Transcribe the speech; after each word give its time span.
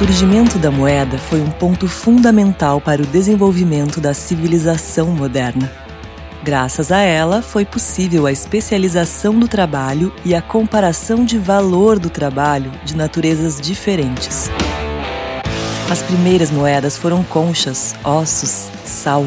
surgimento 0.00 0.58
da 0.58 0.70
moeda 0.70 1.18
foi 1.18 1.42
um 1.42 1.50
ponto 1.50 1.86
fundamental 1.86 2.80
para 2.80 3.02
o 3.02 3.06
desenvolvimento 3.06 4.00
da 4.00 4.14
civilização 4.14 5.08
moderna. 5.08 5.70
Graças 6.42 6.90
a 6.90 7.00
ela, 7.00 7.42
foi 7.42 7.66
possível 7.66 8.24
a 8.24 8.32
especialização 8.32 9.38
do 9.38 9.46
trabalho 9.46 10.10
e 10.24 10.34
a 10.34 10.40
comparação 10.40 11.22
de 11.22 11.36
valor 11.36 11.98
do 11.98 12.08
trabalho 12.08 12.72
de 12.82 12.96
naturezas 12.96 13.60
diferentes. 13.60 14.50
As 15.90 16.00
primeiras 16.00 16.50
moedas 16.50 16.96
foram 16.96 17.22
conchas, 17.22 17.94
ossos, 18.02 18.70
sal. 18.86 19.26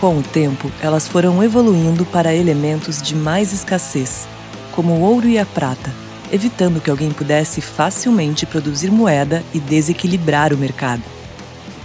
Com 0.00 0.16
o 0.16 0.22
tempo, 0.22 0.72
elas 0.80 1.06
foram 1.06 1.44
evoluindo 1.44 2.06
para 2.06 2.34
elementos 2.34 3.02
de 3.02 3.14
mais 3.14 3.52
escassez, 3.52 4.26
como 4.72 4.94
o 4.94 5.00
ouro 5.02 5.28
e 5.28 5.38
a 5.38 5.44
prata, 5.44 5.92
evitando 6.32 6.80
que 6.80 6.90
alguém 6.90 7.10
pudesse 7.10 7.60
facilmente 7.60 8.46
produzir 8.46 8.90
moeda 8.90 9.42
e 9.52 9.60
desequilibrar 9.60 10.52
o 10.52 10.58
mercado. 10.58 11.02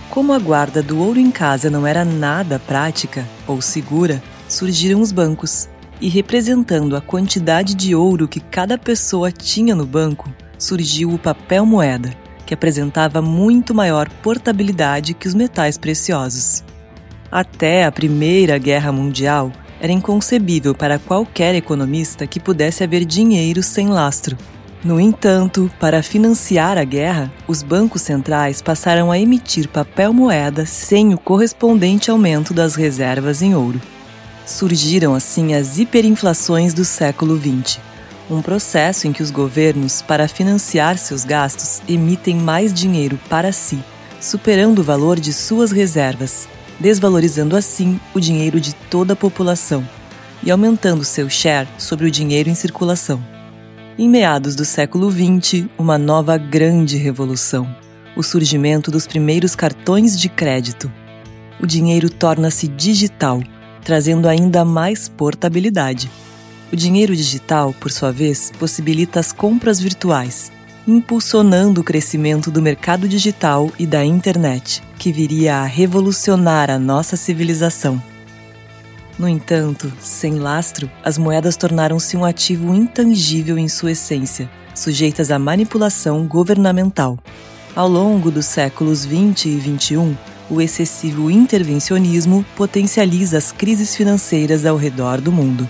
Como 0.10 0.34
a 0.34 0.40
guarda 0.40 0.84
do 0.84 1.00
ouro 1.00 1.20
em 1.20 1.32
casa 1.32 1.70
não 1.70 1.88
era 1.88 2.06
nada 2.06 2.60
prática 2.60 3.28
ou 3.48 3.62
segura, 3.62 4.22
surgiram 4.48 5.02
os 5.02 5.12
bancos, 5.12 5.68
e 6.00 6.10
representando 6.10 6.98
a 6.98 7.02
quantidade 7.02 7.74
de 7.74 7.96
ouro 7.96 8.28
que 8.28 8.40
cada 8.40 8.78
pessoa 8.78 9.32
tinha 9.32 9.74
no 9.74 9.86
banco, 9.86 10.32
surgiu 10.58 11.10
o 11.14 11.18
papel 11.18 11.66
moeda, 11.66 12.14
que 12.46 12.54
apresentava 12.54 13.22
muito 13.22 13.74
maior 13.74 14.10
portabilidade 14.22 15.14
que 15.14 15.28
os 15.28 15.34
metais 15.34 15.78
preciosos. 15.78 16.64
Até 17.32 17.86
a 17.86 17.92
Primeira 17.92 18.58
Guerra 18.58 18.92
Mundial, 18.92 19.52
era 19.84 19.92
inconcebível 19.92 20.74
para 20.74 20.98
qualquer 20.98 21.54
economista 21.56 22.26
que 22.26 22.40
pudesse 22.40 22.86
haver 22.86 23.04
dinheiro 23.04 23.62
sem 23.62 23.90
lastro. 23.90 24.38
No 24.82 24.98
entanto, 24.98 25.70
para 25.78 26.02
financiar 26.02 26.78
a 26.78 26.86
guerra, 26.86 27.30
os 27.50 27.62
bancos 27.62 28.02
centrais 28.02 28.62
passaram 28.62 29.12
a 29.12 29.20
emitir 29.20 29.68
papel 29.68 30.14
moeda 30.14 30.66
sem 30.66 31.14
o 31.14 31.18
correspondente 31.18 32.10
aumento 32.10 32.54
das 32.54 32.76
reservas 32.76 33.42
em 33.42 33.56
ouro. 33.56 33.82
Surgiram 34.46 35.14
assim 35.14 35.54
as 35.54 35.78
hiperinflações 35.78 36.74
do 36.74 36.86
século 36.86 37.38
XX, 37.38 37.82
um 38.32 38.42
processo 38.42 39.06
em 39.06 39.12
que 39.12 39.22
os 39.22 39.32
governos, 39.32 40.02
para 40.02 40.30
financiar 40.30 40.98
seus 40.98 41.26
gastos, 41.26 41.82
emitem 41.90 42.38
mais 42.38 42.74
dinheiro 42.74 43.20
para 43.30 43.52
si, 43.52 43.84
superando 44.22 44.80
o 44.80 44.84
valor 44.84 45.20
de 45.20 45.34
suas 45.34 45.74
reservas, 45.74 46.48
desvalorizando 46.80 47.56
assim 47.56 48.00
o 48.14 48.20
dinheiro 48.20 48.60
de 48.60 48.74
toda 48.74 49.14
a 49.14 49.16
população 49.16 49.88
e 50.44 50.52
aumentando 50.52 51.04
seu 51.04 51.30
share 51.30 51.68
sobre 51.78 52.06
o 52.06 52.12
dinheiro 52.12 52.50
em 52.50 52.56
circulação. 52.56 53.24
Em 53.98 54.10
meados 54.10 54.56
do 54.56 54.66
século 54.66 55.12
XX, 55.12 55.66
uma 55.78 55.98
nova 55.98 56.38
grande 56.38 56.98
revolução: 56.98 57.68
o 58.16 58.24
surgimento 58.24 58.90
dos 58.90 59.08
primeiros 59.08 59.56
cartões 59.56 60.20
de 60.20 60.30
crédito. 60.30 60.92
O 61.62 61.68
dinheiro 61.68 62.10
torna-se 62.10 62.68
digital 62.68 63.42
trazendo 63.84 64.28
ainda 64.28 64.64
mais 64.66 65.08
portabilidade. 65.08 66.10
O 66.72 66.76
dinheiro 66.76 67.16
digital, 67.16 67.74
por 67.80 67.92
sua 67.92 68.12
vez, 68.12 68.52
possibilita 68.58 69.20
as 69.20 69.32
compras 69.32 69.80
virtuais, 69.80 70.52
impulsionando 70.88 71.82
o 71.82 71.84
crescimento 71.84 72.52
do 72.52 72.62
mercado 72.62 73.08
digital 73.08 73.72
e 73.80 73.86
da 73.88 74.04
internet, 74.04 74.84
que 74.98 75.12
viria 75.12 75.58
a 75.58 75.66
revolucionar 75.66 76.70
a 76.70 76.78
nossa 76.78 77.16
civilização. 77.16 78.02
No 79.18 79.30
entanto, 79.30 79.92
sem 80.00 80.36
lastro, 80.36 80.90
as 81.04 81.18
moedas 81.18 81.56
tornaram-se 81.56 82.18
um 82.18 82.26
ativo 82.26 82.74
intangível 82.74 83.58
em 83.58 83.68
sua 83.68 83.92
essência, 83.92 84.50
sujeitas 84.74 85.32
à 85.32 85.38
manipulação 85.38 86.26
governamental. 86.26 87.18
Ao 87.76 87.88
longo 87.88 88.30
dos 88.30 88.46
séculos 88.46 89.06
20 89.06 89.50
e 89.50 89.58
21, 89.58 90.16
o 90.50 90.62
excessivo 90.62 91.32
intervencionismo 91.32 92.46
potencializa 92.56 93.38
as 93.38 93.52
crises 93.52 93.96
financeiras 93.96 94.66
ao 94.66 94.76
redor 94.76 95.22
do 95.22 95.32
mundo. 95.32 95.70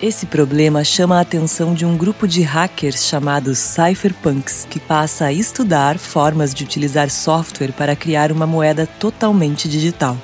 Esse 0.00 0.26
problema 0.26 0.84
chama 0.84 1.16
a 1.16 1.22
atenção 1.22 1.72
de 1.72 1.86
um 1.86 1.96
grupo 1.96 2.28
de 2.28 2.42
hackers 2.42 3.06
chamados 3.06 3.56
cypherpunks, 3.56 4.66
que 4.68 4.78
passa 4.78 5.24
a 5.24 5.32
estudar 5.32 5.96
formas 5.96 6.52
de 6.52 6.64
utilizar 6.64 7.08
software 7.08 7.72
para 7.72 7.96
criar 7.96 8.30
uma 8.30 8.46
moeda 8.46 8.86
totalmente 8.86 9.66
digital, 9.66 10.18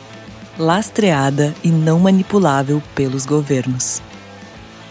lastreada 0.59 1.55
e 1.65 1.71
não 1.71 1.99
manipulável 1.99 2.83
pelos 2.95 3.25
governos. 3.25 4.03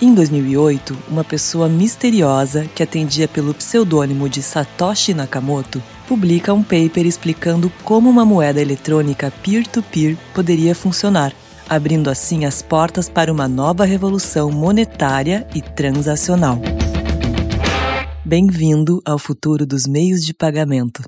Em 0.02 0.16
2008, 0.16 0.98
uma 1.08 1.24
pessoa 1.24 1.70
misteriosa 1.70 2.66
que 2.74 2.82
atendia 2.82 3.28
pelo 3.28 3.54
pseudônimo 3.54 4.28
de 4.28 4.42
Satoshi 4.42 5.14
Nakamoto 5.14 5.82
publica 6.08 6.56
um 6.56 6.64
paper 6.64 7.06
explicando 7.06 7.72
como 7.84 8.10
uma 8.10 8.26
moeda 8.26 8.60
eletrônica 8.60 9.32
peer-to-peer 9.44 10.14
-peer 10.14 10.18
poderia 10.34 10.74
funcionar, 10.74 11.32
abrindo 11.72 12.10
assim 12.10 12.44
as 12.44 12.62
portas 12.62 13.08
para 13.08 13.32
uma 13.32 13.48
nova 13.48 13.86
revolução 13.86 14.52
monetária 14.52 15.48
e 15.56 15.62
transacional. 15.62 16.60
Bem-vindo 18.26 19.02
ao 19.06 19.18
futuro 19.18 19.66
dos 19.66 19.88
meios 19.88 20.26
de 20.26 20.34
pagamento. 20.34 21.02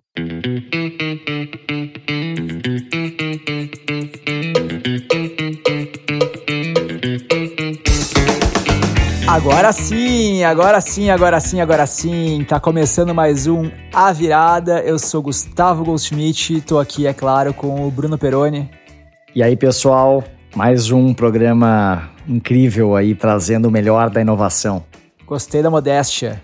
Agora 9.28 9.74
sim, 9.74 10.46
agora 10.46 10.80
sim, 10.80 11.10
agora 11.10 11.40
sim, 11.42 11.60
agora 11.60 11.86
sim. 11.86 12.46
Tá 12.48 12.58
começando 12.58 13.14
mais 13.14 13.48
um 13.48 13.70
A 13.94 14.14
Virada. 14.14 14.80
Eu 14.80 14.98
sou 14.98 15.22
Gustavo 15.22 15.84
Goldschmidt, 15.84 16.62
tô 16.62 16.80
aqui, 16.80 17.06
é 17.06 17.14
claro, 17.14 17.54
com 17.54 17.86
o 17.86 17.92
Bruno 17.92 18.18
Peroni. 18.18 18.70
E 19.36 19.42
aí, 19.42 19.58
pessoal, 19.58 20.24
mais 20.56 20.92
um 20.92 21.14
programa 21.14 22.10
incrível 22.28 22.96
aí 22.96 23.16
trazendo 23.16 23.68
o 23.68 23.72
melhor 23.72 24.10
da 24.10 24.22
inovação. 24.22 24.84
Gostei 25.26 25.64
da 25.64 25.70
modéstia. 25.70 26.40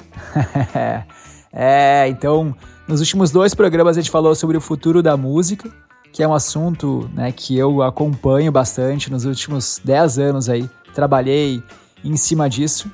é, 1.54 2.08
então, 2.08 2.56
nos 2.88 3.00
últimos 3.02 3.30
dois 3.30 3.54
programas 3.54 3.98
a 3.98 4.02
gente 4.02 4.10
falou 4.10 4.34
sobre 4.34 4.58
o 4.58 4.62
futuro 4.62 5.04
da 5.04 5.16
música, 5.16 5.70
que 6.12 6.24
é 6.24 6.28
um 6.28 6.34
assunto 6.34 7.10
né, 7.14 7.32
que 7.32 7.56
eu 7.56 7.84
acompanho 7.84 8.52
bastante 8.52 9.12
nos 9.12 9.26
últimos 9.26 9.80
dez 9.84 10.18
anos 10.18 10.50
aí. 10.50 10.68
Trabalhei 10.94 11.62
em 12.04 12.18
cima 12.18 12.50
disso. 12.50 12.90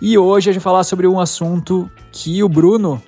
E 0.00 0.18
hoje 0.18 0.50
a 0.50 0.52
gente 0.52 0.62
vai 0.62 0.72
falar 0.72 0.84
sobre 0.84 1.06
um 1.06 1.18
assunto 1.18 1.90
que 2.10 2.42
o 2.42 2.48
Bruno 2.48 3.02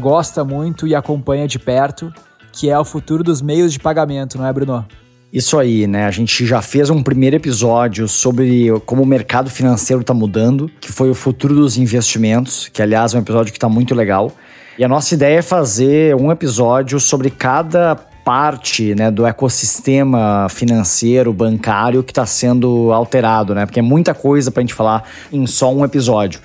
gosta 0.00 0.44
muito 0.44 0.86
e 0.86 0.94
acompanha 0.94 1.48
de 1.48 1.58
perto, 1.58 2.12
que 2.52 2.68
é 2.68 2.78
o 2.78 2.84
futuro 2.84 3.24
dos 3.24 3.40
meios 3.40 3.72
de 3.72 3.78
pagamento, 3.78 4.36
não 4.36 4.46
é, 4.46 4.52
Bruno? 4.52 4.84
Isso 5.34 5.58
aí, 5.58 5.88
né? 5.88 6.04
A 6.04 6.12
gente 6.12 6.46
já 6.46 6.62
fez 6.62 6.90
um 6.90 7.02
primeiro 7.02 7.34
episódio 7.34 8.06
sobre 8.06 8.68
como 8.86 9.02
o 9.02 9.06
mercado 9.06 9.50
financeiro 9.50 10.00
está 10.00 10.14
mudando, 10.14 10.70
que 10.80 10.92
foi 10.92 11.10
o 11.10 11.14
futuro 11.14 11.56
dos 11.56 11.76
investimentos, 11.76 12.68
que 12.72 12.80
aliás 12.80 13.14
é 13.14 13.18
um 13.18 13.20
episódio 13.20 13.52
que 13.52 13.56
está 13.56 13.68
muito 13.68 13.96
legal. 13.96 14.30
E 14.78 14.84
a 14.84 14.88
nossa 14.88 15.12
ideia 15.12 15.40
é 15.40 15.42
fazer 15.42 16.14
um 16.14 16.30
episódio 16.30 17.00
sobre 17.00 17.30
cada 17.30 17.96
parte 17.96 18.94
né, 18.94 19.10
do 19.10 19.26
ecossistema 19.26 20.46
financeiro, 20.48 21.32
bancário 21.32 22.04
que 22.04 22.12
está 22.12 22.24
sendo 22.24 22.92
alterado, 22.92 23.56
né? 23.56 23.66
Porque 23.66 23.80
é 23.80 23.82
muita 23.82 24.14
coisa 24.14 24.52
para 24.52 24.60
a 24.60 24.62
gente 24.62 24.74
falar 24.74 25.02
em 25.32 25.48
só 25.48 25.74
um 25.74 25.84
episódio. 25.84 26.38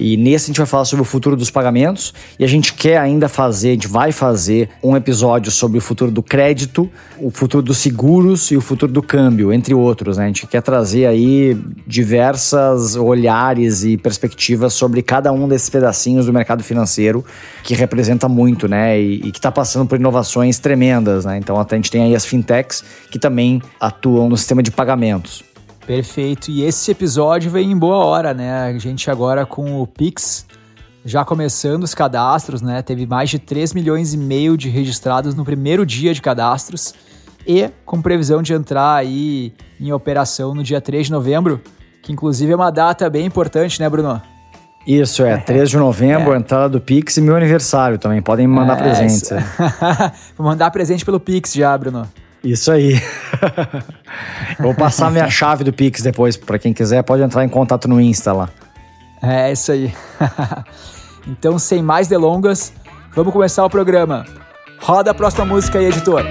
E 0.00 0.16
nesse 0.16 0.46
a 0.46 0.48
gente 0.48 0.56
vai 0.56 0.66
falar 0.66 0.86
sobre 0.86 1.02
o 1.02 1.04
futuro 1.04 1.36
dos 1.36 1.50
pagamentos 1.50 2.14
e 2.38 2.44
a 2.44 2.46
gente 2.46 2.72
quer 2.72 2.96
ainda 2.96 3.28
fazer, 3.28 3.68
a 3.68 3.72
gente 3.72 3.86
vai 3.86 4.12
fazer 4.12 4.70
um 4.82 4.96
episódio 4.96 5.52
sobre 5.52 5.76
o 5.76 5.80
futuro 5.80 6.10
do 6.10 6.22
crédito, 6.22 6.90
o 7.18 7.30
futuro 7.30 7.62
dos 7.62 7.76
seguros 7.76 8.50
e 8.50 8.56
o 8.56 8.62
futuro 8.62 8.90
do 8.90 9.02
câmbio, 9.02 9.52
entre 9.52 9.74
outros. 9.74 10.16
Né? 10.16 10.24
A 10.24 10.26
gente 10.28 10.46
quer 10.46 10.62
trazer 10.62 11.04
aí 11.04 11.54
diversas 11.86 12.96
olhares 12.96 13.84
e 13.84 13.98
perspectivas 13.98 14.72
sobre 14.72 15.02
cada 15.02 15.30
um 15.32 15.46
desses 15.46 15.68
pedacinhos 15.68 16.24
do 16.24 16.32
mercado 16.32 16.64
financeiro 16.64 17.22
que 17.62 17.74
representa 17.74 18.26
muito, 18.26 18.66
né? 18.66 18.98
E, 18.98 19.16
e 19.16 19.32
que 19.32 19.38
está 19.38 19.52
passando 19.52 19.86
por 19.86 19.98
inovações 19.98 20.58
tremendas, 20.58 21.26
né? 21.26 21.36
Então 21.36 21.60
a 21.60 21.74
gente 21.74 21.90
tem 21.90 22.02
aí 22.04 22.16
as 22.16 22.24
fintechs 22.24 22.82
que 23.10 23.18
também 23.18 23.60
atuam 23.78 24.30
no 24.30 24.36
sistema 24.36 24.62
de 24.62 24.70
pagamentos. 24.70 25.49
Perfeito. 25.86 26.50
E 26.50 26.62
esse 26.62 26.90
episódio 26.90 27.50
vem 27.50 27.72
em 27.72 27.76
boa 27.76 27.96
hora, 28.04 28.34
né? 28.34 28.64
A 28.64 28.78
gente 28.78 29.10
agora 29.10 29.44
com 29.44 29.80
o 29.80 29.86
Pix 29.86 30.46
já 31.04 31.24
começando 31.24 31.84
os 31.84 31.94
cadastros, 31.94 32.60
né? 32.60 32.82
Teve 32.82 33.06
mais 33.06 33.30
de 33.30 33.38
3 33.38 33.72
milhões 33.72 34.12
e 34.12 34.16
meio 34.18 34.56
de 34.56 34.68
registrados 34.68 35.34
no 35.34 35.44
primeiro 35.44 35.84
dia 35.86 36.12
de 36.12 36.20
cadastros 36.20 36.94
e 37.46 37.70
com 37.84 38.02
previsão 38.02 38.42
de 38.42 38.52
entrar 38.52 38.94
aí 38.94 39.54
em 39.80 39.92
operação 39.92 40.54
no 40.54 40.62
dia 40.62 40.80
3 40.80 41.06
de 41.06 41.12
novembro, 41.12 41.60
que 42.02 42.12
inclusive 42.12 42.52
é 42.52 42.56
uma 42.56 42.70
data 42.70 43.08
bem 43.08 43.26
importante, 43.26 43.80
né, 43.80 43.88
Bruno? 43.88 44.20
Isso, 44.86 45.24
é, 45.24 45.36
3 45.40 45.70
de 45.70 45.76
novembro, 45.76 46.34
é. 46.34 46.36
entrada 46.36 46.68
do 46.68 46.80
Pix 46.80 47.16
e 47.16 47.20
meu 47.20 47.36
aniversário 47.36 47.98
também. 47.98 48.20
Podem 48.20 48.46
me 48.46 48.54
mandar 48.54 48.78
é, 48.78 48.82
presentes. 48.82 49.30
Vou 50.36 50.46
mandar 50.46 50.70
presente 50.70 51.04
pelo 51.04 51.18
Pix 51.18 51.54
já, 51.54 51.76
Bruno. 51.76 52.06
Isso 52.42 52.72
aí. 52.72 53.00
Vou 54.58 54.74
passar 54.74 55.10
minha 55.10 55.28
chave 55.28 55.62
do 55.64 55.72
Pix 55.72 56.02
depois, 56.02 56.36
para 56.36 56.58
quem 56.58 56.72
quiser, 56.72 57.02
pode 57.02 57.22
entrar 57.22 57.44
em 57.44 57.48
contato 57.48 57.86
no 57.86 58.00
Insta 58.00 58.32
lá. 58.32 58.48
É, 59.22 59.52
isso 59.52 59.70
aí. 59.72 59.92
então, 61.28 61.58
sem 61.58 61.82
mais 61.82 62.08
delongas, 62.08 62.72
vamos 63.14 63.32
começar 63.32 63.64
o 63.64 63.70
programa. 63.70 64.24
Roda 64.80 65.10
a 65.10 65.14
próxima 65.14 65.44
música 65.44 65.78
aí, 65.78 65.86
editor. 65.86 66.24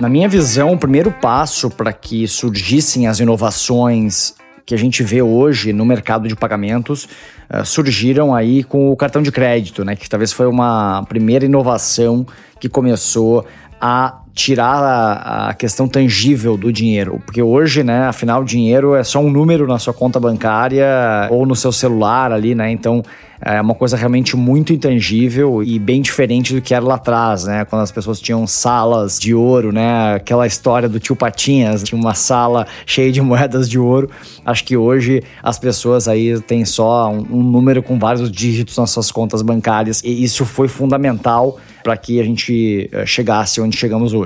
Na 0.00 0.08
minha 0.08 0.28
visão, 0.28 0.72
o 0.72 0.78
primeiro 0.78 1.10
passo 1.10 1.68
para 1.68 1.92
que 1.92 2.28
surgissem 2.28 3.08
as 3.08 3.18
inovações 3.18 4.34
que 4.66 4.74
a 4.74 4.78
gente 4.78 5.02
vê 5.02 5.20
hoje 5.20 5.72
no 5.72 5.84
mercado 5.84 6.26
de 6.26 6.34
pagamentos 6.34 7.04
uh, 7.50 7.64
surgiram 7.64 8.34
aí 8.34 8.64
com 8.64 8.90
o 8.90 8.96
cartão 8.96 9.22
de 9.22 9.30
crédito, 9.30 9.84
né? 9.84 9.94
Que 9.94 10.08
talvez 10.08 10.32
foi 10.32 10.46
uma 10.46 11.04
primeira 11.08 11.44
inovação 11.44 12.26
que 12.64 12.68
começou 12.70 13.44
a 13.78 14.22
tirar 14.34 14.82
a, 14.82 15.48
a, 15.50 15.54
questão 15.54 15.86
tangível 15.86 16.56
do 16.56 16.72
dinheiro. 16.72 17.22
Porque 17.24 17.40
hoje, 17.40 17.84
né, 17.84 18.08
afinal, 18.08 18.42
o 18.42 18.44
dinheiro 18.44 18.94
é 18.94 19.04
só 19.04 19.20
um 19.20 19.30
número 19.30 19.66
na 19.66 19.78
sua 19.78 19.94
conta 19.94 20.18
bancária 20.18 20.86
ou 21.30 21.46
no 21.46 21.54
seu 21.54 21.70
celular 21.70 22.32
ali, 22.32 22.54
né? 22.54 22.70
Então 22.70 23.02
é 23.40 23.60
uma 23.60 23.74
coisa 23.74 23.96
realmente 23.96 24.36
muito 24.36 24.72
intangível 24.72 25.62
e 25.62 25.78
bem 25.78 26.00
diferente 26.00 26.54
do 26.54 26.62
que 26.62 26.74
era 26.74 26.84
lá 26.84 26.94
atrás, 26.94 27.44
né? 27.44 27.64
Quando 27.64 27.82
as 27.82 27.92
pessoas 27.92 28.18
tinham 28.18 28.46
salas 28.46 29.18
de 29.18 29.34
ouro, 29.34 29.70
né? 29.70 30.14
Aquela 30.14 30.46
história 30.46 30.88
do 30.88 30.98
tio 30.98 31.14
Patinhas, 31.14 31.82
tinha 31.82 32.00
uma 32.00 32.14
sala 32.14 32.66
cheia 32.86 33.12
de 33.12 33.20
moedas 33.20 33.68
de 33.68 33.78
ouro. 33.78 34.10
Acho 34.44 34.64
que 34.64 34.76
hoje 34.76 35.22
as 35.42 35.58
pessoas 35.58 36.08
aí 36.08 36.40
têm 36.40 36.64
só 36.64 37.10
um, 37.10 37.26
um 37.30 37.42
número 37.42 37.82
com 37.82 37.98
vários 37.98 38.32
dígitos 38.32 38.76
nas 38.78 38.90
suas 38.90 39.12
contas 39.12 39.42
bancárias 39.42 40.02
e 40.02 40.24
isso 40.24 40.44
foi 40.44 40.66
fundamental 40.66 41.58
para 41.84 41.98
que 41.98 42.18
a 42.18 42.24
gente 42.24 42.88
eh, 42.90 43.04
chegasse 43.04 43.60
onde 43.60 43.76
chegamos 43.76 44.14
hoje. 44.14 44.23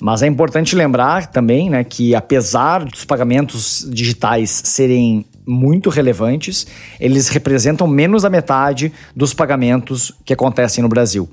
Mas 0.00 0.22
é 0.22 0.26
importante 0.26 0.74
lembrar 0.74 1.26
também 1.26 1.68
né, 1.68 1.84
que, 1.84 2.14
apesar 2.14 2.84
dos 2.84 3.04
pagamentos 3.04 3.86
digitais 3.92 4.62
serem 4.64 5.26
muito 5.46 5.90
relevantes, 5.90 6.66
eles 6.98 7.28
representam 7.28 7.86
menos 7.86 8.22
da 8.22 8.30
metade 8.30 8.92
dos 9.14 9.34
pagamentos 9.34 10.12
que 10.24 10.32
acontecem 10.32 10.80
no 10.82 10.88
Brasil. 10.88 11.28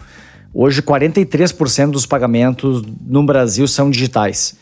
Hoje, 0.54 0.82
43% 0.82 1.92
dos 1.92 2.06
pagamentos 2.06 2.84
no 3.06 3.24
Brasil 3.24 3.68
são 3.68 3.90
digitais. 3.90 4.56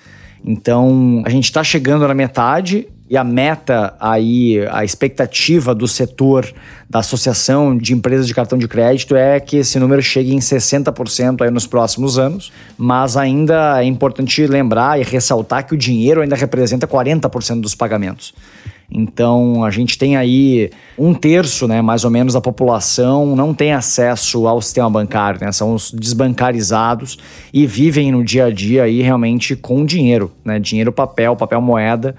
Então, 0.43 1.23
a 1.25 1.29
gente 1.29 1.45
está 1.45 1.63
chegando 1.63 2.07
na 2.07 2.13
metade 2.13 2.87
e 3.07 3.15
a 3.15 3.23
meta 3.23 3.93
aí, 3.99 4.65
a 4.71 4.83
expectativa 4.83 5.75
do 5.75 5.87
setor 5.87 6.51
da 6.89 6.99
Associação 6.99 7.77
de 7.77 7.93
Empresas 7.93 8.25
de 8.25 8.33
Cartão 8.33 8.57
de 8.57 8.67
Crédito 8.67 9.15
é 9.15 9.39
que 9.39 9.57
esse 9.57 9.77
número 9.77 10.01
chegue 10.01 10.33
em 10.33 10.39
60% 10.39 11.41
aí 11.41 11.51
nos 11.51 11.67
próximos 11.67 12.17
anos, 12.17 12.51
mas 12.77 13.15
ainda 13.15 13.79
é 13.79 13.85
importante 13.85 14.45
lembrar 14.47 14.99
e 14.99 15.03
ressaltar 15.03 15.67
que 15.67 15.75
o 15.75 15.77
dinheiro 15.77 16.21
ainda 16.21 16.35
representa 16.35 16.87
40% 16.87 17.61
dos 17.61 17.75
pagamentos. 17.75 18.33
Então 18.89 19.63
a 19.63 19.69
gente 19.69 19.97
tem 19.97 20.15
aí 20.15 20.71
um 20.97 21.13
terço, 21.13 21.67
né, 21.67 21.81
mais 21.81 22.05
ou 22.05 22.11
menos, 22.11 22.33
da 22.33 22.41
população 22.41 23.35
não 23.35 23.53
tem 23.53 23.73
acesso 23.73 24.47
ao 24.47 24.61
sistema 24.61 24.89
bancário, 24.89 25.39
né? 25.41 25.51
São 25.51 25.73
os 25.73 25.91
desbancarizados 25.91 27.17
e 27.53 27.65
vivem 27.65 28.11
no 28.11 28.23
dia 28.23 28.45
a 28.45 28.51
dia 28.51 28.83
aí 28.83 29.01
realmente 29.01 29.55
com 29.55 29.85
dinheiro, 29.85 30.31
né? 30.43 30.59
Dinheiro 30.59 30.91
papel, 30.91 31.35
papel 31.35 31.61
moeda. 31.61 32.15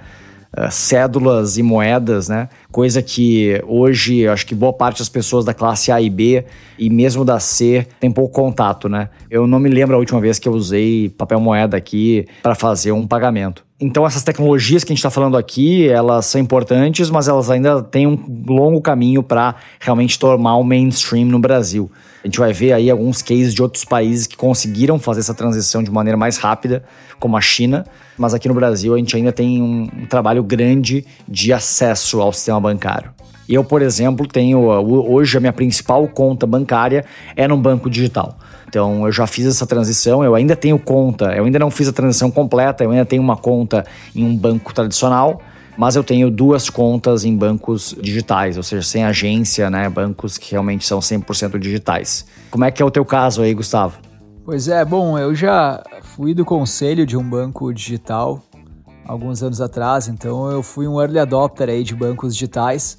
Uh, 0.57 0.71
cédulas 0.71 1.59
e 1.59 1.63
moedas, 1.63 2.29
né? 2.29 2.49
Coisa 2.73 3.03
que 3.03 3.63
hoje 3.67 4.27
acho 4.27 4.47
que 4.47 4.55
boa 4.55 4.73
parte 4.73 5.01
das 5.01 5.09
pessoas 5.09 5.45
da 5.45 5.53
classe 5.53 5.93
A 5.93 6.01
e 6.01 6.09
B 6.09 6.45
e 6.79 6.89
mesmo 6.89 7.27
da 7.27 7.39
C 7.39 7.87
tem 8.01 8.11
pouco 8.11 8.33
contato, 8.33 8.89
né? 8.89 9.11
Eu 9.31 9.47
não 9.47 9.59
me 9.59 9.69
lembro 9.69 9.95
a 9.95 9.99
última 9.99 10.19
vez 10.19 10.39
que 10.39 10.49
eu 10.49 10.53
usei 10.53 11.11
papel 11.11 11.39
moeda 11.41 11.77
aqui 11.77 12.27
para 12.43 12.55
fazer 12.55 12.93
um 12.93 13.07
pagamento. 13.07 13.67
Então 13.79 14.07
essas 14.07 14.23
tecnologias 14.23 14.83
que 14.83 14.93
a 14.93 14.95
gente 14.95 15.01
está 15.01 15.11
falando 15.11 15.37
aqui, 15.37 15.87
elas 15.87 16.25
são 16.25 16.41
importantes, 16.41 17.11
mas 17.11 17.29
elas 17.29 17.51
ainda 17.51 17.83
têm 17.83 18.07
um 18.07 18.19
longo 18.49 18.81
caminho 18.81 19.23
para 19.23 19.57
realmente 19.79 20.19
tornar 20.19 20.57
o 20.57 20.65
mainstream 20.65 21.27
no 21.27 21.39
Brasil. 21.39 21.91
A 22.23 22.27
gente 22.27 22.39
vai 22.39 22.53
ver 22.53 22.73
aí 22.73 22.91
alguns 22.91 23.23
cases 23.23 23.55
de 23.55 23.63
outros 23.63 23.85
países 23.85 24.27
que 24.27 24.37
conseguiram 24.37 24.99
fazer 24.99 25.21
essa 25.21 25.35
transição 25.35 25.83
de 25.83 25.91
maneira 25.91 26.17
mais 26.17 26.39
rápida, 26.39 26.85
como 27.19 27.37
a 27.37 27.41
China, 27.41 27.87
mas 28.19 28.35
aqui 28.35 28.49
no 28.49 28.55
Brasil 28.55 28.95
a 28.95 28.99
gente 28.99 29.17
ainda 29.17 29.33
tem 29.33 29.63
um, 29.63 29.89
um 30.03 30.07
trabalho 30.07 30.43
grande 30.43 31.07
de 31.29 31.53
acesso 31.53 32.21
ao 32.21 32.33
sistema 32.33 32.61
bancário. 32.61 33.11
Eu, 33.49 33.63
por 33.63 33.81
exemplo, 33.81 34.27
tenho 34.27 34.59
hoje 34.59 35.37
a 35.37 35.41
minha 35.41 35.53
principal 35.53 36.07
conta 36.09 36.47
bancária 36.47 37.05
é 37.37 37.47
num 37.47 37.61
banco 37.61 37.89
digital. 37.89 38.37
Então 38.69 39.07
eu 39.07 39.13
já 39.13 39.27
fiz 39.27 39.47
essa 39.47 39.67
transição, 39.67 40.25
eu 40.25 40.35
ainda 40.35 40.57
tenho 40.57 40.79
conta, 40.79 41.33
eu 41.33 41.45
ainda 41.45 41.59
não 41.59 41.71
fiz 41.71 41.87
a 41.89 41.93
transição 41.93 42.31
completa, 42.31 42.83
eu 42.83 42.91
ainda 42.91 43.05
tenho 43.05 43.23
uma 43.23 43.37
conta 43.37 43.85
em 44.15 44.25
um 44.25 44.37
banco 44.37 44.75
tradicional, 44.75 45.41
mas 45.77 45.97
eu 45.97 46.05
tenho 46.05 46.31
duas 46.31 46.71
contas 46.71 47.25
em 47.25 47.37
bancos 47.37 47.95
digitais, 48.01 48.57
ou 48.57 48.63
seja, 48.63 48.83
sem 48.83 49.05
agência, 49.05 49.69
né, 49.71 49.89
bancos 49.89 50.39
que 50.39 50.53
realmente 50.53 50.87
são 50.87 50.99
100% 50.99 51.59
digitais. 51.59 52.27
Como 52.51 52.65
é 52.65 52.71
que 52.71 52.83
é 52.83 52.85
o 52.85 52.91
teu 52.91 53.05
caso 53.05 53.43
aí, 53.43 53.53
Gustavo? 53.55 53.99
Pois 54.45 54.69
é, 54.69 54.85
bom, 54.85 55.19
eu 55.19 55.35
já 55.35 55.83
fui 56.03 56.33
do 56.33 56.45
conselho 56.45 57.05
de 57.05 57.17
um 57.17 57.29
banco 57.29 57.73
digital 57.73 58.43
alguns 59.05 59.43
anos 59.43 59.61
atrás, 59.61 60.09
então 60.09 60.51
eu 60.51 60.63
fui 60.63 60.87
um 60.87 61.01
early 61.01 61.19
adopter 61.19 61.69
aí 61.69 61.85
de 61.85 61.95
bancos 61.95 62.35
digitais, 62.35 62.99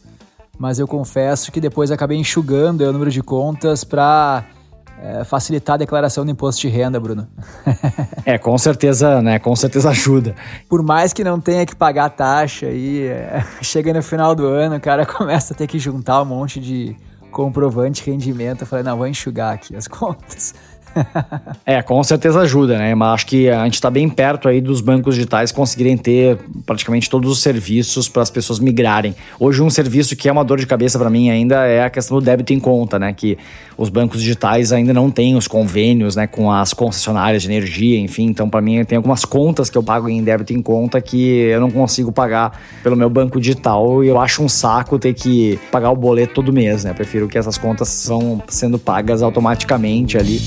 mas 0.57 0.79
eu 0.79 0.87
confesso 0.87 1.51
que 1.51 1.59
depois 1.59 1.91
acabei 1.91 2.17
enxugando 2.17 2.81
o 2.81 2.93
número 2.93 3.11
de 3.11 3.21
contas 3.21 3.83
para 3.83 4.45
é, 5.01 5.23
facilitar 5.23 5.75
a 5.75 5.77
declaração 5.77 6.25
do 6.25 6.31
imposto 6.31 6.61
de 6.61 6.67
renda, 6.69 6.99
Bruno. 6.99 7.27
é, 8.25 8.37
com 8.37 8.57
certeza, 8.57 9.21
né? 9.21 9.39
Com 9.39 9.55
certeza 9.55 9.89
ajuda. 9.89 10.35
Por 10.67 10.81
mais 10.81 11.13
que 11.13 11.23
não 11.23 11.39
tenha 11.39 11.65
que 11.65 11.75
pagar 11.75 12.09
taxa 12.09 12.67
aí, 12.67 13.07
é, 13.07 13.43
chega 13.61 13.93
no 13.93 14.01
final 14.01 14.33
do 14.33 14.45
ano, 14.47 14.75
o 14.75 14.79
cara 14.79 15.05
começa 15.05 15.53
a 15.53 15.57
ter 15.57 15.67
que 15.67 15.79
juntar 15.79 16.21
um 16.21 16.25
monte 16.25 16.59
de 16.59 16.95
comprovante 17.31 18.03
de 18.03 18.11
rendimento. 18.11 18.61
Eu 18.61 18.67
falei, 18.67 18.83
não, 18.83 18.97
vou 18.97 19.07
enxugar 19.07 19.53
aqui 19.53 19.75
as 19.75 19.87
contas 19.87 20.53
é, 21.65 21.81
com 21.81 22.01
certeza 22.03 22.41
ajuda, 22.41 22.77
né? 22.77 22.93
Mas 22.95 23.13
acho 23.15 23.25
que 23.27 23.49
a 23.49 23.63
gente 23.65 23.75
está 23.75 23.89
bem 23.89 24.09
perto 24.09 24.47
aí 24.47 24.61
dos 24.61 24.81
bancos 24.81 25.15
digitais 25.15 25.51
conseguirem 25.51 25.97
ter 25.97 26.37
praticamente 26.65 27.09
todos 27.09 27.31
os 27.31 27.41
serviços 27.41 28.09
para 28.09 28.21
as 28.21 28.29
pessoas 28.29 28.59
migrarem. 28.59 29.15
Hoje 29.39 29.61
um 29.61 29.69
serviço 29.69 30.15
que 30.15 30.27
é 30.27 30.31
uma 30.31 30.43
dor 30.43 30.57
de 30.57 30.65
cabeça 30.65 30.97
para 30.97 31.09
mim 31.09 31.29
ainda 31.29 31.65
é 31.65 31.83
a 31.83 31.89
questão 31.89 32.17
do 32.19 32.23
débito 32.23 32.53
em 32.53 32.59
conta, 32.59 32.97
né? 32.97 33.13
Que 33.13 33.37
os 33.77 33.89
bancos 33.89 34.21
digitais 34.21 34.71
ainda 34.71 34.91
não 34.91 35.11
têm 35.11 35.35
os 35.35 35.47
convênios, 35.47 36.15
né, 36.15 36.25
com 36.25 36.51
as 36.51 36.73
concessionárias 36.73 37.43
de 37.43 37.47
energia, 37.47 37.99
enfim. 37.99 38.25
Então, 38.25 38.49
para 38.49 38.59
mim, 38.59 38.83
tem 38.83 38.95
algumas 38.95 39.23
contas 39.23 39.69
que 39.69 39.77
eu 39.77 39.83
pago 39.83 40.09
em 40.09 40.23
débito 40.23 40.51
em 40.51 40.61
conta 40.61 40.99
que 40.99 41.41
eu 41.41 41.61
não 41.61 41.69
consigo 41.69 42.11
pagar 42.11 42.59
pelo 42.81 42.95
meu 42.95 43.09
banco 43.09 43.39
digital 43.39 44.03
e 44.03 44.07
eu 44.07 44.19
acho 44.19 44.41
um 44.41 44.49
saco 44.49 44.97
ter 44.97 45.13
que 45.13 45.59
pagar 45.71 45.91
o 45.91 45.95
boleto 45.95 46.33
todo 46.33 46.51
mês, 46.51 46.83
né? 46.83 46.91
Eu 46.91 46.95
prefiro 46.95 47.27
que 47.27 47.37
essas 47.37 47.57
contas 47.57 47.89
são 47.89 48.41
sendo 48.47 48.79
pagas 48.79 49.21
automaticamente 49.21 50.17
ali. 50.17 50.41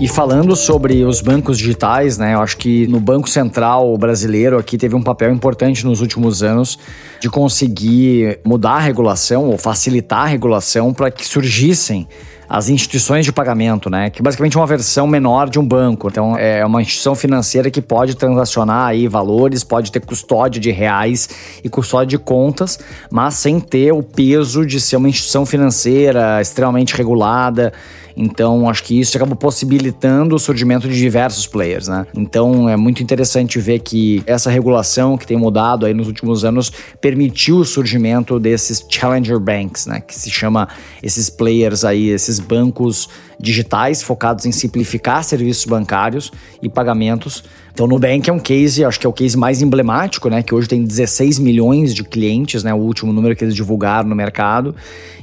E 0.00 0.08
falando 0.08 0.56
sobre 0.56 1.04
os 1.04 1.20
bancos 1.20 1.58
digitais, 1.58 2.16
né, 2.16 2.32
eu 2.32 2.40
acho 2.40 2.56
que 2.56 2.86
no 2.86 2.98
Banco 2.98 3.28
Central 3.28 3.98
brasileiro 3.98 4.56
aqui 4.56 4.78
teve 4.78 4.94
um 4.94 5.02
papel 5.02 5.30
importante 5.30 5.84
nos 5.84 6.00
últimos 6.00 6.42
anos 6.42 6.78
de 7.20 7.28
conseguir 7.28 8.40
mudar 8.42 8.76
a 8.76 8.78
regulação 8.78 9.50
ou 9.50 9.58
facilitar 9.58 10.22
a 10.22 10.26
regulação 10.26 10.94
para 10.94 11.10
que 11.10 11.22
surgissem 11.22 12.08
as 12.48 12.70
instituições 12.70 13.26
de 13.26 13.32
pagamento, 13.32 13.88
né? 13.90 14.10
Que 14.10 14.22
basicamente 14.22 14.56
é 14.56 14.60
uma 14.60 14.66
versão 14.66 15.06
menor 15.06 15.48
de 15.48 15.58
um 15.60 15.64
banco. 15.64 16.08
Então 16.08 16.36
é 16.36 16.64
uma 16.64 16.80
instituição 16.80 17.14
financeira 17.14 17.70
que 17.70 17.82
pode 17.82 18.16
transacionar 18.16 18.88
aí 18.88 19.06
valores, 19.06 19.62
pode 19.62 19.92
ter 19.92 20.00
custódia 20.00 20.60
de 20.60 20.70
reais 20.72 21.28
e 21.62 21.68
custódia 21.68 22.18
de 22.18 22.18
contas, 22.18 22.76
mas 23.08 23.34
sem 23.34 23.60
ter 23.60 23.92
o 23.92 24.02
peso 24.02 24.64
de 24.64 24.80
ser 24.80 24.96
uma 24.96 25.10
instituição 25.10 25.44
financeira 25.44 26.40
extremamente 26.40 26.96
regulada 26.96 27.72
então, 28.16 28.68
acho 28.68 28.82
que 28.84 28.98
isso 28.98 29.16
acaba 29.16 29.36
possibilitando 29.36 30.34
o 30.34 30.38
surgimento 30.38 30.88
de 30.88 30.96
diversos 30.96 31.46
players, 31.46 31.88
né? 31.88 32.06
Então, 32.14 32.68
é 32.68 32.76
muito 32.76 33.02
interessante 33.02 33.58
ver 33.58 33.80
que 33.80 34.22
essa 34.26 34.50
regulação 34.50 35.16
que 35.16 35.26
tem 35.26 35.36
mudado 35.36 35.86
aí 35.86 35.94
nos 35.94 36.06
últimos 36.06 36.44
anos 36.44 36.70
permitiu 37.00 37.58
o 37.58 37.64
surgimento 37.64 38.38
desses 38.38 38.84
challenger 38.88 39.38
banks, 39.38 39.86
né? 39.86 40.00
Que 40.00 40.14
se 40.14 40.30
chama 40.30 40.68
esses 41.02 41.30
players 41.30 41.84
aí, 41.84 42.08
esses 42.08 42.38
bancos 42.38 43.08
digitais 43.38 44.02
focados 44.02 44.44
em 44.44 44.52
simplificar 44.52 45.24
serviços 45.24 45.64
bancários 45.64 46.30
e 46.62 46.68
pagamentos. 46.68 47.42
Então, 47.72 47.86
o 47.86 47.88
Nubank 47.88 48.28
é 48.28 48.32
um 48.32 48.38
case, 48.38 48.84
acho 48.84 49.00
que 49.00 49.06
é 49.06 49.08
o 49.08 49.12
case 49.12 49.36
mais 49.36 49.62
emblemático, 49.62 50.28
né? 50.28 50.42
Que 50.42 50.54
hoje 50.54 50.68
tem 50.68 50.84
16 50.84 51.38
milhões 51.38 51.94
de 51.94 52.04
clientes, 52.04 52.62
né? 52.62 52.74
O 52.74 52.78
último 52.78 53.12
número 53.12 53.34
que 53.34 53.44
eles 53.44 53.54
divulgaram 53.54 54.08
no 54.08 54.14
mercado. 54.14 54.74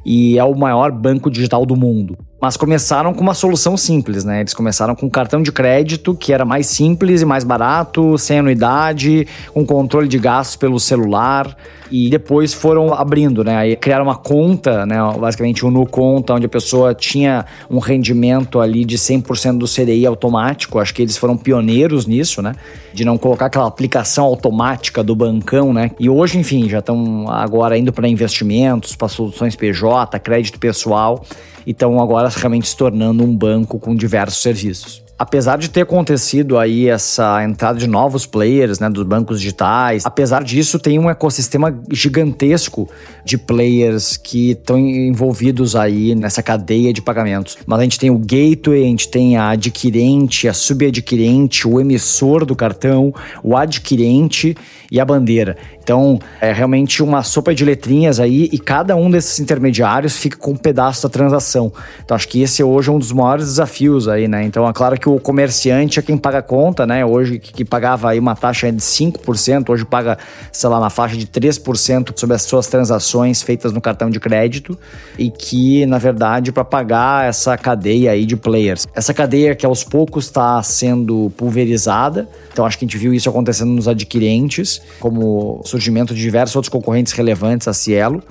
E 0.03 0.38
é 0.39 0.44
o 0.44 0.56
maior 0.56 0.91
banco 0.91 1.29
digital 1.29 1.65
do 1.65 1.75
mundo. 1.75 2.17
Mas 2.39 2.56
começaram 2.56 3.15
com 3.15 3.22
uma 3.22 3.34
solução 3.34 3.75
simples, 3.75 4.24
né? 4.24 4.41
Eles 4.41 4.53
começaram 4.53 4.96
com 4.96 5.10
cartão 5.10 5.41
de 5.41 5.51
crédito, 5.51 6.13
que 6.13 6.32
era 6.32 6.46
mais 6.46 6.67
simples 6.67 7.24
e 7.24 7.25
mais 7.25 7.44
barato, 7.44 8.15
sem 8.15 8.38
anuidade, 8.38 9.27
com 9.51 9.65
controle 9.65 10.08
de 10.08 10.20
gastos 10.20 10.56
pelo 10.56 10.79
celular. 10.79 11.58
E 11.89 12.12
depois 12.12 12.53
foram 12.53 12.94
abrindo, 12.94 13.44
né? 13.44 13.58
Aí 13.58 13.75
criaram 13.75 14.03
uma 14.06 14.15
conta, 14.15 14.86
né? 14.86 14.98
Basicamente 15.20 15.65
um 15.65 15.72
no 15.72 15.88
conta, 15.88 16.36
onde 16.36 16.46
a 16.46 16.50
pessoa 16.50 16.94
tinha 16.94 17.44
um 17.72 17.79
rendimento 17.79 18.60
ali 18.60 18.86
de 18.86 19.00
100% 19.00 19.58
do 19.58 19.65
CDI 19.65 20.06
automático. 20.06 20.77
Acho 20.77 20.94
que 20.94 21.01
eles 21.01 21.17
foram 21.17 21.36
pioneiros 21.36 22.06
nisso, 22.06 22.44
né? 22.44 22.53
De 22.94 23.03
não 23.03 23.17
colocar 23.17 23.48
aquela 23.48 23.65
aplicação 23.65 24.25
automática 24.25 25.03
do 25.03 25.15
bancão, 25.15 25.74
né? 25.74 25.89
E 26.00 26.08
hoje, 26.08 26.38
enfim, 26.38 26.70
já 26.70 26.79
estão 26.79 27.25
agora 27.32 27.75
indo 27.75 27.91
para 27.91 28.08
investimentos, 28.08 28.96
para 28.96 29.08
soluções 29.08 29.56
PJ, 29.56 30.20
crédito 30.20 30.60
pessoal 30.60 31.25
e 31.68 31.72
estão 31.72 32.00
agora 32.00 32.30
realmente 32.30 32.70
se 32.70 32.78
tornando 32.78 33.22
um 33.26 33.36
banco 33.36 33.78
com 33.78 33.94
diversos 33.94 34.42
serviços 34.42 35.06
apesar 35.18 35.58
de 35.58 35.70
ter 35.70 35.82
acontecido 35.82 36.58
aí 36.58 36.88
essa 36.88 37.44
entrada 37.44 37.80
de 37.80 37.88
novos 37.88 38.26
players, 38.26 38.80
né, 38.80 38.90
dos 38.90 39.04
bancos 39.04 39.40
digitais, 39.40 40.06
apesar 40.06 40.44
disso 40.44 40.78
tem 40.78 41.00
um 41.00 41.10
ecossistema 41.10 41.78
gigantesco 41.92 42.88
de 43.26 43.38
players 43.38 44.16
que 44.16 44.52
estão 44.52 44.78
envolvidos 44.78 45.76
aí 45.76 46.14
nessa 46.14 46.44
cadeia 46.44 46.94
de 46.94 47.02
pagamentos. 47.02 47.58
Mas 47.66 47.80
a 47.80 47.84
gente 47.84 48.00
tem 48.00 48.12
o 48.12 48.18
gateway, 48.18 48.84
a 48.84 48.88
gente 48.88 49.10
tem 49.10 49.38
a 49.38 49.50
adquirente, 49.50 50.48
a 50.48 50.54
subadquirente, 50.54 51.68
o 51.68 51.80
emissor 51.80 52.46
do 52.46 52.56
cartão, 52.56 53.14
o 53.44 53.58
adquirente 53.58 54.56
e 54.92 55.00
a 55.00 55.06
bandeira. 55.06 55.58
Então, 55.88 56.20
é 56.41 56.51
realmente 56.51 57.01
uma 57.01 57.24
sopa 57.24 57.56
de 57.56 57.63
letrinhas 57.63 58.20
aí 58.20 58.50
e 58.51 58.60
cada 58.60 58.94
um 58.94 59.10
desses 59.10 59.39
intermediários 59.39 60.17
fica 60.17 60.38
com 60.38 60.51
um 60.51 60.58
pedaço 60.58 61.03
da 61.03 61.10
transação. 61.10 61.72
Então, 62.03 62.13
acho 62.13 62.27
que 62.27 62.41
esse 62.41 62.62
hoje 62.62 62.89
é 62.89 62.91
um 62.91 63.00
dos 63.00 63.13
maiores 63.13 63.46
desafios 63.46 64.10
aí, 64.10 64.27
né? 64.27 64.44
Então, 64.44 64.67
é 64.67 64.74
claro 64.74 65.00
que 65.00 65.08
o 65.08 65.17
comerciante 65.17 65.98
é 65.98 66.01
quem 66.01 66.17
paga 66.17 66.39
a 66.39 66.41
conta, 66.41 66.86
né? 66.86 67.06
Hoje, 67.06 67.39
que, 67.39 67.63
pagava 67.63 68.10
aí 68.10 68.20
uma 68.20 68.36
taxa 68.36 68.70
de 68.70 68.82
5%, 68.82 69.70
hoje 69.70 69.86
paga, 69.86 70.17
sei 70.51 70.70
lá, 70.70 70.77
na 70.77 70.89
faixa 70.89 71.15
de 71.15 71.25
3% 71.25 72.20
sobre 72.20 72.36
as 72.36 72.41
suas 72.41 72.67
transações 72.67 73.41
feitas 73.41 73.72
no 73.72 73.79
cartão 73.79 74.10
de 74.10 74.20
crédito 74.20 74.77
e 75.17 75.32
que, 75.32 75.86
na 75.86 76.00
verdade, 76.00 76.51
para 76.51 76.65
pagar 76.65 77.29
essa 77.29 77.58
cadeia 77.58 78.12
aí 78.12 78.25
de 78.25 78.36
players. 78.36 78.86
Essa 78.94 79.13
cadeia 79.13 79.56
que 79.56 79.65
aos 79.65 79.86
poucos 79.86 80.25
está 80.25 80.62
sendo 80.63 81.32
pulverizada, 81.38 82.27
então 82.51 82.65
acho 82.65 82.77
que 82.77 82.84
a 82.84 82.88
gente 82.88 82.98
viu 82.98 83.13
isso 83.13 83.29
acontecendo 83.29 83.72
nos 83.72 83.88
adquirentes, 83.88 84.82
como 85.00 85.62
surgimento 85.77 86.13
de 86.13 86.22
diversos 86.22 86.55
outros 86.55 86.69
concorrentes 86.69 87.13
relevantes 87.13 87.67
a 87.67 87.74
Cielo, 87.74 88.22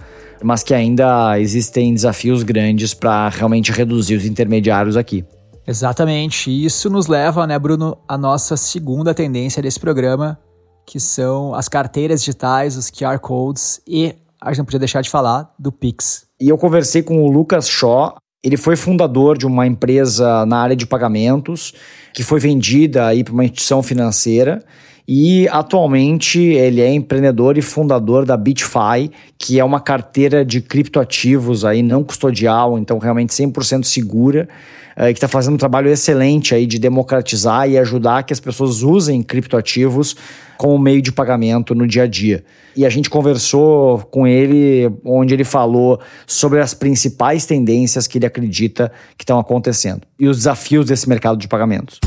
mas 0.43 0.63
que 0.63 0.75
ainda 0.75 1.39
existem 1.41 1.95
desafios 1.95 2.43
grandes 2.43 2.93
para 2.93 3.29
realmente 3.29 3.71
reduzir 3.73 4.17
os 4.17 4.25
intermediários 4.25 4.97
aqui. 4.97 5.25
Exatamente. 5.67 6.51
Isso 6.51 6.91
nos 6.91 7.07
leva, 7.07 7.47
né, 7.47 7.59
Bruno, 7.59 7.97
à 8.07 8.19
nossa 8.19 8.57
segunda 8.57 9.15
tendência 9.15 9.63
desse 9.63 9.81
programa, 9.81 10.39
que 10.85 11.01
são 11.01 11.55
as 11.55 11.69
carteiras 11.69 12.21
digitais, 12.21 12.77
os 12.77 12.91
QR 12.91 13.19
codes 13.19 13.81
e 13.87 14.15
a 14.41 14.51
gente 14.51 14.59
não 14.59 14.65
podia 14.65 14.79
deixar 14.79 15.01
de 15.01 15.11
falar 15.11 15.53
do 15.59 15.73
Pix. 15.73 16.27
E 16.41 16.49
eu 16.49 16.59
conversei 16.59 17.03
com 17.03 17.25
o 17.25 17.31
Lucas 17.31 17.69
Shaw, 17.69 18.17
ele 18.45 18.57
foi 18.57 18.77
fundador 18.77 19.39
de 19.39 19.47
uma 19.47 19.67
empresa 19.67 20.45
na 20.47 20.59
área 20.59 20.77
de 20.77 20.87
pagamentos 20.87 21.75
que 22.13 22.23
foi 22.23 22.39
vendida 22.39 23.07
aí 23.07 23.25
para 23.25 23.33
uma 23.33 23.45
instituição 23.45 23.83
financeira 23.83 24.63
e 25.09 25.47
atualmente 25.49 26.41
ele 26.41 26.81
é 26.81 26.93
empreendedor 26.93 27.57
e 27.57 27.63
fundador 27.63 28.25
da 28.25 28.37
BitFi, 28.37 29.11
que 29.39 29.61
é 29.61 29.65
uma 29.65 29.81
carteira 29.81 30.45
de 30.45 30.61
criptoativos 30.61 31.65
aí 31.65 31.83
não 31.83 32.03
custodial, 32.03 32.77
então 32.79 32.99
realmente 32.99 33.31
100% 33.31 33.85
segura, 33.85 34.49
é, 34.97 35.13
que 35.13 35.19
está 35.19 35.29
fazendo 35.29 35.55
um 35.55 35.59
trabalho 35.59 35.89
excelente 35.91 36.55
aí 36.55 36.67
de 36.67 36.79
democratizar 36.79 37.69
e 37.69 37.79
ajudar 37.79 38.23
que 38.25 38.33
as 38.33 38.41
pessoas 38.41 38.83
usem 38.83 39.23
criptoativos 39.23 40.17
como 40.57 40.79
meio 40.79 41.03
de 41.03 41.13
pagamento 41.13 41.75
no 41.75 41.87
dia 41.87 42.05
a 42.05 42.07
dia. 42.07 42.43
E 42.75 42.85
a 42.85 42.89
gente 42.89 43.09
conversou 43.09 43.99
com 44.11 44.27
ele, 44.27 44.91
onde 45.05 45.35
ele 45.35 45.45
falou 45.45 46.01
sobre 46.27 46.61
as 46.61 46.75
principais 46.75 47.47
tendências 47.47 48.07
que 48.07 48.19
ele 48.19 48.27
acredita 48.27 48.91
que 49.17 49.23
estão 49.23 49.39
acontecendo 49.39 50.03
e 50.19 50.27
os 50.27 50.39
desafios 50.39 50.87
desse 50.87 51.09
mercado 51.09 51.39
de 51.39 51.47
pagamentos. 51.47 52.01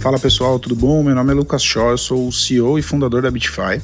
Fala 0.00 0.18
pessoal, 0.18 0.58
tudo 0.58 0.74
bom? 0.74 1.02
Meu 1.02 1.14
nome 1.14 1.30
é 1.30 1.34
Lucas 1.34 1.62
Shaw, 1.62 1.90
eu 1.90 1.98
sou 1.98 2.26
o 2.26 2.32
CEO 2.32 2.78
e 2.78 2.82
fundador 2.82 3.20
da 3.20 3.30
BitFi. 3.30 3.82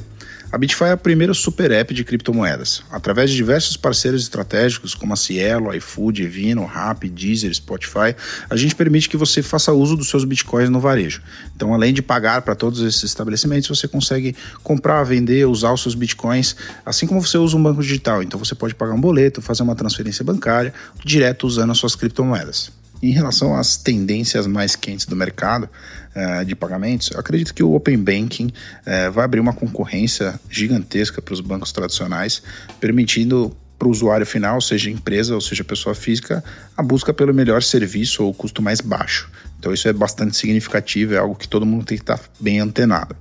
A 0.51 0.57
BitFi 0.57 0.85
é 0.85 0.91
a 0.93 0.97
primeira 0.97 1.31
super 1.31 1.69
app 1.69 1.93
de 1.93 2.03
criptomoedas. 2.03 2.81
Através 2.89 3.29
de 3.29 3.35
diversos 3.35 3.77
parceiros 3.77 4.23
estratégicos 4.23 4.95
como 4.95 5.13
a 5.13 5.15
Cielo, 5.15 5.71
iFood, 5.75 6.23
Evino, 6.23 6.65
Rappi, 6.65 7.07
Deezer, 7.07 7.53
Spotify, 7.53 8.15
a 8.49 8.55
gente 8.55 8.73
permite 8.73 9.07
que 9.09 9.15
você 9.15 9.43
faça 9.43 9.71
uso 9.71 9.95
dos 9.95 10.09
seus 10.09 10.23
bitcoins 10.23 10.71
no 10.71 10.79
varejo. 10.79 11.21
Então, 11.55 11.71
além 11.71 11.93
de 11.93 12.01
pagar 12.01 12.41
para 12.41 12.55
todos 12.55 12.81
esses 12.81 13.03
estabelecimentos, 13.03 13.69
você 13.69 13.87
consegue 13.87 14.35
comprar, 14.63 15.03
vender, 15.03 15.45
usar 15.45 15.71
os 15.71 15.83
seus 15.83 15.93
bitcoins, 15.93 16.55
assim 16.83 17.05
como 17.05 17.21
você 17.21 17.37
usa 17.37 17.55
um 17.55 17.61
banco 17.61 17.83
digital. 17.83 18.23
Então, 18.23 18.39
você 18.39 18.55
pode 18.55 18.73
pagar 18.73 18.95
um 18.95 19.01
boleto, 19.01 19.39
fazer 19.39 19.61
uma 19.61 19.75
transferência 19.75 20.25
bancária 20.25 20.73
direto 21.05 21.45
usando 21.45 21.69
as 21.69 21.77
suas 21.77 21.95
criptomoedas. 21.95 22.71
Em 23.01 23.11
relação 23.11 23.55
às 23.55 23.77
tendências 23.77 24.47
mais 24.47 24.75
quentes 24.75 25.05
do 25.05 25.15
mercado 25.15 25.69
uh, 26.15 26.43
de 26.43 26.55
pagamentos, 26.55 27.11
acredito 27.15 27.53
que 27.53 27.61
o 27.61 27.73
Open 27.73 27.97
Banking 27.97 28.47
uh, 28.47 29.11
vai 29.11 29.25
abrir 29.25 29.39
uma 29.39 29.53
concorrência 29.53 30.39
gigantesca 30.49 31.21
para 31.21 31.33
os 31.33 31.41
bancos 31.41 31.71
tradicionais, 31.71 32.41
permitindo 32.79 33.55
para 33.77 33.87
o 33.87 33.91
usuário 33.91 34.25
final, 34.25 34.59
seja 34.59 34.89
empresa 34.89 35.35
ou 35.35 35.41
seja 35.41 35.63
pessoa 35.63 35.93
física, 35.93 36.43
a 36.75 36.81
busca 36.81 37.13
pelo 37.13 37.33
melhor 37.33 37.61
serviço 37.61 38.23
ou 38.23 38.33
custo 38.33 38.61
mais 38.61 38.81
baixo. 38.81 39.29
Então 39.59 39.71
isso 39.71 39.87
é 39.87 39.93
bastante 39.93 40.35
significativo, 40.35 41.13
é 41.13 41.17
algo 41.17 41.35
que 41.35 41.47
todo 41.47 41.65
mundo 41.65 41.85
tem 41.85 41.97
que 41.97 42.03
estar 42.03 42.19
bem 42.39 42.59
antenado. 42.59 43.15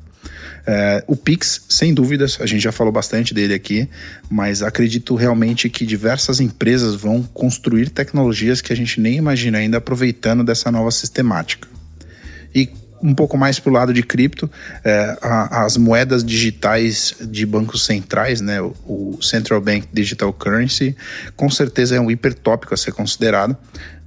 É, 0.66 1.04
o 1.06 1.14
Pix, 1.14 1.64
sem 1.68 1.94
dúvidas, 1.94 2.38
a 2.40 2.46
gente 2.46 2.62
já 2.62 2.72
falou 2.72 2.92
bastante 2.92 3.32
dele 3.32 3.54
aqui, 3.54 3.88
mas 4.28 4.62
acredito 4.62 5.14
realmente 5.14 5.70
que 5.70 5.86
diversas 5.86 6.40
empresas 6.40 6.94
vão 6.94 7.22
construir 7.22 7.90
tecnologias 7.90 8.60
que 8.60 8.72
a 8.72 8.76
gente 8.76 9.00
nem 9.00 9.16
imagina 9.16 9.58
ainda 9.58 9.78
aproveitando 9.78 10.42
dessa 10.42 10.70
nova 10.70 10.90
sistemática. 10.90 11.68
E 12.54 12.68
um 13.02 13.14
pouco 13.14 13.36
mais 13.36 13.58
para 13.58 13.70
o 13.70 13.72
lado 13.72 13.92
de 13.92 14.02
cripto, 14.02 14.50
é, 14.84 15.16
a, 15.20 15.64
as 15.64 15.76
moedas 15.76 16.24
digitais 16.24 17.14
de 17.20 17.44
bancos 17.44 17.84
centrais, 17.84 18.40
né, 18.40 18.60
o, 18.60 18.74
o, 18.86 19.18
Central 19.22 19.60
Bank 19.60 19.86
Digital 19.92 20.32
Currency, 20.32 20.96
com 21.36 21.48
certeza 21.50 21.96
é 21.96 22.00
um 22.00 22.10
hipertópico 22.10 22.74
a 22.74 22.76
ser 22.76 22.92
considerado, 22.92 23.56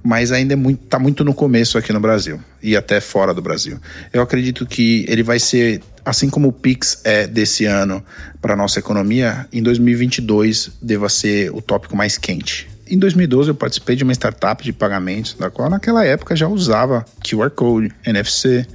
mas 0.02 0.32
ainda 0.32 0.54
está 0.54 0.62
muito, 0.62 0.86
tá 0.86 0.98
muito 0.98 1.24
no 1.24 1.34
começo 1.34 1.76
aqui 1.76 1.92
no 1.92 2.00
Brasil 2.00 2.40
e 2.62 2.76
até 2.76 3.00
fora 3.00 3.34
do 3.34 3.42
Brasil. 3.42 3.78
Eu 4.12 4.22
acredito 4.22 4.66
que 4.66 5.04
ele 5.08 5.22
vai 5.22 5.38
ser, 5.38 5.82
assim 6.04 6.30
como 6.30 6.48
o 6.48 6.52
Pix 6.52 7.00
é 7.04 7.26
desse 7.26 7.64
ano 7.64 8.04
para 8.40 8.54
a 8.54 8.56
nossa 8.56 8.78
economia, 8.78 9.46
em 9.52 9.62
2022 9.62 10.70
deva 10.80 11.08
ser 11.08 11.50
o 11.52 11.60
tópico 11.60 11.96
mais 11.96 12.16
quente. 12.18 12.68
Em 12.88 12.98
2012 12.98 13.50
eu 13.50 13.54
participei 13.54 13.94
de 13.94 14.02
uma 14.02 14.12
startup 14.12 14.64
de 14.64 14.72
pagamentos, 14.72 15.34
da 15.38 15.48
qual 15.48 15.70
naquela 15.70 16.04
época 16.04 16.34
já 16.34 16.48
usava 16.48 17.04
QR 17.24 17.50
Code, 17.50 17.92
NFC, 18.04 18.66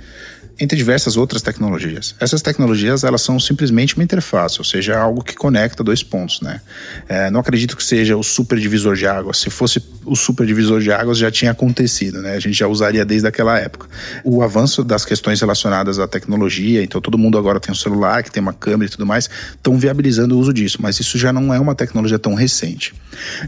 entre 0.59 0.77
diversas 0.77 1.17
outras 1.17 1.41
tecnologias. 1.41 2.15
Essas 2.19 2.41
tecnologias 2.41 3.03
elas 3.03 3.21
são 3.21 3.39
simplesmente 3.39 3.95
uma 3.95 4.03
interface, 4.03 4.59
ou 4.59 4.65
seja, 4.65 4.97
algo 4.97 5.23
que 5.23 5.35
conecta 5.35 5.83
dois 5.83 6.01
pontos, 6.01 6.41
né? 6.41 6.61
É, 7.07 7.29
não 7.29 7.39
acredito 7.39 7.75
que 7.75 7.83
seja 7.83 8.15
o 8.15 8.23
super 8.23 8.57
divisor 8.57 8.95
de 8.95 9.05
águas. 9.05 9.37
Se 9.37 9.49
fosse 9.49 9.83
o 10.05 10.15
super 10.15 10.45
divisor 10.45 10.79
de 10.79 10.91
águas 10.91 11.17
já 11.17 11.29
tinha 11.31 11.51
acontecido, 11.51 12.21
né? 12.21 12.35
A 12.35 12.39
gente 12.39 12.53
já 12.53 12.67
usaria 12.67 13.03
desde 13.03 13.27
aquela 13.27 13.59
época. 13.59 13.87
O 14.23 14.41
avanço 14.41 14.83
das 14.83 15.03
questões 15.03 15.41
relacionadas 15.41 15.99
à 15.99 16.07
tecnologia, 16.07 16.83
então 16.83 17.01
todo 17.01 17.17
mundo 17.17 17.37
agora 17.37 17.59
tem 17.59 17.71
um 17.71 17.75
celular 17.75 18.23
que 18.23 18.31
tem 18.31 18.41
uma 18.41 18.53
câmera 18.53 18.87
e 18.87 18.91
tudo 18.91 19.05
mais, 19.05 19.29
estão 19.51 19.77
viabilizando 19.77 20.35
o 20.35 20.39
uso 20.39 20.53
disso, 20.53 20.77
mas 20.79 20.99
isso 20.99 21.17
já 21.17 21.33
não 21.33 21.53
é 21.53 21.59
uma 21.59 21.75
tecnologia 21.75 22.19
tão 22.19 22.33
recente. 22.33 22.93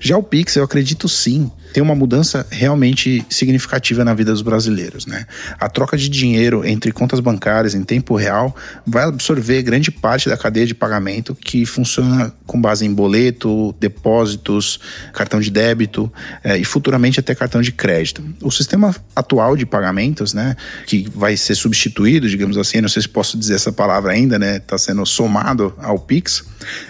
Já 0.02 0.18
o 0.18 0.24
Pix, 0.24 0.56
eu 0.56 0.64
acredito 0.64 1.08
sim, 1.08 1.52
tem 1.74 1.84
uma 1.84 1.96
mudança 1.96 2.46
realmente 2.50 3.26
significativa 3.30 4.04
na 4.04 4.14
vida 4.14 4.32
dos 4.32 4.42
brasileiros, 4.42 5.06
né? 5.06 5.26
A 5.60 5.70
troca 5.70 5.98
de 5.98 6.10
dinheiro 6.10 6.66
entre 6.66 6.92
contas 6.98 7.20
bancárias 7.20 7.76
em 7.76 7.84
tempo 7.84 8.16
real 8.16 8.56
vai 8.84 9.04
absorver 9.04 9.62
grande 9.62 9.92
parte 9.92 10.28
da 10.28 10.36
cadeia 10.36 10.66
de 10.66 10.74
pagamento 10.74 11.36
que 11.36 11.64
funciona 11.64 12.34
com 12.48 12.60
base 12.60 12.88
em 12.88 12.92
boleto, 12.92 13.76
depósitos, 13.80 14.80
cartão 15.14 15.40
de 15.40 15.52
débito 15.52 16.12
é, 16.44 16.58
e 16.58 16.66
futuramente 16.66 17.20
até 17.20 17.36
cartão 17.36 17.62
de 17.62 17.72
crédito. 17.72 18.24
O 18.42 18.50
sistema 18.50 18.96
atual 19.16 19.56
de 19.56 19.64
pagamentos, 19.64 20.34
né, 20.34 20.56
que 20.88 21.08
vai 21.14 21.38
ser 21.38 21.54
substituído, 21.54 22.28
digamos 22.28 22.58
assim, 22.58 22.82
não 22.82 22.90
sei 22.90 23.04
se 23.04 23.10
posso 23.10 23.38
dizer 23.38 23.54
essa 23.54 23.72
palavra 23.72 24.14
ainda, 24.14 24.40
né, 24.40 24.58
está 24.58 24.76
sendo 24.76 25.06
somado 25.06 25.76
ao 25.78 26.00
Pix, 26.00 26.44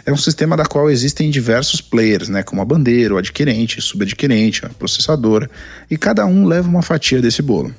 é 0.05 0.13
um 0.13 0.17
sistema 0.17 0.55
da 0.55 0.65
qual 0.65 0.89
existem 0.89 1.29
diversos 1.29 1.81
players, 1.81 2.29
né, 2.29 2.43
como 2.43 2.61
a 2.61 2.65
bandeira, 2.65 3.13
o 3.13 3.17
adquirente, 3.17 3.81
subadquirente, 3.81 4.65
a 4.65 4.69
processadora, 4.69 5.49
e 5.91 5.97
cada 5.97 6.25
um 6.25 6.47
leva 6.47 6.69
uma 6.69 6.81
fatia 6.81 7.21
desse 7.21 7.41
bolo. 7.41 7.75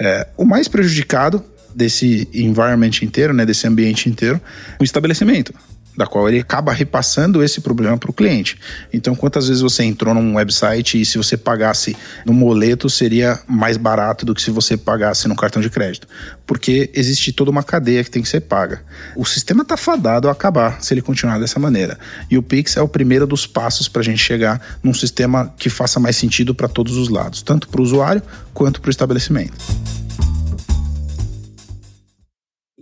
É, 0.00 0.26
o 0.36 0.44
mais 0.44 0.66
prejudicado 0.66 1.44
desse 1.74 2.28
environment 2.32 3.02
inteiro, 3.02 3.32
né, 3.32 3.44
desse 3.46 3.66
ambiente 3.66 4.08
inteiro, 4.08 4.40
o 4.78 4.84
estabelecimento. 4.84 5.52
da 5.96 6.06
qual 6.06 6.28
ele 6.28 6.38
acaba 6.38 6.72
repassando 6.72 7.42
esse 7.42 7.60
problema 7.60 7.98
para 7.98 8.10
o 8.10 8.14
cliente. 8.14 8.58
Então, 8.92 9.14
quantas 9.14 9.48
vezes 9.48 9.60
você 9.60 9.82
entrou 9.82 10.14
num 10.14 10.36
website 10.36 11.00
e 11.00 11.04
se 11.04 11.18
você 11.18 11.36
pagasse 11.36 11.96
no 12.24 12.32
moleto 12.32 12.88
seria 12.88 13.38
mais 13.46 13.76
barato 13.76 14.24
do 14.24 14.34
que 14.34 14.40
se 14.40 14.50
você 14.50 14.76
pagasse 14.76 15.28
no 15.28 15.36
cartão 15.36 15.60
de 15.60 15.68
crédito? 15.68 16.06
Porque 16.46 16.90
existe 16.94 17.32
toda 17.32 17.50
uma 17.50 17.62
cadeia 17.62 18.02
que 18.02 18.10
tem 18.10 18.22
que 18.22 18.28
ser 18.28 18.40
paga. 18.40 18.82
O 19.16 19.26
sistema 19.26 19.62
está 19.62 19.76
fadado 19.76 20.28
a 20.28 20.32
acabar 20.32 20.82
se 20.82 20.94
ele 20.94 21.02
continuar 21.02 21.38
dessa 21.38 21.60
maneira. 21.60 21.98
E 22.30 22.38
o 22.38 22.42
Pix 22.42 22.76
é 22.76 22.82
o 22.82 22.88
primeiro 22.88 23.26
dos 23.26 23.46
passos 23.46 23.88
para 23.88 24.00
a 24.00 24.04
gente 24.04 24.22
chegar 24.22 24.78
num 24.82 24.94
sistema 24.94 25.52
que 25.58 25.68
faça 25.68 26.00
mais 26.00 26.16
sentido 26.16 26.54
para 26.54 26.68
todos 26.68 26.96
os 26.96 27.08
lados, 27.10 27.42
tanto 27.42 27.68
para 27.68 27.80
o 27.80 27.84
usuário 27.84 28.22
quanto 28.54 28.80
para 28.80 28.88
o 28.88 28.90
estabelecimento. 28.90 29.52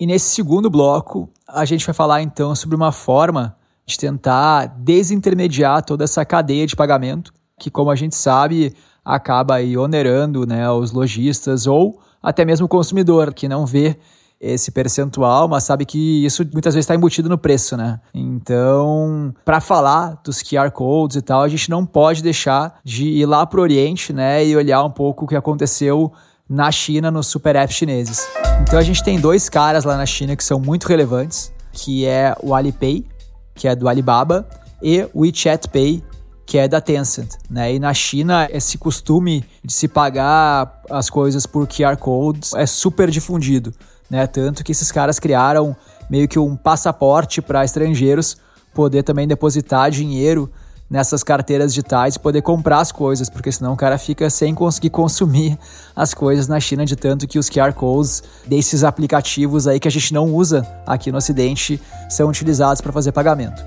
E 0.01 0.07
nesse 0.07 0.33
segundo 0.33 0.71
bloco, 0.71 1.29
a 1.49 1.65
gente 1.65 1.85
vai 1.85 1.93
falar 1.93 2.23
então 2.23 2.55
sobre 2.55 2.77
uma 2.77 2.93
forma 2.93 3.57
de 3.85 3.99
tentar 3.99 4.67
desintermediar 4.67 5.83
toda 5.85 6.05
essa 6.05 6.25
cadeia 6.25 6.67
de 6.69 6.77
pagamento, 6.77 7.33
que 7.59 7.69
como 7.69 7.91
a 7.91 7.97
gente 7.97 8.15
sabe, 8.15 8.77
acaba 9.05 9.57
aí 9.57 9.77
onerando 9.77 10.47
né, 10.47 10.71
os 10.71 10.93
lojistas 10.93 11.67
ou 11.67 11.99
até 12.23 12.45
mesmo 12.45 12.67
o 12.67 12.69
consumidor, 12.69 13.35
que 13.35 13.49
não 13.49 13.67
vê 13.67 13.99
esse 14.41 14.71
percentual, 14.71 15.49
mas 15.49 15.65
sabe 15.65 15.85
que 15.85 16.25
isso 16.25 16.45
muitas 16.53 16.75
vezes 16.75 16.85
está 16.85 16.95
embutido 16.95 17.29
no 17.29 17.37
preço, 17.37 17.77
né? 17.77 18.01
Então, 18.15 19.35
para 19.45 19.61
falar 19.61 20.21
dos 20.23 20.43
QR 20.43 20.71
codes 20.71 21.17
e 21.17 21.23
tal, 21.23 21.43
a 21.43 21.49
gente 21.49 21.69
não 21.69 21.85
pode 21.85 22.23
deixar 22.23 22.79
de 22.85 23.09
ir 23.09 23.27
lá 23.27 23.45
para 23.45 23.59
o 23.59 23.63
Oriente, 23.63 24.13
né, 24.13 24.47
e 24.47 24.55
olhar 24.55 24.85
um 24.85 24.91
pouco 24.91 25.25
o 25.25 25.29
que 25.29 25.35
aconteceu 25.35 26.13
na 26.49 26.73
China 26.73 27.11
nos 27.11 27.27
super 27.27 27.55
apps 27.57 27.77
chineses. 27.77 28.27
Então 28.63 28.79
a 28.79 28.83
gente 28.83 29.03
tem 29.05 29.21
dois 29.21 29.49
caras 29.49 29.85
lá 29.85 29.97
na 29.97 30.07
China 30.07 30.35
que 30.35 30.43
são 30.43 30.59
muito 30.59 30.87
relevantes, 30.87 31.53
que 31.73 32.07
é 32.07 32.35
o 32.43 32.55
Alipay, 32.55 33.05
que 33.55 33.69
é 33.69 33.77
do 33.77 33.89
Alibaba, 33.89 34.49
e 34.83 35.03
o 35.13 35.21
WeChat 35.21 35.69
Pay, 35.69 36.03
que 36.47 36.57
é 36.57 36.67
da 36.67 36.81
Tencent, 36.81 37.35
né? 37.51 37.75
E 37.75 37.79
na 37.79 37.93
China 37.93 38.49
esse 38.51 38.79
costume 38.79 39.45
de 39.63 39.73
se 39.73 39.87
pagar 39.87 40.83
as 40.89 41.11
coisas 41.11 41.45
por 41.45 41.67
QR 41.67 41.97
codes 41.99 42.55
é 42.55 42.65
super 42.65 43.11
difundido, 43.11 43.75
né? 44.09 44.27
Tanto 44.27 44.65
que 44.65 44.73
esses 44.73 44.91
caras 44.91 45.19
criaram 45.19 45.77
meio 46.09 46.27
que 46.27 46.39
um 46.39 46.57
passaporte 46.57 47.43
para 47.43 47.65
estrangeiros 47.65 48.39
poder 48.73 49.03
também 49.03 49.29
depositar 49.29 49.91
dinheiro 49.91 50.51
nessas 50.91 51.23
carteiras 51.23 51.73
digitais 51.73 52.17
e 52.17 52.19
poder 52.19 52.43
comprar 52.43 52.81
as 52.81 52.91
coisas, 52.91 53.29
porque 53.29 53.53
senão 53.53 53.73
o 53.73 53.77
cara 53.77 53.99
fica 53.99 54.31
sem 54.31 54.55
conseguir 54.55 54.91
consumir 54.91 55.59
as 55.95 56.15
coisas 56.15 56.49
na 56.49 56.59
China 56.61 56.85
de 56.85 56.97
tanto 56.97 57.27
que 57.27 57.39
os 57.39 57.51
QR 57.51 57.73
codes 57.73 58.23
desses 58.47 58.85
aplicativos 58.85 59.67
aí 59.67 59.79
que 59.79 59.89
a 59.89 59.91
gente 59.91 60.15
não 60.15 60.33
usa 60.33 60.67
aqui 60.87 61.13
no 61.13 61.19
ocidente 61.19 61.81
são 62.09 62.29
utilizados 62.29 62.81
para 62.81 62.93
fazer 62.93 63.13
pagamento. 63.13 63.63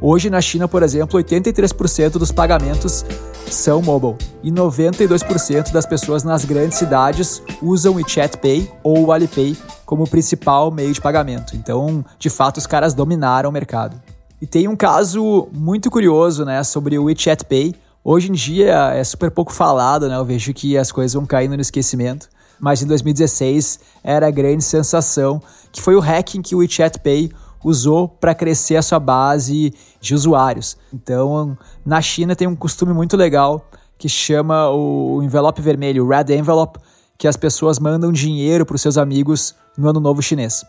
Hoje 0.00 0.28
na 0.28 0.40
China, 0.42 0.68
por 0.68 0.82
exemplo, 0.82 1.18
83% 1.18 2.18
dos 2.18 2.30
pagamentos 2.30 3.04
são 3.50 3.80
mobile 3.80 4.16
e 4.42 4.50
92% 4.50 5.72
das 5.72 5.86
pessoas 5.86 6.22
nas 6.22 6.44
grandes 6.44 6.76
cidades 6.76 7.42
usam 7.62 7.92
o 7.92 7.96
WeChat 7.96 8.36
Pay 8.38 8.70
ou 8.82 9.06
o 9.06 9.12
Alipay 9.12 9.56
como 9.86 10.06
principal 10.06 10.70
meio 10.70 10.92
de 10.92 11.00
pagamento. 11.00 11.56
Então, 11.56 12.04
de 12.18 12.28
fato, 12.28 12.58
os 12.58 12.66
caras 12.66 12.92
dominaram 12.92 13.48
o 13.48 13.52
mercado. 13.52 14.00
E 14.40 14.46
tem 14.46 14.68
um 14.68 14.76
caso 14.76 15.48
muito 15.52 15.90
curioso, 15.90 16.44
né, 16.44 16.62
sobre 16.62 16.98
o 16.98 17.04
WeChat 17.04 17.44
Pay. 17.46 17.74
Hoje 18.04 18.28
em 18.28 18.34
dia 18.34 18.92
é 18.94 19.02
super 19.02 19.30
pouco 19.30 19.52
falado, 19.52 20.08
né? 20.08 20.16
Eu 20.16 20.24
vejo 20.24 20.52
que 20.52 20.76
as 20.76 20.92
coisas 20.92 21.14
vão 21.14 21.24
caindo 21.24 21.56
no 21.56 21.62
esquecimento. 21.62 22.28
Mas 22.60 22.82
em 22.82 22.86
2016 22.86 23.80
era 24.04 24.28
a 24.28 24.30
grande 24.30 24.62
sensação, 24.62 25.42
que 25.72 25.82
foi 25.82 25.96
o 25.96 26.00
hacking 26.00 26.42
que 26.42 26.54
o 26.54 26.58
WeChat 26.58 27.00
Pay 27.00 27.30
usou 27.64 28.08
para 28.08 28.34
crescer 28.34 28.76
a 28.76 28.82
sua 28.82 29.00
base 29.00 29.74
de 30.00 30.14
usuários. 30.14 30.76
Então, 30.92 31.56
na 31.84 32.00
China 32.00 32.36
tem 32.36 32.46
um 32.46 32.54
costume 32.54 32.92
muito 32.92 33.16
legal 33.16 33.66
que 33.98 34.08
chama 34.08 34.70
o 34.70 35.22
envelope 35.22 35.60
vermelho, 35.62 36.06
Red 36.06 36.36
Envelope, 36.36 36.78
que 37.18 37.26
as 37.26 37.36
pessoas 37.36 37.78
mandam 37.78 38.12
dinheiro 38.12 38.66
para 38.66 38.76
os 38.76 38.82
seus 38.82 38.98
amigos 38.98 39.54
no 39.76 39.88
Ano 39.88 40.00
Novo 40.00 40.22
Chinês. 40.22 40.64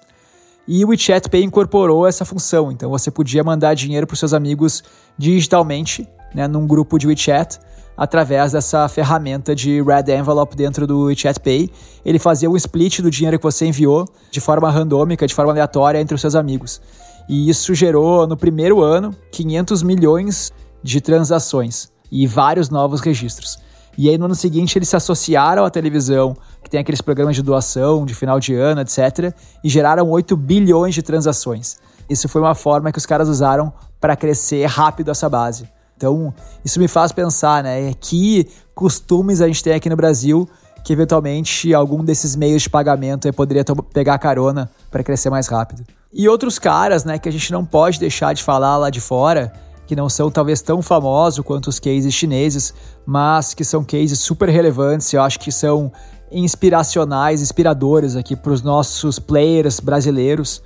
E 0.68 0.84
o 0.84 0.90
WeChat 0.90 1.30
Pay 1.30 1.44
incorporou 1.44 2.06
essa 2.06 2.26
função, 2.26 2.72
então 2.72 2.90
você 2.90 3.10
podia 3.10 3.44
mandar 3.44 3.74
dinheiro 3.74 4.06
para 4.06 4.16
os 4.16 4.20
seus 4.20 4.34
amigos 4.34 4.84
digitalmente, 5.18 6.08
né, 6.36 6.46
num 6.46 6.68
grupo 6.68 6.98
de 6.98 7.08
WeChat, 7.08 7.58
através 7.96 8.52
dessa 8.52 8.88
ferramenta 8.90 9.56
de 9.56 9.82
Red 9.82 10.14
Envelope 10.14 10.56
dentro 10.56 10.86
do 10.86 11.06
WeChat 11.06 11.40
Pay. 11.40 11.72
Ele 12.06 12.20
fazia 12.20 12.50
um 12.50 12.58
split 12.58 13.00
do 13.00 13.10
dinheiro 13.10 13.40
que 13.40 13.44
você 13.44 13.66
enviou 13.66 14.06
de 14.30 14.42
forma 14.42 14.70
randômica, 14.70 15.26
de 15.26 15.34
forma 15.34 15.52
aleatória 15.52 16.00
entre 16.00 16.14
os 16.14 16.22
seus 16.22 16.36
amigos. 16.36 16.82
E 17.30 17.50
isso 17.50 17.74
gerou, 17.74 18.28
no 18.28 18.38
primeiro 18.38 18.82
ano, 18.82 19.16
500 19.32 19.84
milhões 19.84 20.52
de 20.84 21.02
transações 21.02 21.90
e 22.12 22.28
vários 22.28 22.70
novos 22.70 23.02
registros. 23.02 23.58
E 23.98 24.10
aí 24.10 24.18
no 24.18 24.26
ano 24.26 24.36
seguinte 24.36 24.78
eles 24.78 24.90
se 24.90 24.96
associaram 24.96 25.66
à 25.66 25.70
televisão, 25.70 26.38
que 26.64 26.70
tem 26.70 26.80
aqueles 26.80 27.02
programas 27.02 27.36
de 27.36 27.42
doação 27.42 28.06
de 28.06 28.14
final 28.14 28.40
de 28.40 28.54
ano, 28.54 28.82
etc, 28.82 29.34
e 29.64 29.70
geraram 29.70 30.10
8 30.10 30.38
bilhões 30.38 30.94
de 30.94 31.02
transações. 31.02 31.78
Isso 32.10 32.30
foi 32.30 32.42
uma 32.42 32.54
forma 32.56 32.92
que 32.92 32.98
os 32.98 33.06
caras 33.06 33.28
usaram 33.28 33.74
para 34.00 34.16
crescer 34.16 34.66
rápido 34.66 35.10
essa 35.10 35.28
base. 35.28 35.68
Então, 35.96 36.34
isso 36.64 36.80
me 36.80 36.88
faz 36.88 37.12
pensar, 37.12 37.64
né, 37.64 37.92
que 38.00 38.48
costumes 38.76 39.42
a 39.42 39.48
gente 39.48 39.64
tem 39.64 39.74
aqui 39.74 39.90
no 39.90 39.96
Brasil 39.96 40.48
que 40.84 40.94
eventualmente 40.94 41.74
algum 41.74 42.02
desses 42.02 42.34
meios 42.34 42.62
de 42.62 42.70
pagamento 42.70 43.32
poderia 43.34 43.66
pegar 43.92 44.18
carona 44.20 44.72
para 44.90 45.04
crescer 45.04 45.30
mais 45.30 45.48
rápido. 45.48 45.84
E 46.14 46.30
outros 46.30 46.58
caras, 46.58 47.04
né, 47.04 47.20
que 47.20 47.28
a 47.28 47.32
gente 47.32 47.52
não 47.52 47.66
pode 47.66 48.00
deixar 48.00 48.34
de 48.34 48.42
falar 48.42 48.78
lá 48.78 48.90
de 48.90 49.02
fora, 49.02 49.52
que 49.88 49.96
não 49.96 50.10
são 50.10 50.30
talvez 50.30 50.62
tão 50.62 50.82
famosos 50.82 51.44
quanto 51.44 51.68
os 51.68 51.80
cases 51.80 52.14
chineses, 52.14 52.74
mas 53.06 53.54
que 53.54 53.64
são 53.64 53.84
cases 53.84 54.20
super 54.20 54.50
relevantes, 54.50 55.12
eu 55.14 55.22
acho 55.22 55.40
que 55.40 55.52
são 55.52 55.92
inspiracionais, 56.32 57.42
inspiradores 57.42 58.16
aqui 58.16 58.36
para 58.36 58.52
os 58.52 58.62
nossos 58.62 59.18
players 59.18 59.80
brasileiros, 59.80 60.62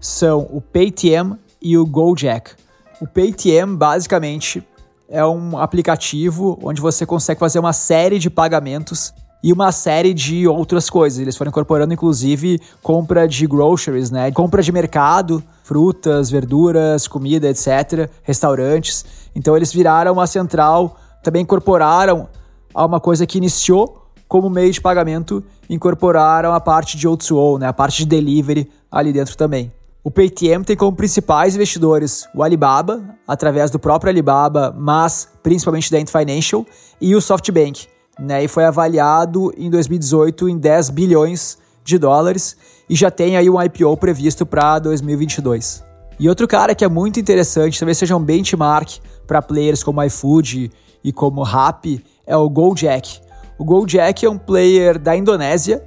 são 0.00 0.48
o 0.50 0.60
Paytm 0.60 1.34
e 1.60 1.76
o 1.76 1.84
Gojek. 1.84 2.52
O 3.00 3.06
Paytm 3.06 3.76
basicamente 3.76 4.66
é 5.08 5.24
um 5.24 5.58
aplicativo 5.58 6.58
onde 6.62 6.80
você 6.80 7.04
consegue 7.04 7.38
fazer 7.38 7.58
uma 7.58 7.72
série 7.72 8.18
de 8.18 8.30
pagamentos 8.30 9.12
e 9.44 9.52
uma 9.52 9.70
série 9.70 10.14
de 10.14 10.48
outras 10.48 10.88
coisas. 10.88 11.18
Eles 11.18 11.36
foram 11.36 11.50
incorporando, 11.50 11.92
inclusive, 11.92 12.58
compra 12.82 13.28
de 13.28 13.46
groceries, 13.46 14.10
né? 14.10 14.32
Compra 14.32 14.62
de 14.62 14.72
mercado, 14.72 15.44
frutas, 15.62 16.30
verduras, 16.30 17.06
comida, 17.06 17.50
etc., 17.50 18.08
restaurantes. 18.22 19.04
Então 19.36 19.54
eles 19.54 19.70
viraram 19.70 20.14
uma 20.14 20.26
central, 20.26 20.96
também 21.22 21.42
incorporaram 21.42 22.26
a 22.72 22.86
uma 22.86 22.98
coisa 22.98 23.26
que 23.26 23.36
iniciou 23.36 24.08
como 24.26 24.48
meio 24.48 24.72
de 24.72 24.80
pagamento, 24.80 25.44
incorporaram 25.68 26.54
a 26.54 26.58
parte 26.58 26.96
de 26.96 27.06
O2O, 27.06 27.58
né? 27.58 27.66
A 27.68 27.72
parte 27.74 27.98
de 27.98 28.06
delivery 28.06 28.70
ali 28.90 29.12
dentro 29.12 29.36
também. 29.36 29.70
O 30.02 30.10
Paytm 30.10 30.62
tem 30.64 30.74
como 30.74 30.96
principais 30.96 31.54
investidores 31.54 32.26
o 32.34 32.42
Alibaba, 32.42 33.04
através 33.28 33.70
do 33.70 33.78
próprio 33.78 34.08
Alibaba, 34.08 34.74
mas 34.74 35.28
principalmente 35.42 35.90
da 35.90 35.98
Ant 35.98 36.10
Financial, 36.10 36.64
e 36.98 37.14
o 37.14 37.20
SoftBank, 37.20 37.88
né, 38.18 38.44
e 38.44 38.48
foi 38.48 38.64
avaliado 38.64 39.52
em 39.56 39.70
2018 39.70 40.48
em 40.48 40.58
10 40.58 40.90
bilhões 40.90 41.58
de 41.84 41.98
dólares 41.98 42.56
e 42.88 42.94
já 42.94 43.10
tem 43.10 43.36
aí 43.36 43.48
um 43.48 43.60
IPO 43.60 43.96
previsto 43.96 44.46
para 44.46 44.78
2022. 44.78 45.84
E 46.18 46.28
outro 46.28 46.46
cara 46.46 46.74
que 46.74 46.84
é 46.84 46.88
muito 46.88 47.18
interessante, 47.18 47.78
talvez 47.78 47.98
seja 47.98 48.16
um 48.16 48.22
benchmark 48.22 48.98
para 49.26 49.42
players 49.42 49.82
como 49.82 50.02
iFood 50.02 50.70
e 51.02 51.12
como 51.12 51.42
Rappi, 51.42 52.04
é 52.26 52.36
o 52.36 52.48
Gojek. 52.48 53.20
O 53.58 53.64
Gojek 53.64 54.24
é 54.24 54.30
um 54.30 54.38
player 54.38 54.98
da 54.98 55.16
Indonésia 55.16 55.84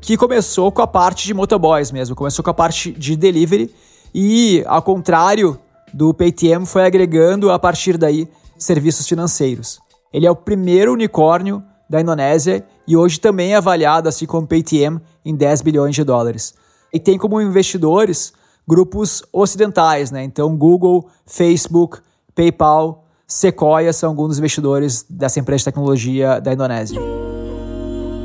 que 0.00 0.16
começou 0.16 0.70
com 0.72 0.82
a 0.82 0.86
parte 0.86 1.26
de 1.26 1.34
motoboys 1.34 1.90
mesmo, 1.90 2.14
começou 2.14 2.42
com 2.42 2.50
a 2.50 2.54
parte 2.54 2.92
de 2.92 3.16
delivery 3.16 3.74
e, 4.14 4.62
ao 4.66 4.82
contrário 4.82 5.58
do 5.92 6.14
Paytm, 6.14 6.64
foi 6.64 6.84
agregando 6.84 7.50
a 7.50 7.58
partir 7.58 7.96
daí 7.96 8.28
serviços 8.56 9.06
financeiros. 9.06 9.78
Ele 10.12 10.26
é 10.26 10.30
o 10.30 10.36
primeiro 10.36 10.92
unicórnio 10.92 11.62
da 11.90 12.00
Indonésia 12.00 12.64
e 12.86 12.96
hoje 12.96 13.18
também 13.18 13.52
é 13.52 13.56
avaliado, 13.56 14.08
assim 14.08 14.24
como 14.24 14.46
Paytm, 14.46 15.00
em 15.24 15.34
10 15.34 15.60
bilhões 15.62 15.96
de 15.96 16.04
dólares. 16.04 16.54
E 16.92 17.00
tem 17.00 17.18
como 17.18 17.40
investidores 17.40 18.32
grupos 18.66 19.24
ocidentais, 19.32 20.12
né? 20.12 20.22
Então, 20.22 20.56
Google, 20.56 21.08
Facebook, 21.26 21.98
PayPal, 22.32 23.04
Sequoia 23.26 23.92
são 23.92 24.10
alguns 24.10 24.28
dos 24.28 24.38
investidores 24.38 25.04
dessa 25.10 25.40
empresa 25.40 25.58
de 25.58 25.64
tecnologia 25.64 26.40
da 26.40 26.52
Indonésia. 26.52 27.19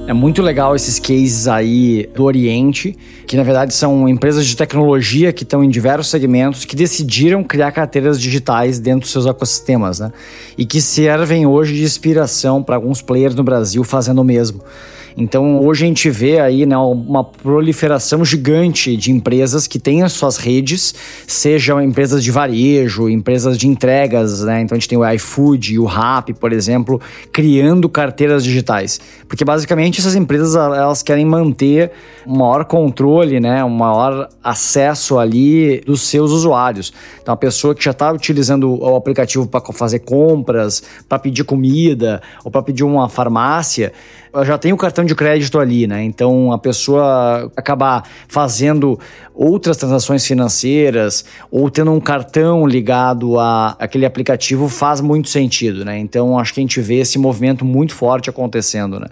É 0.07 0.13
muito 0.13 0.43
legal 0.43 0.75
esses 0.75 0.99
cases 0.99 1.47
aí 1.47 2.07
do 2.13 2.25
Oriente, 2.25 2.95
que 3.25 3.35
na 3.35 3.41
verdade 3.41 3.73
são 3.73 4.07
empresas 4.07 4.45
de 4.45 4.55
tecnologia 4.55 5.33
que 5.33 5.41
estão 5.41 5.63
em 5.63 5.69
diversos 5.69 6.09
segmentos 6.09 6.63
que 6.63 6.75
decidiram 6.75 7.43
criar 7.43 7.71
carteiras 7.71 8.21
digitais 8.21 8.77
dentro 8.77 9.01
dos 9.01 9.11
seus 9.11 9.25
ecossistemas, 9.25 9.99
né? 9.99 10.11
E 10.55 10.63
que 10.63 10.79
servem 10.79 11.47
hoje 11.47 11.73
de 11.73 11.83
inspiração 11.83 12.61
para 12.61 12.75
alguns 12.75 13.01
players 13.01 13.33
no 13.33 13.43
Brasil 13.43 13.83
fazendo 13.83 14.21
o 14.21 14.23
mesmo. 14.23 14.61
Então 15.17 15.63
hoje 15.63 15.85
a 15.85 15.87
gente 15.87 16.09
vê 16.09 16.39
aí 16.39 16.65
né, 16.65 16.77
uma 16.77 17.23
proliferação 17.23 18.25
gigante 18.25 18.97
de 18.97 19.11
empresas 19.11 19.65
que 19.65 19.79
têm 19.79 20.03
as 20.03 20.11
suas 20.11 20.35
redes, 20.35 20.93
sejam 21.25 21.81
empresas 21.81 22.21
de 22.21 22.31
varejo, 22.31 23.09
empresas 23.09 23.57
de 23.57 23.67
entregas, 23.67 24.43
né? 24.43 24.61
Então 24.61 24.75
a 24.75 24.79
gente 24.79 24.89
tem 24.89 24.97
o 24.97 25.09
iFood 25.11 25.73
e 25.73 25.79
o 25.79 25.85
Rappi, 25.85 26.33
por 26.33 26.51
exemplo, 26.51 26.99
criando 27.31 27.87
carteiras 27.87 28.43
digitais. 28.43 28.99
Porque 29.27 29.45
basicamente 29.45 30.01
essas 30.01 30.15
empresas 30.15 30.55
elas 30.55 31.01
querem 31.01 31.25
manter 31.25 31.91
um 32.27 32.37
maior 32.37 32.65
controle, 32.65 33.39
né, 33.39 33.63
um 33.63 33.69
maior 33.69 34.27
acesso 34.43 35.17
ali 35.17 35.79
dos 35.85 36.01
seus 36.01 36.31
usuários. 36.31 36.91
Então 37.21 37.33
a 37.33 37.37
pessoa 37.37 37.73
que 37.73 37.83
já 37.83 37.91
está 37.91 38.11
utilizando 38.11 38.77
o 38.81 38.95
aplicativo 38.95 39.47
para 39.47 39.61
fazer 39.71 39.99
compras, 39.99 40.83
para 41.07 41.19
pedir 41.19 41.45
comida 41.45 42.21
ou 42.43 42.51
para 42.51 42.61
pedir 42.61 42.83
uma 42.83 43.07
farmácia, 43.07 43.93
já 44.43 44.57
tem 44.57 44.73
o 44.73 44.77
cartão 44.77 45.05
de 45.05 45.15
crédito 45.15 45.59
ali, 45.59 45.87
né? 45.87 46.03
Então 46.03 46.51
a 46.51 46.57
pessoa 46.57 47.51
acabar 47.55 48.03
fazendo 48.27 48.99
outras 49.33 49.77
transações 49.77 50.25
financeiras 50.25 51.23
ou 51.51 51.69
tendo 51.69 51.91
um 51.91 51.99
cartão 51.99 52.65
ligado 52.65 53.39
a 53.39 53.75
aquele 53.79 54.05
aplicativo 54.05 54.67
faz 54.67 54.99
muito 54.99 55.29
sentido, 55.29 55.85
né? 55.85 55.97
Então 55.97 56.37
acho 56.37 56.53
que 56.53 56.59
a 56.59 56.63
gente 56.63 56.81
vê 56.81 56.95
esse 56.95 57.17
movimento 57.17 57.63
muito 57.63 57.93
forte 57.93 58.29
acontecendo, 58.29 58.99
né? 58.99 59.07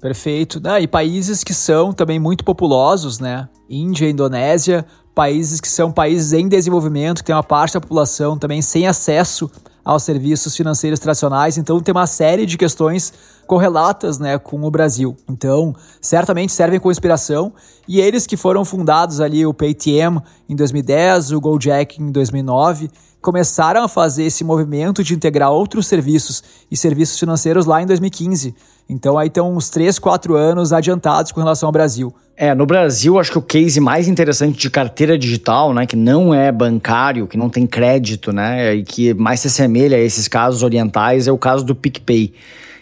Perfeito. 0.00 0.60
Ah, 0.64 0.80
e 0.80 0.86
países 0.86 1.42
que 1.42 1.54
são 1.54 1.92
também 1.92 2.18
muito 2.18 2.44
populosos, 2.44 3.18
né? 3.18 3.48
Índia, 3.68 4.08
Indonésia, 4.08 4.84
países 5.14 5.60
que 5.60 5.68
são 5.68 5.90
países 5.90 6.32
em 6.32 6.46
desenvolvimento, 6.48 7.18
que 7.18 7.24
tem 7.24 7.34
uma 7.34 7.42
parte 7.42 7.74
da 7.74 7.80
população 7.80 8.38
também 8.38 8.60
sem 8.60 8.86
acesso 8.86 9.50
aos 9.86 10.02
serviços 10.02 10.56
financeiros 10.56 10.98
tradicionais. 10.98 11.56
Então 11.56 11.80
tem 11.80 11.92
uma 11.92 12.08
série 12.08 12.44
de 12.44 12.58
questões 12.58 13.12
correlatas 13.46 14.18
né, 14.18 14.36
com 14.36 14.60
o 14.64 14.70
Brasil. 14.70 15.16
Então, 15.30 15.72
certamente 16.00 16.52
servem 16.52 16.80
como 16.80 16.90
inspiração. 16.90 17.52
E 17.86 18.00
eles 18.00 18.26
que 18.26 18.36
foram 18.36 18.64
fundados 18.64 19.20
ali, 19.20 19.46
o 19.46 19.54
Paytm 19.54 20.18
em 20.48 20.56
2010, 20.56 21.30
o 21.30 21.40
Gojek 21.40 22.02
em 22.02 22.10
2009, 22.10 22.90
começaram 23.26 23.82
a 23.82 23.88
fazer 23.88 24.22
esse 24.22 24.44
movimento 24.44 25.02
de 25.02 25.12
integrar 25.12 25.50
outros 25.50 25.88
serviços 25.88 26.44
e 26.70 26.76
serviços 26.76 27.18
financeiros 27.18 27.66
lá 27.66 27.82
em 27.82 27.86
2015. 27.86 28.54
Então 28.88 29.18
aí 29.18 29.26
estão 29.26 29.52
uns 29.52 29.68
3, 29.68 29.98
4 29.98 30.36
anos 30.36 30.72
adiantados 30.72 31.32
com 31.32 31.40
relação 31.40 31.66
ao 31.66 31.72
Brasil. 31.72 32.14
É, 32.36 32.54
no 32.54 32.64
Brasil, 32.64 33.18
acho 33.18 33.32
que 33.32 33.38
o 33.38 33.42
case 33.42 33.80
mais 33.80 34.06
interessante 34.06 34.56
de 34.56 34.70
carteira 34.70 35.18
digital, 35.18 35.74
né, 35.74 35.86
que 35.86 35.96
não 35.96 36.32
é 36.32 36.52
bancário, 36.52 37.26
que 37.26 37.36
não 37.36 37.50
tem 37.50 37.66
crédito, 37.66 38.32
né, 38.32 38.76
e 38.76 38.84
que 38.84 39.12
mais 39.12 39.40
se 39.40 39.48
assemelha 39.48 39.96
a 39.96 40.00
esses 40.00 40.28
casos 40.28 40.62
orientais 40.62 41.26
é 41.26 41.32
o 41.32 41.38
caso 41.38 41.64
do 41.64 41.74
PicPay 41.74 42.32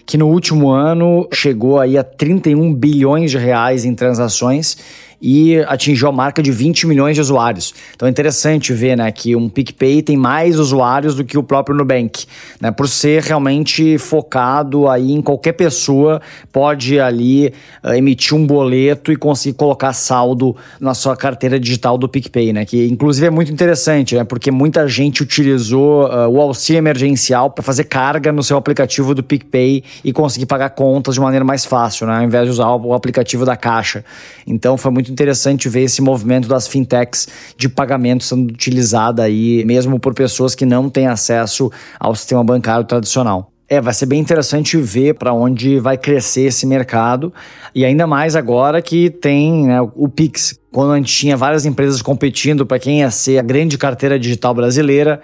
que 0.06 0.18
no 0.18 0.28
último 0.28 0.68
ano 0.68 1.26
chegou 1.32 1.80
aí 1.80 1.96
a 1.96 2.04
31 2.04 2.74
bilhões 2.74 3.30
de 3.30 3.38
reais 3.38 3.86
em 3.86 3.94
transações 3.94 4.76
e 5.26 5.58
atingiu 5.60 6.06
a 6.06 6.12
marca 6.12 6.42
de 6.42 6.52
20 6.52 6.86
milhões 6.86 7.14
de 7.14 7.20
usuários. 7.22 7.74
Então 7.96 8.06
é 8.06 8.10
interessante 8.10 8.74
ver 8.74 8.94
né, 8.94 9.10
que 9.10 9.34
um 9.34 9.48
PicPay 9.48 10.02
tem 10.02 10.18
mais 10.18 10.58
usuários 10.58 11.14
do 11.14 11.24
que 11.24 11.38
o 11.38 11.42
próprio 11.42 11.74
Nubank, 11.74 12.26
né, 12.60 12.70
por 12.70 12.86
ser 12.86 13.22
realmente 13.22 13.96
focado 13.96 14.86
aí 14.86 15.12
em 15.12 15.22
qualquer 15.22 15.52
pessoa 15.52 16.20
pode 16.52 17.00
ali 17.00 17.54
uh, 17.82 17.94
emitir 17.94 18.36
um 18.36 18.46
boleto 18.46 19.10
e 19.10 19.16
conseguir 19.16 19.56
colocar 19.56 19.94
saldo 19.94 20.54
na 20.78 20.92
sua 20.92 21.16
carteira 21.16 21.58
digital 21.58 21.96
do 21.96 22.06
PicPay, 22.06 22.52
né, 22.52 22.66
que 22.66 22.86
inclusive 22.86 23.26
é 23.26 23.30
muito 23.30 23.50
interessante, 23.50 24.14
né, 24.14 24.24
porque 24.24 24.50
muita 24.50 24.86
gente 24.86 25.22
utilizou 25.22 26.04
uh, 26.04 26.28
o 26.28 26.38
auxílio 26.38 26.80
emergencial 26.80 27.50
para 27.50 27.62
fazer 27.62 27.84
carga 27.84 28.30
no 28.30 28.42
seu 28.42 28.58
aplicativo 28.58 29.14
do 29.14 29.22
PicPay 29.22 29.82
e 30.04 30.12
conseguir 30.12 30.44
pagar 30.44 30.68
contas 30.70 31.14
de 31.14 31.20
maneira 31.22 31.46
mais 31.46 31.64
fácil, 31.64 32.06
né, 32.06 32.18
ao 32.18 32.24
invés 32.24 32.44
de 32.44 32.50
usar 32.50 32.68
o 32.74 32.92
aplicativo 32.92 33.46
da 33.46 33.56
Caixa. 33.56 34.04
Então 34.46 34.76
foi 34.76 34.90
muito 34.90 35.13
interessante 35.14 35.68
ver 35.68 35.84
esse 35.84 36.02
movimento 36.02 36.46
das 36.46 36.68
fintechs 36.68 37.28
de 37.56 37.68
pagamento 37.68 38.24
sendo 38.24 38.52
utilizada 38.52 39.22
aí, 39.22 39.64
mesmo 39.64 39.98
por 39.98 40.12
pessoas 40.12 40.54
que 40.54 40.66
não 40.66 40.90
têm 40.90 41.06
acesso 41.06 41.70
ao 41.98 42.14
sistema 42.14 42.44
bancário 42.44 42.84
tradicional. 42.84 43.50
É, 43.66 43.80
vai 43.80 43.94
ser 43.94 44.04
bem 44.04 44.20
interessante 44.20 44.76
ver 44.76 45.14
para 45.14 45.32
onde 45.32 45.80
vai 45.80 45.96
crescer 45.96 46.42
esse 46.42 46.66
mercado 46.66 47.32
e 47.74 47.82
ainda 47.82 48.06
mais 48.06 48.36
agora 48.36 48.82
que 48.82 49.08
tem 49.08 49.66
né, 49.66 49.80
o 49.80 50.06
Pix. 50.06 50.58
Quando 50.70 50.92
a 50.92 50.96
gente 50.96 51.14
tinha 51.14 51.36
várias 51.36 51.64
empresas 51.64 52.02
competindo 52.02 52.66
para 52.66 52.78
quem 52.78 53.00
ia 53.00 53.10
ser 53.10 53.38
a 53.38 53.42
grande 53.42 53.78
carteira 53.78 54.18
digital 54.18 54.52
brasileira, 54.52 55.22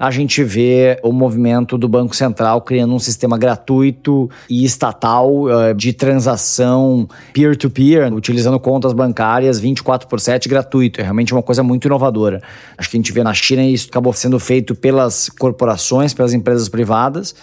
a 0.00 0.10
gente 0.10 0.42
vê 0.42 0.98
o 1.02 1.12
movimento 1.12 1.76
do 1.76 1.86
Banco 1.86 2.16
Central 2.16 2.62
criando 2.62 2.94
um 2.94 2.98
sistema 2.98 3.36
gratuito 3.36 4.30
e 4.48 4.64
estatal 4.64 5.30
uh, 5.42 5.74
de 5.76 5.92
transação 5.92 7.06
peer-to-peer, 7.34 8.08
-peer, 8.08 8.14
utilizando 8.14 8.58
contas 8.58 8.94
bancárias 8.94 9.60
24 9.60 10.08
por 10.08 10.18
7 10.18 10.48
gratuito. 10.48 11.02
É 11.02 11.02
realmente 11.02 11.34
uma 11.34 11.42
coisa 11.42 11.62
muito 11.62 11.84
inovadora. 11.84 12.40
Acho 12.78 12.88
que 12.88 12.96
a 12.96 12.98
gente 12.98 13.12
vê 13.12 13.22
na 13.22 13.34
China 13.34 13.62
isso 13.62 13.88
acabou 13.90 14.14
sendo 14.14 14.40
feito 14.40 14.74
pelas 14.74 15.28
corporações, 15.28 16.14
pelas 16.14 16.32
empresas 16.32 16.66
privadas. 16.70 17.34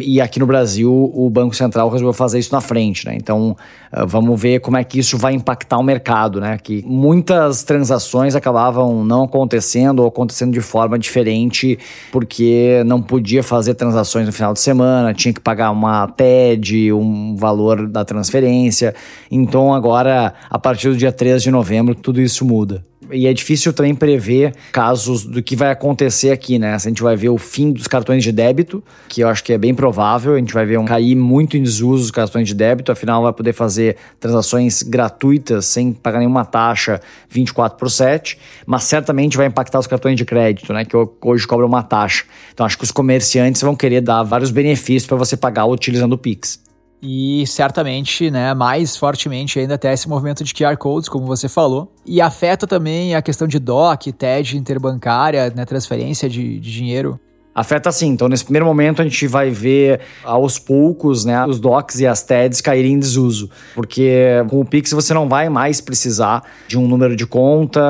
E 0.00 0.20
aqui 0.20 0.38
no 0.40 0.46
Brasil, 0.46 1.10
o 1.14 1.28
Banco 1.30 1.54
Central 1.54 1.88
resolveu 1.88 2.12
fazer 2.12 2.38
isso 2.38 2.52
na 2.52 2.60
frente, 2.60 3.06
né? 3.06 3.14
Então, 3.16 3.56
uh, 3.92 4.06
vamos 4.06 4.40
ver 4.40 4.60
como 4.60 4.76
é 4.76 4.84
que 4.84 4.98
isso 4.98 5.16
vai 5.16 5.34
impactar 5.34 5.78
o 5.78 5.82
mercado, 5.82 6.40
né? 6.40 6.58
Que 6.62 6.82
muitas 6.86 7.62
transações 7.62 8.34
acabavam 8.34 9.04
não 9.04 9.24
acontecendo 9.24 10.00
ou 10.00 10.08
acontecendo 10.08 10.52
de 10.52 10.60
forma 10.60 10.98
diferente 10.98 11.78
porque 12.10 12.82
não 12.86 13.00
podia 13.00 13.42
fazer 13.42 13.74
transações 13.74 14.26
no 14.26 14.32
final 14.32 14.52
de 14.52 14.60
semana, 14.60 15.14
tinha 15.14 15.32
que 15.32 15.40
pagar 15.40 15.70
uma 15.70 16.06
TED, 16.08 16.92
um 16.92 17.36
valor 17.36 17.86
da 17.86 18.04
transferência. 18.04 18.94
Então, 19.30 19.72
agora, 19.72 20.34
a 20.50 20.58
partir 20.58 20.88
do 20.88 20.96
dia 20.96 21.12
13 21.12 21.44
de 21.44 21.50
novembro, 21.50 21.94
tudo 21.94 22.20
isso 22.20 22.44
muda. 22.44 22.84
E 23.12 23.26
é 23.26 23.32
difícil 23.32 23.72
também 23.72 23.94
prever 23.94 24.54
casos 24.72 25.24
do 25.24 25.42
que 25.42 25.54
vai 25.54 25.70
acontecer 25.70 26.30
aqui, 26.30 26.58
né? 26.58 26.74
A 26.74 26.78
gente 26.78 27.02
vai 27.02 27.16
ver 27.16 27.28
o 27.28 27.38
fim 27.38 27.72
dos 27.72 27.86
cartões 27.86 28.22
de 28.22 28.32
débito, 28.32 28.82
que 29.08 29.22
eu 29.22 29.28
acho 29.28 29.42
que 29.44 29.52
é 29.52 29.58
bem 29.58 29.74
provável. 29.74 30.34
A 30.34 30.38
gente 30.38 30.52
vai 30.52 30.64
ver 30.66 30.78
um 30.78 30.84
cair 30.84 31.14
muito 31.14 31.56
em 31.56 31.62
desuso 31.62 32.02
dos 32.02 32.10
cartões 32.10 32.48
de 32.48 32.54
débito, 32.54 32.90
afinal 32.90 33.22
vai 33.22 33.32
poder 33.32 33.52
fazer 33.52 33.96
transações 34.18 34.82
gratuitas 34.82 35.66
sem 35.66 35.92
pagar 35.92 36.18
nenhuma 36.18 36.44
taxa 36.44 37.00
24 37.28 37.78
por 37.78 37.90
7, 37.90 38.38
mas 38.66 38.84
certamente 38.84 39.36
vai 39.36 39.46
impactar 39.46 39.78
os 39.78 39.86
cartões 39.86 40.16
de 40.16 40.24
crédito, 40.24 40.72
né? 40.72 40.84
Que 40.84 40.96
hoje 41.22 41.46
cobram 41.46 41.68
uma 41.68 41.82
taxa. 41.82 42.24
Então 42.52 42.66
acho 42.66 42.76
que 42.78 42.84
os 42.84 42.92
comerciantes 42.92 43.62
vão 43.62 43.76
querer 43.76 44.00
dar 44.00 44.22
vários 44.22 44.50
benefícios 44.50 45.06
para 45.06 45.16
você 45.16 45.36
pagar 45.36 45.66
utilizando 45.66 46.12
o 46.14 46.18
Pix. 46.18 46.65
E 47.08 47.46
certamente, 47.46 48.32
né, 48.32 48.52
mais 48.52 48.96
fortemente 48.96 49.60
ainda 49.60 49.76
até 49.76 49.92
esse 49.92 50.08
movimento 50.08 50.42
de 50.42 50.52
QR 50.52 50.76
Codes, 50.76 51.08
como 51.08 51.24
você 51.24 51.48
falou. 51.48 51.92
E 52.04 52.20
afeta 52.20 52.66
também 52.66 53.14
a 53.14 53.22
questão 53.22 53.46
de 53.46 53.60
DOC, 53.60 54.12
TED 54.12 54.56
interbancária, 54.56 55.52
né, 55.54 55.64
transferência 55.64 56.28
de, 56.28 56.58
de 56.58 56.72
dinheiro 56.72 57.20
afeta 57.54 57.90
sim. 57.90 58.08
Então, 58.08 58.28
nesse 58.28 58.44
primeiro 58.44 58.66
momento, 58.66 59.00
a 59.00 59.04
gente 59.04 59.26
vai 59.26 59.48
ver 59.48 60.00
aos 60.22 60.58
poucos 60.58 61.24
né, 61.24 61.46
os 61.46 61.58
DOCs 61.58 62.00
e 62.00 62.06
as 62.06 62.22
TEDs 62.22 62.60
caírem 62.60 62.92
em 62.92 62.98
desuso. 62.98 63.48
Porque 63.74 64.44
com 64.50 64.60
o 64.60 64.64
Pix 64.64 64.92
você 64.92 65.14
não 65.14 65.26
vai 65.26 65.48
mais 65.48 65.80
precisar 65.80 66.42
de 66.68 66.76
um 66.76 66.86
número 66.86 67.16
de 67.16 67.26
conta, 67.26 67.80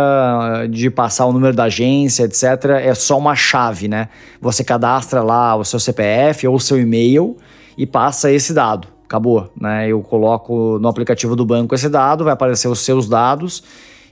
de 0.70 0.88
passar 0.88 1.26
o 1.26 1.32
número 1.32 1.52
da 1.52 1.64
agência, 1.64 2.22
etc. 2.22 2.44
É 2.80 2.94
só 2.94 3.18
uma 3.18 3.34
chave, 3.34 3.88
né? 3.88 4.08
Você 4.40 4.62
cadastra 4.62 5.20
lá 5.20 5.56
o 5.56 5.64
seu 5.64 5.80
CPF 5.80 6.46
ou 6.46 6.54
o 6.54 6.60
seu 6.60 6.80
e-mail 6.80 7.36
e 7.76 7.84
passa 7.84 8.30
esse 8.30 8.54
dado 8.54 8.95
acabou, 9.06 9.48
né? 9.58 9.88
Eu 9.88 10.02
coloco 10.02 10.78
no 10.78 10.88
aplicativo 10.88 11.34
do 11.34 11.46
banco 11.46 11.74
esse 11.74 11.88
dado, 11.88 12.24
vai 12.24 12.32
aparecer 12.32 12.68
os 12.68 12.80
seus 12.80 13.08
dados 13.08 13.62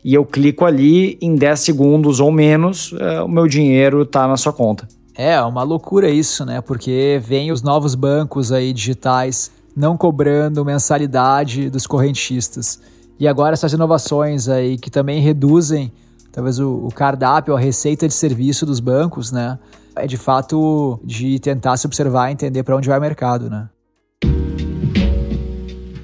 e 0.05 0.15
eu 0.15 0.25
clico 0.25 0.65
ali 0.65 1.19
em 1.21 1.35
10 1.35 1.61
segundos 1.61 2.21
ou 2.21 2.31
menos, 2.31 2.95
é, 2.99 3.23
o 3.23 3.29
meu 3.29 3.49
dinheiro 3.49 4.03
está 4.03 4.29
na 4.29 4.37
sua 4.37 4.53
conta. 4.53 4.87
É, 5.17 5.41
uma 5.41 5.63
loucura 5.63 6.11
isso, 6.11 6.45
né? 6.45 6.61
Porque 6.61 7.21
vem 7.25 7.51
os 7.51 7.63
novos 7.63 7.95
bancos 7.95 8.53
aí 8.53 8.73
digitais 8.73 9.51
não 9.75 9.97
cobrando 9.97 10.65
mensalidade 10.65 11.71
dos 11.71 11.87
correntistas. 11.87 12.81
E 13.19 13.27
agora 13.27 13.55
essas 13.55 13.73
inovações 13.73 14.49
aí 14.49 14.77
que 14.77 14.91
também 14.91 15.21
reduzem 15.21 15.93
talvez 16.31 16.59
o, 16.59 16.87
o 16.87 16.89
cardápio, 16.93 17.55
a 17.55 17.61
receita 17.61 18.09
de 18.09 18.15
serviço 18.15 18.67
dos 18.67 18.81
bancos, 18.81 19.31
né? 19.33 19.59
É 19.97 20.07
de 20.07 20.17
fato 20.17 20.99
de 21.05 21.39
tentar 21.39 21.77
se 21.77 21.87
observar 21.87 22.29
e 22.29 22.33
entender 22.33 22.65
para 22.65 22.77
onde 22.77 22.89
vai 22.89 22.99
o 22.99 23.01
mercado, 23.01 23.49
né? 23.49 23.69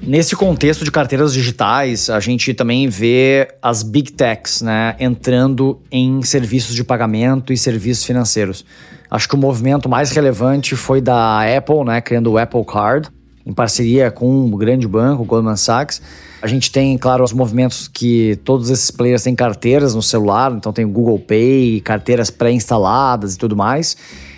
Nesse 0.03 0.35
contexto 0.35 0.83
de 0.83 0.89
carteiras 0.89 1.31
digitais, 1.31 2.09
a 2.09 2.19
gente 2.19 2.55
também 2.55 2.89
vê 2.89 3.47
as 3.61 3.83
big 3.83 4.11
techs 4.11 4.59
né, 4.63 4.95
entrando 4.99 5.79
em 5.91 6.23
serviços 6.23 6.73
de 6.73 6.83
pagamento 6.83 7.53
e 7.53 7.57
serviços 7.57 8.03
financeiros. 8.03 8.65
Acho 9.11 9.29
que 9.29 9.35
o 9.35 9.37
movimento 9.37 9.87
mais 9.87 10.11
relevante 10.11 10.75
foi 10.75 11.01
da 11.01 11.41
Apple, 11.55 11.83
né, 11.85 12.01
criando 12.01 12.31
o 12.31 12.37
Apple 12.39 12.65
Card, 12.65 13.09
em 13.45 13.53
parceria 13.53 14.09
com 14.09 14.45
um 14.45 14.49
grande 14.57 14.87
banco, 14.87 15.21
o 15.21 15.25
Goldman 15.25 15.55
Sachs. 15.55 16.01
A 16.41 16.47
gente 16.47 16.71
tem, 16.71 16.97
claro, 16.97 17.23
os 17.23 17.31
movimentos 17.31 17.87
que 17.87 18.39
todos 18.43 18.71
esses 18.71 18.89
players 18.89 19.21
têm 19.21 19.35
carteiras 19.35 19.93
no 19.93 20.01
celular, 20.01 20.51
então 20.51 20.73
tem 20.73 20.83
o 20.83 20.89
Google 20.89 21.19
Pay, 21.19 21.79
carteiras 21.81 22.31
pré-instaladas 22.31 23.35
e 23.35 23.37
tudo 23.37 23.55
mais. 23.55 23.95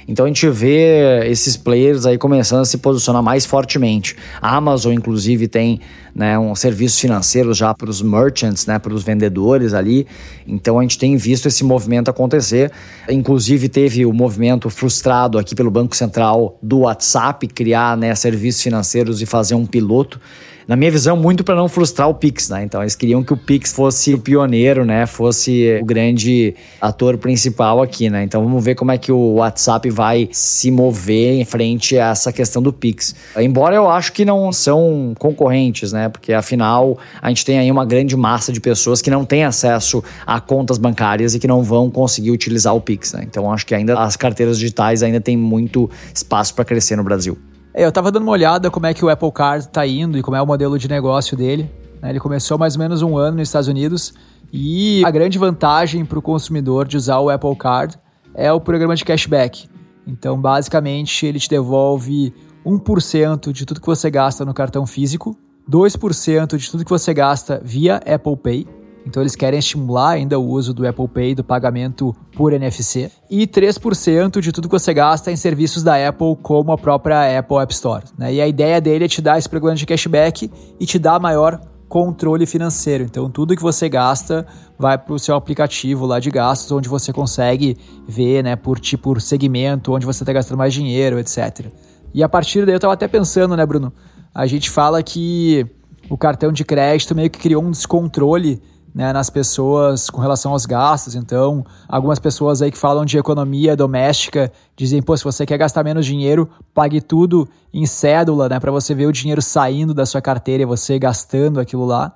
Então 0.07 0.25
a 0.25 0.27
gente 0.27 0.47
vê 0.49 1.27
esses 1.29 1.55
players 1.55 2.05
aí 2.05 2.17
começando 2.17 2.61
a 2.61 2.65
se 2.65 2.77
posicionar 2.77 3.23
mais 3.23 3.45
fortemente. 3.45 4.15
A 4.41 4.55
Amazon, 4.55 4.93
inclusive, 4.93 5.47
tem 5.47 5.79
né, 6.15 6.37
um 6.37 6.53
serviço 6.55 6.99
financeiro 6.99 7.53
já 7.53 7.73
para 7.73 7.89
os 7.89 8.01
merchants, 8.01 8.65
né, 8.65 8.77
para 8.77 8.93
os 8.93 9.03
vendedores 9.03 9.73
ali. 9.73 10.05
Então 10.47 10.79
a 10.79 10.81
gente 10.81 10.97
tem 10.97 11.15
visto 11.17 11.47
esse 11.47 11.63
movimento 11.63 12.09
acontecer. 12.09 12.71
Inclusive 13.09 13.69
teve 13.69 14.05
o 14.05 14.13
movimento 14.13 14.69
frustrado 14.69 15.37
aqui 15.37 15.55
pelo 15.55 15.71
Banco 15.71 15.95
Central 15.95 16.57
do 16.61 16.79
WhatsApp 16.79 17.47
criar 17.47 17.97
né, 17.97 18.13
serviços 18.15 18.61
financeiros 18.61 19.21
e 19.21 19.25
fazer 19.25 19.55
um 19.55 19.65
piloto 19.65 20.19
na 20.67 20.75
minha 20.75 20.91
visão, 20.91 21.15
muito 21.17 21.43
para 21.43 21.55
não 21.55 21.67
frustrar 21.67 22.09
o 22.09 22.13
Pix, 22.13 22.49
né? 22.49 22.63
Então 22.63 22.81
eles 22.81 22.95
queriam 22.95 23.23
que 23.23 23.33
o 23.33 23.37
Pix 23.37 23.73
fosse 23.73 24.13
o 24.13 24.19
pioneiro, 24.19 24.85
né? 24.85 25.05
Fosse 25.05 25.79
o 25.81 25.85
grande 25.85 26.55
ator 26.79 27.17
principal 27.17 27.81
aqui, 27.81 28.09
né? 28.09 28.23
Então 28.23 28.43
vamos 28.43 28.63
ver 28.63 28.75
como 28.75 28.91
é 28.91 28.97
que 28.97 29.11
o 29.11 29.35
WhatsApp 29.35 29.89
vai 29.89 30.29
se 30.31 30.71
mover 30.71 31.39
em 31.39 31.45
frente 31.45 31.97
a 31.97 32.11
essa 32.11 32.31
questão 32.31 32.61
do 32.61 32.71
Pix. 32.71 33.15
Embora 33.37 33.75
eu 33.75 33.89
acho 33.89 34.13
que 34.13 34.25
não 34.25 34.51
são 34.51 35.13
concorrentes, 35.17 35.91
né? 35.91 36.09
Porque 36.09 36.33
afinal 36.33 36.97
a 37.21 37.29
gente 37.29 37.45
tem 37.45 37.59
aí 37.59 37.71
uma 37.71 37.85
grande 37.85 38.15
massa 38.15 38.51
de 38.51 38.59
pessoas 38.59 39.01
que 39.01 39.09
não 39.09 39.25
têm 39.25 39.43
acesso 39.43 40.03
a 40.25 40.39
contas 40.39 40.77
bancárias 40.77 41.35
e 41.35 41.39
que 41.39 41.47
não 41.47 41.63
vão 41.63 41.89
conseguir 41.89 42.31
utilizar 42.31 42.75
o 42.75 42.81
Pix, 42.81 43.13
né? 43.13 43.23
Então 43.23 43.51
acho 43.51 43.65
que 43.65 43.75
ainda 43.75 43.99
as 43.99 44.15
carteiras 44.15 44.57
digitais 44.57 45.03
ainda 45.03 45.19
tem 45.19 45.35
muito 45.35 45.89
espaço 46.13 46.53
para 46.53 46.65
crescer 46.65 46.95
no 46.95 47.03
Brasil. 47.03 47.37
É, 47.73 47.85
eu 47.85 47.91
tava 47.91 48.11
dando 48.11 48.23
uma 48.23 48.31
olhada 48.31 48.69
como 48.69 48.85
é 48.85 48.93
que 48.93 49.03
o 49.03 49.09
Apple 49.09 49.31
Card 49.31 49.67
tá 49.69 49.85
indo 49.85 50.17
e 50.17 50.21
como 50.21 50.37
é 50.37 50.41
o 50.41 50.45
modelo 50.45 50.77
de 50.77 50.87
negócio 50.87 51.35
dele. 51.35 51.71
Né? 52.01 52.11
Ele 52.11 52.19
começou 52.19 52.57
mais 52.57 52.75
ou 52.75 52.79
menos 52.79 53.01
um 53.01 53.17
ano 53.17 53.37
nos 53.37 53.47
Estados 53.47 53.67
Unidos 53.67 54.13
e 54.51 55.03
a 55.03 55.09
grande 55.09 55.39
vantagem 55.39 56.05
para 56.05 56.19
o 56.19 56.21
consumidor 56.21 56.87
de 56.87 56.95
usar 56.95 57.19
o 57.19 57.29
Apple 57.29 57.55
Card 57.55 57.97
é 58.35 58.53
o 58.53 58.61
programa 58.61 58.95
de 58.95 59.03
cashback. 59.03 59.67
Então, 60.05 60.39
basicamente, 60.39 61.25
ele 61.25 61.39
te 61.39 61.49
devolve 61.49 62.33
1% 62.63 63.51
de 63.51 63.65
tudo 63.65 63.81
que 63.81 63.87
você 63.87 64.11
gasta 64.11 64.45
no 64.45 64.53
cartão 64.53 64.85
físico, 64.85 65.35
2% 65.69 66.57
de 66.57 66.69
tudo 66.69 66.83
que 66.83 66.91
você 66.91 67.13
gasta 67.13 67.59
via 67.63 67.95
Apple 67.97 68.37
Pay 68.37 68.67
então 69.05 69.21
eles 69.21 69.35
querem 69.35 69.59
estimular 69.59 70.11
ainda 70.11 70.39
o 70.39 70.47
uso 70.47 70.73
do 70.73 70.87
Apple 70.87 71.07
Pay, 71.07 71.35
do 71.35 71.43
pagamento 71.43 72.15
por 72.35 72.53
NFC. 72.53 73.11
E 73.29 73.45
3% 73.45 74.39
de 74.39 74.51
tudo 74.51 74.67
que 74.67 74.79
você 74.79 74.93
gasta 74.93 75.31
em 75.31 75.35
serviços 75.35 75.83
da 75.83 76.07
Apple, 76.07 76.35
como 76.41 76.71
a 76.71 76.77
própria 76.77 77.39
Apple 77.39 77.57
App 77.57 77.73
Store. 77.73 78.03
Né? 78.17 78.35
E 78.35 78.41
a 78.41 78.47
ideia 78.47 78.79
dele 78.79 79.05
é 79.05 79.07
te 79.07 79.21
dar 79.21 79.37
esse 79.37 79.49
programa 79.49 79.75
de 79.75 79.85
cashback 79.85 80.49
e 80.79 80.85
te 80.85 80.97
dar 80.97 81.19
maior 81.19 81.59
controle 81.89 82.47
financeiro. 82.47 83.03
Então, 83.03 83.29
tudo 83.29 83.55
que 83.55 83.61
você 83.61 83.87
gasta 83.87 84.47
vai 84.79 84.97
para 84.97 85.13
o 85.13 85.19
seu 85.19 85.35
aplicativo 85.35 86.07
lá 86.07 86.19
de 86.19 86.31
gastos, 86.31 86.71
onde 86.71 86.89
você 86.89 87.13
consegue 87.13 87.77
ver 88.07 88.43
né, 88.43 88.55
por 88.55 88.79
tipo 88.79 89.19
segmento, 89.19 89.93
onde 89.93 90.05
você 90.05 90.23
está 90.23 90.33
gastando 90.33 90.57
mais 90.57 90.73
dinheiro, 90.73 91.19
etc. 91.19 91.67
E 92.13 92.23
a 92.23 92.29
partir 92.29 92.65
daí 92.65 92.73
eu 92.73 92.77
estava 92.77 92.93
até 92.93 93.07
pensando, 93.07 93.55
né, 93.55 93.63
Bruno? 93.63 93.93
A 94.33 94.47
gente 94.47 94.71
fala 94.71 95.03
que 95.03 95.67
o 96.09 96.17
cartão 96.17 96.51
de 96.51 96.65
crédito 96.65 97.13
meio 97.13 97.29
que 97.29 97.39
criou 97.39 97.63
um 97.63 97.69
descontrole 97.69 98.59
né, 98.93 99.11
nas 99.11 99.29
pessoas 99.29 100.09
com 100.09 100.21
relação 100.21 100.51
aos 100.51 100.65
gastos. 100.65 101.15
Então, 101.15 101.65
algumas 101.87 102.19
pessoas 102.19 102.61
aí 102.61 102.71
que 102.71 102.77
falam 102.77 103.03
de 103.05 103.17
economia 103.17 103.75
doméstica 103.75 104.51
dizem, 104.75 105.01
pô, 105.01 105.17
se 105.17 105.23
você 105.23 105.45
quer 105.45 105.57
gastar 105.57 105.83
menos 105.83 106.05
dinheiro, 106.05 106.49
pague 106.73 107.01
tudo 107.01 107.47
em 107.73 107.85
cédula, 107.85 108.47
né, 108.47 108.59
para 108.59 108.71
você 108.71 108.93
ver 108.93 109.07
o 109.07 109.11
dinheiro 109.11 109.41
saindo 109.41 109.93
da 109.93 110.05
sua 110.05 110.21
carteira 110.21 110.63
e 110.63 110.65
você 110.65 110.99
gastando 110.99 111.59
aquilo 111.59 111.85
lá. 111.85 112.13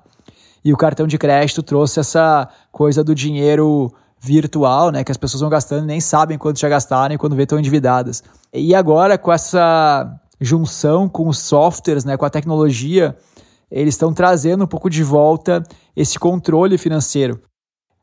E 0.64 0.72
o 0.72 0.76
cartão 0.76 1.06
de 1.06 1.18
crédito 1.18 1.62
trouxe 1.62 2.00
essa 2.00 2.48
coisa 2.70 3.02
do 3.02 3.14
dinheiro 3.14 3.92
virtual, 4.20 4.90
né, 4.90 5.04
que 5.04 5.12
as 5.12 5.16
pessoas 5.16 5.40
vão 5.40 5.50
gastando 5.50 5.84
e 5.84 5.86
nem 5.86 6.00
sabem 6.00 6.38
quanto 6.38 6.58
já 6.58 6.68
gastaram 6.68 7.14
e 7.14 7.18
quando 7.18 7.36
vê 7.36 7.42
estão 7.42 7.58
endividadas. 7.58 8.22
E 8.52 8.74
agora 8.74 9.16
com 9.16 9.32
essa 9.32 10.20
junção 10.40 11.08
com 11.08 11.28
os 11.28 11.38
softwares, 11.38 12.04
né, 12.04 12.16
com 12.16 12.24
a 12.24 12.30
tecnologia, 12.30 13.16
eles 13.70 13.94
estão 13.94 14.12
trazendo 14.12 14.64
um 14.64 14.66
pouco 14.66 14.88
de 14.88 15.02
volta 15.02 15.62
esse 15.96 16.18
controle 16.18 16.78
financeiro. 16.78 17.40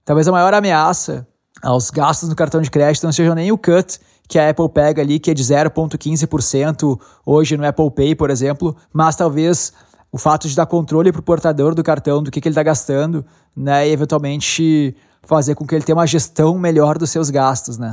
Talvez 0.04 0.28
a 0.28 0.32
maior 0.32 0.54
ameaça 0.54 1.28
aos 1.62 1.90
gastos 1.90 2.30
no 2.30 2.36
cartão 2.36 2.62
de 2.62 2.70
crédito 2.70 3.04
não 3.04 3.12
seja 3.12 3.34
nem 3.34 3.52
o 3.52 3.58
cut 3.58 4.00
que 4.28 4.40
a 4.40 4.50
Apple 4.50 4.70
pega 4.70 5.02
ali, 5.02 5.20
que 5.20 5.32
é 5.32 5.34
de 5.34 5.44
0,15% 5.44 7.00
hoje 7.26 7.58
no 7.58 7.66
Apple 7.66 7.92
Pay, 7.92 8.16
por 8.16 8.30
exemplo, 8.30 8.76
mas 8.92 9.16
talvez 9.16 9.72
o 10.12 10.18
fato 10.18 10.48
de 10.48 10.56
dar 10.56 10.66
controle 10.66 11.12
para 11.12 11.20
o 11.20 11.24
portador 11.24 11.76
do 11.76 11.84
cartão 11.84 12.24
do 12.24 12.32
que, 12.32 12.42
que 12.42 12.48
ele 12.48 12.54
está 12.54 12.64
gastando, 12.64 13.26
né, 13.56 13.88
e 13.88 13.92
eventualmente 13.92 14.96
fazer 15.24 15.56
com 15.56 15.66
que 15.66 15.76
ele 15.76 15.84
tenha 15.84 15.96
uma 15.96 16.08
gestão 16.08 16.58
melhor 16.58 16.98
dos 16.98 17.10
seus 17.10 17.30
gastos, 17.30 17.78
né. 17.78 17.92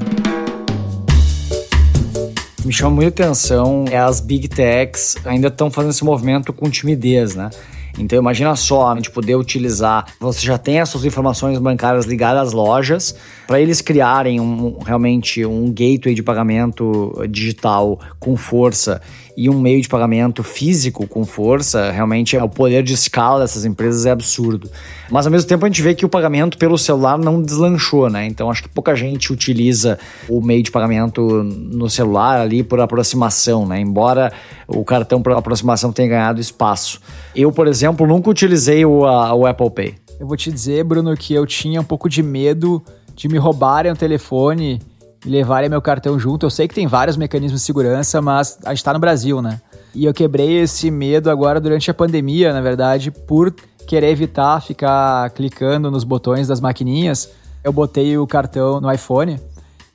Me 2.65 2.73
chama 2.73 2.95
muita 2.95 3.25
atenção 3.25 3.87
é 3.91 3.97
as 3.97 4.21
big 4.21 4.47
techs 4.47 5.17
ainda 5.25 5.49
estão 5.49 5.69
fazendo 5.69 5.91
esse 5.91 6.05
movimento 6.05 6.53
com 6.53 6.71
timidez, 6.71 7.35
né? 7.35 7.51
Então 7.99 8.17
imagina 8.17 8.55
só 8.55 8.93
a 8.93 8.95
gente 8.95 9.11
poder 9.11 9.35
utilizar, 9.35 10.07
você 10.21 10.47
já 10.47 10.57
tem 10.57 10.81
as 10.81 10.89
suas 10.89 11.05
informações 11.05 11.59
bancárias 11.59 12.07
ligadas 12.07 12.49
às 12.49 12.53
lojas, 12.53 13.17
para 13.47 13.61
eles 13.61 13.81
criarem 13.81 14.41
um, 14.41 14.79
realmente 14.79 15.45
um 15.45 15.67
gateway 15.67 16.15
de 16.15 16.23
pagamento 16.23 17.13
digital 17.29 18.01
com 18.19 18.37
força 18.37 19.03
e 19.37 19.49
um 19.49 19.59
meio 19.59 19.81
de 19.81 19.89
pagamento 19.89 20.43
físico 20.43 21.07
com 21.07 21.25
força, 21.25 21.91
realmente 21.91 22.37
o 22.37 22.49
poder 22.49 22.83
de 22.83 22.93
escala 22.93 23.41
dessas 23.41 23.65
empresas 23.65 24.05
é 24.07 24.11
absurdo. 24.11 24.71
Mas 25.11 25.27
ao 25.27 25.33
mesmo 25.33 25.49
tempo 25.49 25.65
a 25.65 25.69
gente 25.69 25.83
vê 25.83 25.95
que 25.95 26.05
o 26.05 26.09
pagamento 26.09 26.59
pelo 26.59 26.77
celular 26.77 27.19
não 27.19 27.41
deslanchou, 27.41 28.11
né? 28.11 28.27
Então 28.27 28.51
acho 28.51 28.63
que 28.63 28.69
pouca 28.69 28.95
gente 28.95 29.33
utiliza 29.33 29.99
o 30.29 30.41
meio 30.41 30.63
de 30.63 30.71
pagamento 30.71 31.43
no 31.43 31.89
celular 31.89 32.41
ali 32.41 32.63
por 32.63 32.81
aproximação, 32.81 33.67
né? 33.67 33.81
Embora 33.81 34.33
o 34.67 34.85
cartão 34.85 35.23
por 35.23 35.33
aproximação 35.33 35.93
tenha 35.93 36.09
ganhado 36.09 36.41
espaço. 36.41 37.01
Eu, 37.35 37.51
por 37.53 37.67
exemplo, 37.67 38.07
nunca 38.07 38.31
utilizei 38.31 38.85
o, 38.85 39.05
a, 39.07 39.35
o 39.35 39.47
Apple 39.47 39.71
Pay. 39.71 39.95
Eu 40.21 40.27
vou 40.27 40.37
te 40.37 40.53
dizer, 40.53 40.85
Bruno, 40.85 41.17
que 41.17 41.35
eu 41.35 41.45
tinha 41.47 41.81
um 41.81 41.85
pouco 41.85 42.09
de 42.09 42.23
medo 42.23 42.83
de 43.15 43.29
me 43.29 43.39
roubarem 43.39 43.93
o 43.93 43.97
telefone 43.97 44.81
levarem 45.25 45.69
meu 45.69 45.81
cartão 45.81 46.19
junto. 46.19 46.47
Eu 46.47 46.51
sei 46.51 46.67
que 46.67 46.75
tem 46.75 46.87
vários 46.87 47.17
mecanismos 47.17 47.61
de 47.61 47.67
segurança, 47.67 48.21
mas 48.21 48.59
a 48.65 48.75
gente 48.75 48.85
tá 48.85 48.93
no 48.93 48.99
Brasil, 48.99 49.41
né? 49.41 49.61
E 49.95 50.05
eu 50.05 50.15
quebrei 50.15 50.61
esse 50.61 50.91
medo 50.91 51.31
agora 51.31 51.61
durante 51.61 51.91
a 51.91 51.95
pandemia, 51.95 52.53
na 52.53 52.61
verdade, 52.61 53.11
por 53.11 53.55
querer 53.87 54.11
evitar 54.11 54.61
ficar 54.63 55.31
clicando 55.31 55.91
nos 55.91 56.05
botões 56.05 56.49
das 56.49 56.61
maquininhas. 56.61 57.31
Eu 57.63 57.73
botei 57.73 58.17
o 58.17 58.27
cartão 58.27 58.81
no 58.81 58.91
iPhone 58.91 59.39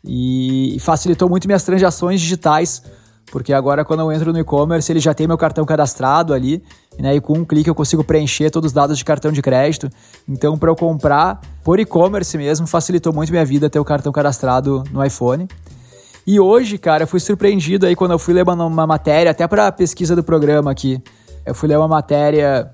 e 0.06 0.78
facilitou 0.80 1.28
muito 1.28 1.48
minhas 1.48 1.64
transações 1.64 2.22
digitais, 2.22 2.84
porque 3.32 3.54
agora 3.54 3.84
quando 3.86 4.02
eu 4.02 4.12
entro 4.12 4.32
no 4.32 4.40
e-commerce, 4.40 4.92
ele 4.92 5.00
já 5.00 5.14
tem 5.14 5.28
meu 5.28 5.38
cartão 5.38 5.66
cadastrado 5.66 6.34
ali 6.34 6.64
né? 7.00 7.16
E 7.16 7.22
com 7.22 7.34
um 7.34 7.46
clique 7.46 7.70
eu 7.70 7.76
consigo 7.76 8.04
preencher 8.04 8.50
todos 8.50 8.70
os 8.70 8.74
dados 8.74 8.98
de 8.98 9.06
cartão 9.06 9.32
de 9.32 9.42
crédito. 9.42 9.90
Então, 10.28 10.58
para 10.58 10.70
eu 10.70 10.76
comprar 10.76 11.40
por 11.64 11.80
e-commerce 11.80 12.38
mesmo, 12.38 12.66
facilitou 12.66 13.14
muito 13.14 13.30
minha 13.30 13.46
vida 13.46 13.70
ter 13.70 13.80
o 13.80 13.86
cartão 13.86 14.12
cadastrado 14.12 14.84
no 14.92 15.04
iPhone. 15.06 15.48
E 16.26 16.40
hoje, 16.40 16.78
cara, 16.78 17.04
eu 17.04 17.08
fui 17.08 17.20
surpreendido 17.20 17.86
aí 17.86 17.96
quando 17.96 18.12
eu 18.12 18.20
fui 18.20 18.34
ler 18.34 18.44
uma, 18.44 18.66
uma 18.66 18.88
matéria, 18.88 19.32
até 19.32 19.48
para 19.48 19.72
pesquisa 19.72 20.16
do 20.16 20.24
programa 20.24 20.72
aqui. 20.72 21.02
Eu 21.46 21.56
fui 21.56 21.70
ler 21.70 21.78
uma 21.78 21.88
matéria, 21.88 22.70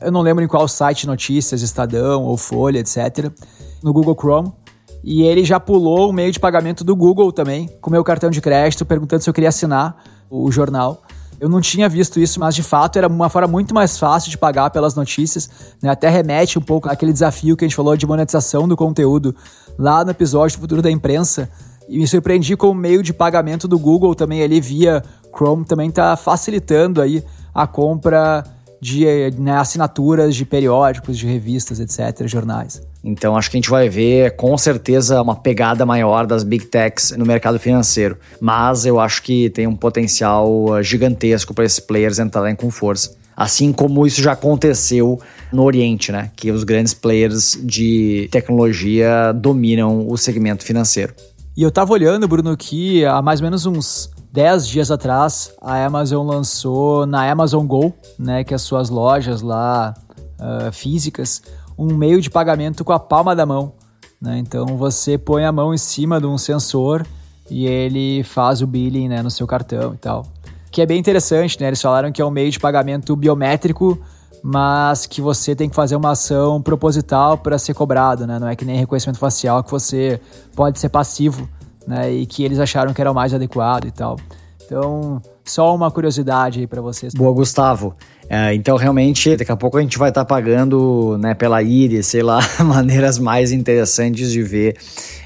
eu 0.00 0.12
não 0.12 0.20
lembro 0.20 0.44
em 0.44 0.46
qual 0.46 0.68
site 0.68 1.06
notícias, 1.06 1.62
Estadão 1.62 2.22
ou 2.22 2.36
Folha, 2.36 2.78
etc., 2.78 3.32
no 3.82 3.92
Google 3.92 4.14
Chrome. 4.14 4.52
E 5.02 5.22
ele 5.22 5.44
já 5.44 5.58
pulou 5.58 6.10
o 6.10 6.12
meio 6.12 6.30
de 6.30 6.38
pagamento 6.38 6.84
do 6.84 6.94
Google 6.94 7.32
também, 7.32 7.68
com 7.80 7.90
meu 7.90 8.04
cartão 8.04 8.30
de 8.30 8.40
crédito, 8.40 8.84
perguntando 8.84 9.22
se 9.22 9.28
eu 9.28 9.34
queria 9.34 9.48
assinar 9.48 9.96
o 10.30 10.50
jornal. 10.50 11.02
Eu 11.40 11.48
não 11.48 11.60
tinha 11.60 11.88
visto 11.88 12.20
isso, 12.20 12.38
mas 12.38 12.54
de 12.54 12.62
fato 12.62 12.96
era 12.96 13.08
uma 13.08 13.28
forma 13.28 13.48
muito 13.48 13.74
mais 13.74 13.98
fácil 13.98 14.30
de 14.30 14.38
pagar 14.38 14.70
pelas 14.70 14.94
notícias, 14.94 15.50
né? 15.82 15.90
Até 15.90 16.08
remete 16.08 16.56
um 16.56 16.62
pouco 16.62 16.88
àquele 16.88 17.12
desafio 17.12 17.56
que 17.56 17.64
a 17.64 17.68
gente 17.68 17.74
falou 17.74 17.96
de 17.96 18.06
monetização 18.06 18.68
do 18.68 18.76
conteúdo 18.76 19.34
lá 19.76 20.04
no 20.04 20.12
episódio 20.12 20.56
do 20.56 20.60
Futuro 20.60 20.80
da 20.80 20.90
Imprensa. 20.90 21.50
E 21.88 21.98
me 21.98 22.06
surpreendi 22.06 22.56
com 22.56 22.68
o 22.68 22.74
meio 22.74 23.02
de 23.02 23.12
pagamento 23.12 23.66
do 23.66 23.76
Google 23.76 24.14
também 24.14 24.40
ali 24.40 24.60
via 24.60 25.02
Chrome 25.36 25.64
também 25.64 25.88
está 25.88 26.16
facilitando 26.16 27.00
aí 27.00 27.24
a 27.54 27.66
compra 27.66 28.44
de 28.82 29.06
né, 29.38 29.56
assinaturas 29.56 30.34
de 30.34 30.44
periódicos, 30.44 31.16
de 31.16 31.24
revistas, 31.24 31.78
etc., 31.78 32.26
jornais. 32.26 32.82
Então 33.04 33.36
acho 33.36 33.48
que 33.48 33.56
a 33.56 33.60
gente 33.60 33.70
vai 33.70 33.88
ver 33.88 34.34
com 34.34 34.58
certeza 34.58 35.22
uma 35.22 35.36
pegada 35.36 35.86
maior 35.86 36.26
das 36.26 36.42
big 36.42 36.66
techs 36.66 37.12
no 37.16 37.24
mercado 37.24 37.60
financeiro. 37.60 38.18
Mas 38.40 38.84
eu 38.84 38.98
acho 38.98 39.22
que 39.22 39.48
tem 39.50 39.68
um 39.68 39.76
potencial 39.76 40.64
uh, 40.64 40.82
gigantesco 40.82 41.54
para 41.54 41.64
esses 41.64 41.78
players 41.78 42.18
entrarem 42.18 42.56
com 42.56 42.72
força. 42.72 43.14
Assim 43.36 43.72
como 43.72 44.04
isso 44.04 44.20
já 44.20 44.32
aconteceu 44.32 45.20
no 45.52 45.62
Oriente, 45.62 46.10
né? 46.10 46.32
Que 46.34 46.50
os 46.50 46.64
grandes 46.64 46.92
players 46.92 47.56
de 47.62 48.28
tecnologia 48.32 49.32
dominam 49.32 50.08
o 50.08 50.18
segmento 50.18 50.64
financeiro. 50.64 51.14
E 51.56 51.62
eu 51.62 51.70
tava 51.70 51.92
olhando, 51.92 52.26
Bruno, 52.26 52.56
que 52.56 53.04
há 53.04 53.22
mais 53.22 53.40
ou 53.40 53.44
menos 53.44 53.64
uns 53.64 54.10
10 54.32 54.66
dias 54.66 54.90
atrás 54.90 55.52
a 55.60 55.84
Amazon 55.84 56.26
lançou 56.26 57.04
na 57.04 57.30
Amazon 57.30 57.66
Go, 57.66 57.92
né? 58.18 58.42
Que 58.42 58.54
é 58.54 58.56
as 58.56 58.62
suas 58.62 58.88
lojas 58.88 59.42
lá 59.42 59.92
uh, 60.40 60.72
físicas, 60.72 61.42
um 61.76 61.94
meio 61.94 62.18
de 62.18 62.30
pagamento 62.30 62.82
com 62.82 62.94
a 62.94 62.98
palma 62.98 63.36
da 63.36 63.44
mão. 63.44 63.74
Né? 64.20 64.38
Então 64.38 64.64
você 64.78 65.18
põe 65.18 65.44
a 65.44 65.52
mão 65.52 65.74
em 65.74 65.78
cima 65.78 66.18
de 66.18 66.26
um 66.26 66.38
sensor 66.38 67.06
e 67.50 67.66
ele 67.66 68.22
faz 68.22 68.62
o 68.62 68.66
billing 68.66 69.08
né, 69.08 69.20
no 69.20 69.30
seu 69.30 69.46
cartão 69.46 69.92
e 69.92 69.98
tal. 69.98 70.24
Que 70.70 70.80
é 70.80 70.86
bem 70.86 70.98
interessante, 70.98 71.60
né? 71.60 71.66
Eles 71.66 71.82
falaram 71.82 72.10
que 72.10 72.22
é 72.22 72.24
um 72.24 72.30
meio 72.30 72.50
de 72.50 72.58
pagamento 72.58 73.14
biométrico, 73.14 74.00
mas 74.42 75.04
que 75.04 75.20
você 75.20 75.54
tem 75.54 75.68
que 75.68 75.76
fazer 75.76 75.94
uma 75.94 76.12
ação 76.12 76.62
proposital 76.62 77.36
para 77.36 77.58
ser 77.58 77.74
cobrado, 77.74 78.26
né? 78.26 78.38
Não 78.38 78.48
é 78.48 78.56
que 78.56 78.64
nem 78.64 78.78
reconhecimento 78.78 79.18
facial 79.18 79.62
que 79.62 79.70
você 79.70 80.18
pode 80.56 80.78
ser 80.78 80.88
passivo, 80.88 81.46
né? 81.86 82.12
E 82.12 82.26
que 82.26 82.44
eles 82.44 82.58
acharam 82.58 82.92
que 82.92 83.00
era 83.00 83.10
o 83.10 83.14
mais 83.14 83.32
adequado 83.34 83.86
e 83.86 83.90
tal. 83.90 84.16
Então, 84.64 85.20
só 85.44 85.74
uma 85.74 85.90
curiosidade 85.90 86.60
aí 86.60 86.66
para 86.66 86.80
vocês. 86.80 87.12
Boa, 87.14 87.32
Gustavo. 87.32 87.94
É, 88.28 88.54
então, 88.54 88.76
realmente, 88.76 89.36
daqui 89.36 89.52
a 89.52 89.56
pouco 89.56 89.76
a 89.76 89.82
gente 89.82 89.98
vai 89.98 90.08
estar 90.08 90.24
tá 90.24 90.24
pagando 90.24 91.18
né, 91.18 91.34
pela 91.34 91.62
Iris, 91.62 92.06
sei 92.06 92.22
lá, 92.22 92.40
maneiras 92.64 93.18
mais 93.18 93.52
interessantes 93.52 94.30
de 94.30 94.42
ver 94.42 94.76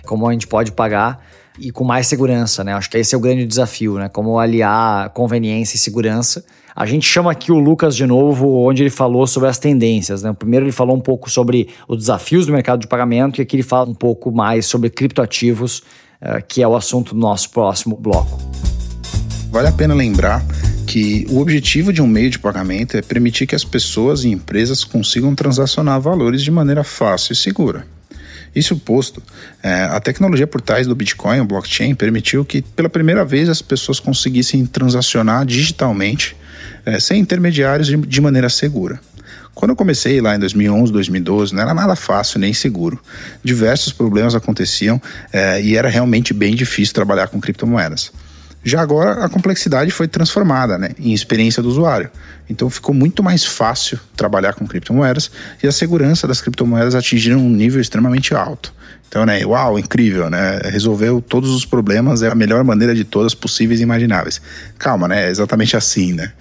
como 0.04 0.26
a 0.28 0.32
gente 0.32 0.46
pode 0.46 0.72
pagar 0.72 1.20
e 1.58 1.70
com 1.70 1.84
mais 1.84 2.06
segurança, 2.06 2.62
né? 2.64 2.74
Acho 2.74 2.90
que 2.90 2.98
esse 2.98 3.14
é 3.14 3.18
o 3.18 3.20
grande 3.20 3.46
desafio, 3.46 3.94
né? 3.94 4.08
Como 4.08 4.38
aliar 4.38 5.10
conveniência 5.10 5.76
e 5.76 5.78
segurança. 5.78 6.44
A 6.74 6.84
gente 6.84 7.06
chama 7.06 7.30
aqui 7.30 7.50
o 7.50 7.58
Lucas 7.58 7.96
de 7.96 8.04
novo, 8.04 8.66
onde 8.66 8.82
ele 8.82 8.90
falou 8.90 9.26
sobre 9.26 9.48
as 9.48 9.58
tendências, 9.58 10.22
né? 10.22 10.34
Primeiro 10.38 10.66
ele 10.66 10.72
falou 10.72 10.94
um 10.94 11.00
pouco 11.00 11.30
sobre 11.30 11.68
os 11.88 11.96
desafios 11.96 12.46
do 12.46 12.52
mercado 12.52 12.80
de 12.80 12.86
pagamento 12.86 13.40
e 13.40 13.42
aqui 13.42 13.56
ele 13.56 13.62
fala 13.62 13.88
um 13.88 13.94
pouco 13.94 14.30
mais 14.30 14.66
sobre 14.66 14.90
criptoativos, 14.90 15.82
que 16.48 16.62
é 16.62 16.68
o 16.68 16.76
assunto 16.76 17.14
do 17.14 17.20
nosso 17.20 17.50
próximo 17.50 17.96
bloco. 17.96 18.40
Vale 19.50 19.68
a 19.68 19.72
pena 19.72 19.94
lembrar 19.94 20.44
que 20.86 21.26
o 21.30 21.40
objetivo 21.40 21.92
de 21.92 22.00
um 22.00 22.06
meio 22.06 22.30
de 22.30 22.38
pagamento 22.38 22.96
é 22.96 23.02
permitir 23.02 23.46
que 23.46 23.54
as 23.54 23.64
pessoas 23.64 24.24
e 24.24 24.28
empresas 24.28 24.84
consigam 24.84 25.34
transacionar 25.34 26.00
valores 26.00 26.42
de 26.42 26.50
maneira 26.50 26.84
fácil 26.84 27.32
e 27.32 27.36
segura. 27.36 27.86
Isso 28.54 28.76
posto, 28.76 29.22
é, 29.62 29.82
a 29.82 30.00
tecnologia 30.00 30.46
por 30.46 30.62
trás 30.62 30.86
do 30.86 30.94
Bitcoin, 30.94 31.40
o 31.40 31.44
blockchain, 31.44 31.94
permitiu 31.94 32.44
que 32.44 32.62
pela 32.62 32.88
primeira 32.88 33.24
vez 33.24 33.50
as 33.50 33.60
pessoas 33.60 34.00
conseguissem 34.00 34.64
transacionar 34.64 35.44
digitalmente, 35.44 36.34
é, 36.86 36.98
sem 36.98 37.20
intermediários, 37.20 37.88
de 37.88 38.20
maneira 38.20 38.48
segura. 38.48 38.98
Quando 39.56 39.70
eu 39.70 39.76
comecei 39.76 40.20
lá 40.20 40.36
em 40.36 40.38
2011, 40.38 40.92
2012, 40.92 41.54
não 41.54 41.62
era 41.62 41.72
nada 41.72 41.96
fácil 41.96 42.38
nem 42.38 42.52
seguro. 42.52 43.00
Diversos 43.42 43.90
problemas 43.90 44.34
aconteciam 44.34 45.00
é, 45.32 45.62
e 45.62 45.74
era 45.74 45.88
realmente 45.88 46.34
bem 46.34 46.54
difícil 46.54 46.92
trabalhar 46.92 47.28
com 47.28 47.40
criptomoedas. 47.40 48.12
Já 48.62 48.82
agora 48.82 49.24
a 49.24 49.30
complexidade 49.30 49.90
foi 49.90 50.08
transformada 50.08 50.76
né, 50.76 50.90
em 50.98 51.14
experiência 51.14 51.62
do 51.62 51.70
usuário. 51.70 52.10
Então 52.50 52.68
ficou 52.68 52.94
muito 52.94 53.22
mais 53.22 53.46
fácil 53.46 53.98
trabalhar 54.14 54.52
com 54.52 54.66
criptomoedas 54.66 55.30
e 55.62 55.66
a 55.66 55.72
segurança 55.72 56.28
das 56.28 56.42
criptomoedas 56.42 56.94
atingiram 56.94 57.38
um 57.38 57.48
nível 57.48 57.80
extremamente 57.80 58.34
alto. 58.34 58.74
Então, 59.08 59.24
né, 59.24 59.44
uau, 59.46 59.78
incrível, 59.78 60.28
né? 60.28 60.58
Resolveu 60.64 61.20
todos 61.20 61.50
os 61.50 61.64
problemas, 61.64 62.22
é 62.22 62.28
a 62.28 62.34
melhor 62.34 62.64
maneira 62.64 62.94
de 62.94 63.04
todas 63.04 63.34
possíveis 63.34 63.80
e 63.80 63.82
imagináveis. 63.82 64.40
Calma, 64.78 65.06
né? 65.08 65.26
É 65.26 65.30
exatamente 65.30 65.76
assim, 65.76 66.12
né? 66.12 66.32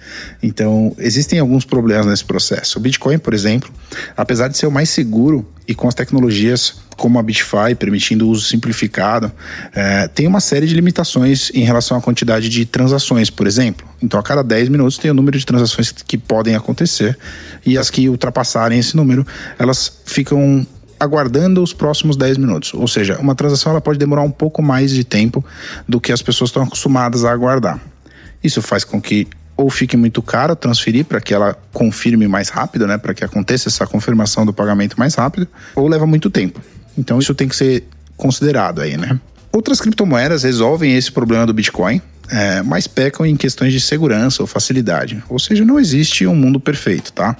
Então, 0.42 0.94
existem 0.98 1.38
alguns 1.38 1.64
problemas 1.64 2.06
nesse 2.06 2.24
processo. 2.24 2.78
O 2.78 2.82
Bitcoin, 2.82 3.18
por 3.18 3.32
exemplo, 3.32 3.70
apesar 4.16 4.48
de 4.48 4.58
ser 4.58 4.66
o 4.66 4.70
mais 4.70 4.90
seguro 4.90 5.46
e 5.66 5.74
com 5.74 5.88
as 5.88 5.94
tecnologias 5.94 6.76
como 6.96 7.18
a 7.18 7.22
BitFi, 7.22 7.74
permitindo 7.78 8.26
o 8.26 8.30
uso 8.30 8.46
simplificado, 8.46 9.30
é, 9.74 10.08
tem 10.08 10.26
uma 10.26 10.40
série 10.40 10.66
de 10.66 10.74
limitações 10.74 11.50
em 11.54 11.62
relação 11.62 11.96
à 11.96 12.00
quantidade 12.00 12.48
de 12.48 12.64
transações, 12.64 13.28
por 13.28 13.46
exemplo. 13.46 13.86
Então, 14.02 14.18
a 14.18 14.22
cada 14.22 14.42
10 14.42 14.70
minutos 14.70 14.96
tem 14.96 15.10
o 15.10 15.14
número 15.14 15.38
de 15.38 15.44
transações 15.44 15.92
que 15.92 16.16
podem 16.16 16.54
acontecer 16.54 17.16
e 17.64 17.76
as 17.76 17.90
que 17.90 18.08
ultrapassarem 18.08 18.78
esse 18.78 18.96
número, 18.96 19.26
elas 19.58 20.00
ficam 20.06 20.66
aguardando 21.06 21.62
os 21.62 21.72
próximos 21.72 22.16
10 22.16 22.36
minutos. 22.36 22.74
Ou 22.74 22.86
seja, 22.86 23.18
uma 23.18 23.34
transação 23.34 23.72
ela 23.72 23.80
pode 23.80 23.98
demorar 23.98 24.22
um 24.22 24.30
pouco 24.30 24.62
mais 24.62 24.90
de 24.90 25.04
tempo 25.04 25.44
do 25.88 26.00
que 26.00 26.12
as 26.12 26.20
pessoas 26.20 26.50
estão 26.50 26.62
acostumadas 26.62 27.24
a 27.24 27.32
aguardar. 27.32 27.80
Isso 28.42 28.60
faz 28.60 28.84
com 28.84 29.00
que 29.00 29.26
ou 29.56 29.70
fique 29.70 29.96
muito 29.96 30.20
caro 30.20 30.54
transferir 30.54 31.04
para 31.06 31.20
que 31.20 31.32
ela 31.32 31.56
confirme 31.72 32.28
mais 32.28 32.50
rápido, 32.50 32.86
né, 32.86 32.98
para 32.98 33.14
que 33.14 33.24
aconteça 33.24 33.68
essa 33.68 33.86
confirmação 33.86 34.44
do 34.44 34.52
pagamento 34.52 34.98
mais 34.98 35.14
rápido, 35.14 35.48
ou 35.74 35.88
leva 35.88 36.06
muito 36.06 36.28
tempo. 36.28 36.60
Então 36.98 37.18
isso 37.18 37.34
tem 37.34 37.48
que 37.48 37.56
ser 37.56 37.84
considerado 38.16 38.82
aí, 38.82 38.96
né? 38.96 39.18
Outras 39.50 39.80
criptomoedas 39.80 40.42
resolvem 40.42 40.94
esse 40.94 41.10
problema 41.10 41.46
do 41.46 41.54
Bitcoin, 41.54 42.02
é, 42.28 42.60
mas 42.62 42.86
pecam 42.86 43.24
em 43.24 43.36
questões 43.36 43.72
de 43.72 43.80
segurança 43.80 44.42
ou 44.42 44.46
facilidade. 44.46 45.22
Ou 45.28 45.38
seja, 45.38 45.64
não 45.64 45.78
existe 45.78 46.26
um 46.26 46.34
mundo 46.34 46.60
perfeito, 46.60 47.12
tá? 47.12 47.36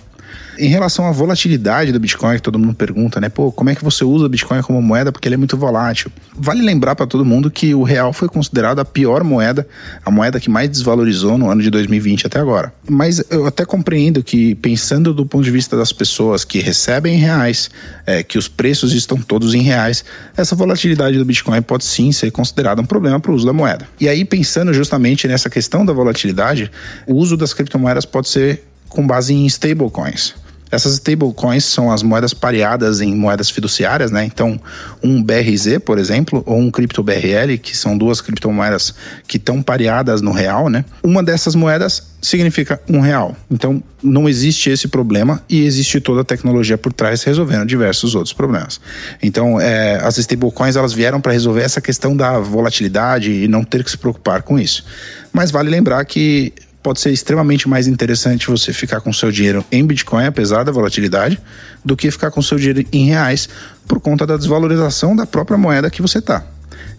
Em 0.58 0.68
relação 0.68 1.06
à 1.06 1.12
volatilidade 1.12 1.92
do 1.92 2.00
Bitcoin, 2.00 2.36
que 2.36 2.42
todo 2.42 2.58
mundo 2.58 2.74
pergunta, 2.74 3.20
né? 3.20 3.28
Pô, 3.28 3.52
como 3.52 3.68
é 3.68 3.74
que 3.74 3.84
você 3.84 4.04
usa 4.04 4.24
o 4.24 4.28
Bitcoin 4.28 4.62
como 4.62 4.80
moeda? 4.80 5.12
Porque 5.12 5.28
ele 5.28 5.34
é 5.34 5.38
muito 5.38 5.56
volátil. 5.56 6.10
Vale 6.34 6.62
lembrar 6.62 6.94
para 6.94 7.06
todo 7.06 7.24
mundo 7.24 7.50
que 7.50 7.74
o 7.74 7.82
real 7.82 8.12
foi 8.12 8.28
considerado 8.28 8.78
a 8.78 8.84
pior 8.84 9.22
moeda, 9.22 9.66
a 10.04 10.10
moeda 10.10 10.40
que 10.40 10.48
mais 10.48 10.70
desvalorizou 10.70 11.36
no 11.36 11.50
ano 11.50 11.62
de 11.62 11.70
2020 11.70 12.26
até 12.26 12.38
agora. 12.38 12.72
Mas 12.88 13.22
eu 13.30 13.46
até 13.46 13.64
compreendo 13.64 14.22
que, 14.22 14.54
pensando 14.54 15.12
do 15.12 15.26
ponto 15.26 15.44
de 15.44 15.50
vista 15.50 15.76
das 15.76 15.92
pessoas 15.92 16.44
que 16.44 16.58
recebem 16.60 17.16
em 17.16 17.18
reais, 17.18 17.70
é, 18.06 18.22
que 18.22 18.38
os 18.38 18.48
preços 18.48 18.92
estão 18.92 19.18
todos 19.18 19.54
em 19.54 19.62
reais, 19.62 20.04
essa 20.36 20.54
volatilidade 20.54 21.18
do 21.18 21.24
Bitcoin 21.24 21.60
pode 21.60 21.84
sim 21.84 22.12
ser 22.12 22.30
considerada 22.30 22.80
um 22.80 22.86
problema 22.86 23.20
para 23.20 23.30
o 23.30 23.34
uso 23.34 23.44
da 23.44 23.52
moeda. 23.52 23.86
E 24.00 24.08
aí, 24.08 24.24
pensando 24.24 24.72
justamente 24.72 25.28
nessa 25.28 25.50
questão 25.50 25.84
da 25.84 25.92
volatilidade, 25.92 26.70
o 27.06 27.14
uso 27.14 27.36
das 27.36 27.52
criptomoedas 27.52 28.04
pode 28.04 28.28
ser 28.28 28.62
com 28.88 29.06
base 29.06 29.34
em 29.34 29.46
stablecoins. 29.46 30.34
Essas 30.70 30.94
stablecoins 30.94 31.64
são 31.64 31.92
as 31.92 32.02
moedas 32.02 32.34
pareadas 32.34 33.00
em 33.00 33.14
moedas 33.14 33.48
fiduciárias, 33.48 34.10
né? 34.10 34.24
Então, 34.24 34.60
um 35.02 35.22
BRZ, 35.22 35.78
por 35.84 35.98
exemplo, 35.98 36.42
ou 36.44 36.58
um 36.58 36.70
cripto 36.70 37.02
BRL, 37.02 37.56
que 37.62 37.76
são 37.76 37.96
duas 37.96 38.20
criptomoedas 38.20 38.92
que 39.28 39.36
estão 39.36 39.62
pareadas 39.62 40.20
no 40.20 40.32
real, 40.32 40.68
né? 40.68 40.84
Uma 41.02 41.22
dessas 41.22 41.54
moedas 41.54 42.08
significa 42.20 42.80
um 42.88 42.98
real. 42.98 43.36
Então, 43.48 43.80
não 44.02 44.28
existe 44.28 44.68
esse 44.68 44.88
problema 44.88 45.40
e 45.48 45.64
existe 45.64 46.00
toda 46.00 46.22
a 46.22 46.24
tecnologia 46.24 46.76
por 46.76 46.92
trás 46.92 47.22
resolvendo 47.22 47.64
diversos 47.64 48.16
outros 48.16 48.32
problemas. 48.32 48.80
Então, 49.22 49.60
é, 49.60 50.00
as 50.02 50.18
stablecoins 50.18 50.74
elas 50.74 50.92
vieram 50.92 51.20
para 51.20 51.32
resolver 51.32 51.62
essa 51.62 51.80
questão 51.80 52.16
da 52.16 52.40
volatilidade 52.40 53.30
e 53.30 53.46
não 53.46 53.62
ter 53.62 53.84
que 53.84 53.90
se 53.90 53.98
preocupar 53.98 54.42
com 54.42 54.58
isso. 54.58 54.84
Mas 55.32 55.50
vale 55.50 55.70
lembrar 55.70 56.04
que 56.04 56.52
pode 56.86 57.00
ser 57.00 57.10
extremamente 57.10 57.68
mais 57.68 57.88
interessante 57.88 58.46
você 58.46 58.72
ficar 58.72 59.00
com 59.00 59.12
seu 59.12 59.32
dinheiro 59.32 59.64
em 59.72 59.84
Bitcoin, 59.84 60.24
apesar 60.24 60.62
da 60.62 60.70
volatilidade, 60.70 61.36
do 61.84 61.96
que 61.96 62.08
ficar 62.12 62.30
com 62.30 62.40
seu 62.40 62.56
dinheiro 62.56 62.84
em 62.92 63.06
reais 63.06 63.48
por 63.88 63.98
conta 63.98 64.24
da 64.24 64.36
desvalorização 64.36 65.16
da 65.16 65.26
própria 65.26 65.58
moeda 65.58 65.90
que 65.90 66.00
você 66.00 66.18
está. 66.18 66.46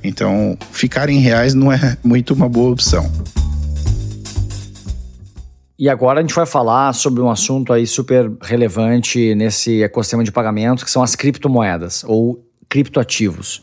Então, 0.04 0.58
ficar 0.74 1.08
em 1.08 1.20
reais 1.20 1.54
não 1.54 1.72
é 1.72 1.98
muito 2.04 2.34
uma 2.34 2.50
boa 2.50 2.74
opção. 2.74 3.10
E 5.80 5.88
agora 5.88 6.20
a 6.20 6.22
gente 6.22 6.36
vai 6.36 6.46
falar 6.46 6.92
sobre 6.92 7.22
um 7.22 7.30
assunto 7.30 7.72
aí 7.72 7.88
super 7.88 8.30
relevante 8.42 9.34
nesse 9.36 9.84
ecossistema 9.84 10.22
de 10.22 10.34
pagamentos, 10.34 10.84
que 10.84 10.92
são 10.92 11.02
as 11.02 11.16
criptomoedas 11.16 12.04
ou 12.06 12.46
criptoativos. 12.68 13.62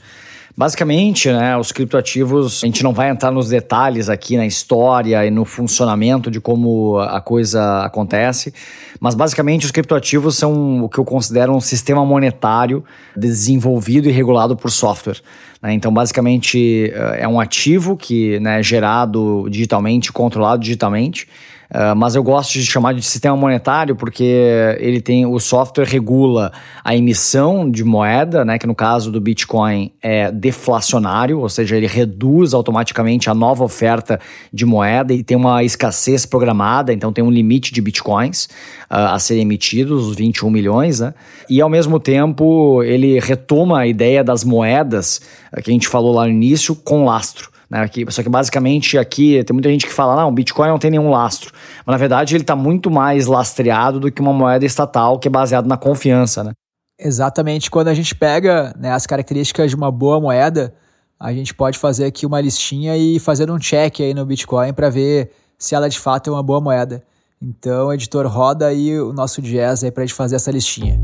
Basicamente, 0.57 1.33
né, 1.33 1.57
os 1.57 1.73
criptoativos, 1.73 2.63
a 2.63 2.67
gente 2.67 2.85
não 2.85 2.93
vai 2.93 3.11
entrar 3.11 3.33
nos 3.33 3.49
detalhes 3.49 4.09
aqui 4.09 4.37
na 4.37 4.47
história 4.47 5.27
e 5.27 5.31
no 5.31 5.45
funcionamento 5.45 6.31
de 6.31 6.41
como 6.41 6.97
a 7.01 7.21
coisa 7.21 7.83
acontece, 7.83 8.55
mas 9.01 9.17
basicamente 9.17 9.65
os 9.65 9.73
criptoativos 9.73 10.37
são 10.37 10.85
o 10.85 10.89
que 10.89 10.99
eu 10.99 11.05
considero 11.05 11.53
um 11.53 11.61
sistema 11.61 12.07
monetário 12.07 12.85
desenvolvido 13.17 14.09
e 14.09 14.13
regulado 14.13 14.57
por 14.57 14.71
software. 14.71 15.21
Né? 15.61 15.73
Então, 15.73 15.93
basicamente, 15.93 16.93
eh, 16.95 17.23
é 17.23 17.29
um 17.29 17.41
ativo 17.41 17.97
que 17.97 18.39
né, 18.39 18.61
é 18.61 18.63
gerado 18.63 19.49
digitalmente, 19.51 20.13
controlado 20.13 20.63
digitalmente 20.63 21.27
Uh, 21.75 21.97
mas 21.97 22.15
eu 22.15 22.23
gosto 22.23 22.53
de 22.53 22.65
chamar 22.65 22.95
de 22.95 23.03
sistema 23.03 23.37
monetário 23.37 23.97
porque 23.97 24.77
ele 24.79 25.01
tem 25.01 25.27
o 25.27 25.41
software 25.41 25.85
regula 25.85 26.53
a 26.85 26.95
emissão 26.95 27.69
de 27.69 27.83
moeda, 27.83 28.45
né, 28.45 28.61
que 28.61 28.67
no 28.67 28.77
caso 28.77 29.11
do 29.11 29.21
Bitcoin 29.21 29.91
é 30.01 30.31
deflacionário, 30.31 31.41
ou 31.41 31.49
seja, 31.49 31.77
ele 31.77 31.89
reduz 31.89 32.55
automaticamente 32.55 33.29
a 33.29 33.35
nova 33.35 33.65
oferta 33.65 34.21
de 34.53 34.65
moeda 34.65 35.13
e 35.13 35.25
tem 35.25 35.37
uma 35.37 35.65
escassez 35.65 36.25
programada, 36.25 36.93
então 36.93 37.13
tem 37.13 37.25
um 37.25 37.31
limite 37.31 37.75
de 37.75 37.81
Bitcoins 37.81 38.45
uh, 38.89 39.11
a 39.11 39.19
serem 39.19 39.43
emitidos, 39.43 40.07
os 40.07 40.17
21 40.17 40.51
milhões, 40.51 41.01
né? 41.01 41.13
E 41.51 41.61
ao 41.61 41.69
mesmo 41.69 41.99
tempo 41.99 42.85
ele 42.85 43.19
retoma 43.19 43.81
a 43.81 43.87
ideia 43.87 44.23
das 44.23 44.45
moedas 44.45 45.21
uh, 45.53 45.61
que 45.61 45.71
a 45.71 45.73
gente 45.73 45.89
falou 45.89 46.15
lá 46.15 46.25
no 46.25 46.31
início 46.31 46.77
com 46.77 47.05
lastro. 47.05 47.54
Né? 47.71 47.87
Que, 47.89 48.05
só 48.11 48.23
que 48.23 48.29
basicamente 48.29 48.99
aqui 48.99 49.43
tem 49.45 49.55
muita 49.55 49.69
gente 49.69 49.87
que 49.87 49.93
fala, 49.93 50.17
não, 50.17 50.29
o 50.29 50.33
Bitcoin 50.33 50.69
não 50.69 50.79
tem 50.79 50.91
nenhum 50.91 51.11
lastro. 51.11 51.53
Mas 51.85 51.93
na 51.93 51.99
verdade 51.99 52.35
ele 52.35 52.43
está 52.43 52.57
muito 52.57 52.91
mais 52.91 53.27
lastreado 53.27 54.01
do 54.01 54.11
que 54.11 54.21
uma 54.21 54.33
moeda 54.33 54.65
estatal 54.65 55.19
que 55.19 55.29
é 55.29 55.31
baseada 55.31 55.67
na 55.67 55.77
confiança, 55.77 56.45
né? 56.45 56.53
Exatamente. 56.99 57.71
Quando 57.71 57.89
a 57.89 57.95
gente 57.95 58.15
pega 58.15 58.75
né, 58.79 58.93
as 58.93 59.07
características 59.07 59.71
de 59.71 59.77
uma 59.77 59.91
boa 59.91 60.21
moeda, 60.21 60.75
a 61.19 61.33
gente 61.33 61.55
pode 61.55 61.79
fazer 61.79 62.05
aqui 62.05 62.25
uma 62.25 62.41
listinha 62.41 62.97
e 62.97 63.19
fazer 63.19 63.51
um 63.51 63.59
check 63.59 64.01
aí 64.01 64.15
no 64.15 64.25
Bitcoin 64.25 64.73
para 64.73 64.91
ver 64.91 65.31
se 65.59 65.75
ela 65.75 65.89
de 65.89 65.99
fato 65.99 66.31
é 66.31 66.33
uma 66.33 66.43
boa 66.43 66.61
moeda. 66.61 67.03
Então, 67.43 67.93
editor, 67.93 68.27
roda 68.27 68.67
aí 68.67 68.99
o 68.99 69.13
nosso 69.13 69.43
jazz 69.43 69.83
aí 69.83 69.91
para 69.91 70.03
a 70.03 70.07
gente 70.07 70.15
fazer 70.15 70.37
essa 70.37 70.51
listinha. 70.51 71.03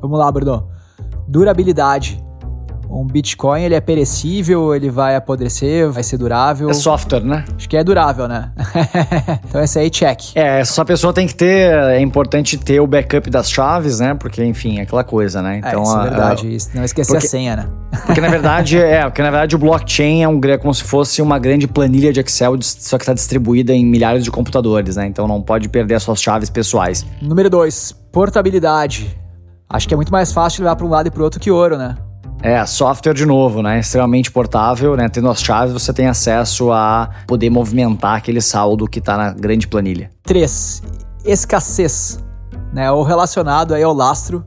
Vamos 0.00 0.18
lá, 0.18 0.30
Bruno. 0.30 0.68
Durabilidade 1.26 2.22
um 2.90 3.04
Bitcoin 3.04 3.62
ele 3.62 3.74
é 3.74 3.80
perecível, 3.80 4.74
ele 4.74 4.90
vai 4.90 5.14
apodrecer, 5.14 5.90
vai 5.90 6.02
ser 6.02 6.16
durável? 6.16 6.70
É 6.70 6.74
software, 6.74 7.22
né? 7.22 7.44
Acho 7.56 7.68
que 7.68 7.76
é 7.76 7.84
durável, 7.84 8.26
né? 8.26 8.50
então 9.48 9.62
esse 9.62 9.78
aí, 9.78 9.90
check. 9.90 10.34
É, 10.34 10.64
só 10.64 10.82
a 10.82 10.84
pessoa 10.84 11.12
tem 11.12 11.26
que 11.26 11.34
ter, 11.34 11.72
é 11.72 12.00
importante 12.00 12.56
ter 12.56 12.80
o 12.80 12.86
backup 12.86 13.28
das 13.30 13.50
chaves, 13.50 14.00
né? 14.00 14.14
Porque, 14.14 14.42
enfim, 14.42 14.78
é 14.78 14.82
aquela 14.82 15.04
coisa, 15.04 15.42
né? 15.42 15.58
Então, 15.58 15.80
é, 15.80 15.82
isso 15.82 15.98
é 15.98 16.02
verdade, 16.02 16.46
a, 16.46 16.50
isso, 16.50 16.70
não 16.74 16.84
esquecer 16.84 17.12
porque, 17.12 17.26
a 17.26 17.30
senha, 17.30 17.56
né? 17.56 17.68
Porque 18.06 18.20
na 18.20 18.28
verdade, 18.28 18.78
é, 18.80 19.02
porque 19.04 19.22
na 19.22 19.30
verdade 19.30 19.54
o 19.54 19.58
blockchain 19.58 20.22
é 20.22 20.28
um 20.28 20.40
é 20.44 20.56
como 20.56 20.72
se 20.72 20.84
fosse 20.84 21.20
uma 21.20 21.38
grande 21.38 21.68
planilha 21.68 22.12
de 22.12 22.20
Excel, 22.20 22.56
só 22.62 22.96
que 22.96 23.02
está 23.02 23.12
distribuída 23.12 23.72
em 23.72 23.84
milhares 23.84 24.24
de 24.24 24.30
computadores, 24.30 24.96
né? 24.96 25.06
Então 25.06 25.28
não 25.28 25.42
pode 25.42 25.68
perder 25.68 25.94
as 25.94 26.02
suas 26.02 26.22
chaves 26.22 26.48
pessoais. 26.48 27.04
Número 27.20 27.50
2, 27.50 27.92
portabilidade. 28.10 29.18
Acho 29.68 29.86
que 29.86 29.92
é 29.92 29.96
muito 29.96 30.10
mais 30.10 30.32
fácil 30.32 30.62
levar 30.62 30.76
para 30.76 30.86
um 30.86 30.88
lado 30.88 31.08
e 31.08 31.10
para 31.10 31.20
o 31.20 31.24
outro 31.24 31.38
que 31.38 31.50
ouro, 31.50 31.76
né? 31.76 31.96
É, 32.42 32.64
software 32.64 33.14
de 33.14 33.26
novo, 33.26 33.62
né? 33.62 33.80
Extremamente 33.80 34.30
portável, 34.30 34.96
né? 34.96 35.08
Tendo 35.08 35.28
as 35.28 35.42
chaves, 35.42 35.72
você 35.72 35.92
tem 35.92 36.06
acesso 36.06 36.70
a 36.70 37.10
poder 37.26 37.50
movimentar 37.50 38.16
aquele 38.16 38.40
saldo 38.40 38.86
que 38.86 39.00
está 39.00 39.16
na 39.16 39.32
grande 39.32 39.66
planilha. 39.66 40.10
3. 40.22 40.82
Escassez, 41.24 42.18
né? 42.72 42.90
Ou 42.92 43.02
relacionado 43.02 43.74
aí 43.74 43.82
ao 43.82 43.92
lastro, 43.92 44.44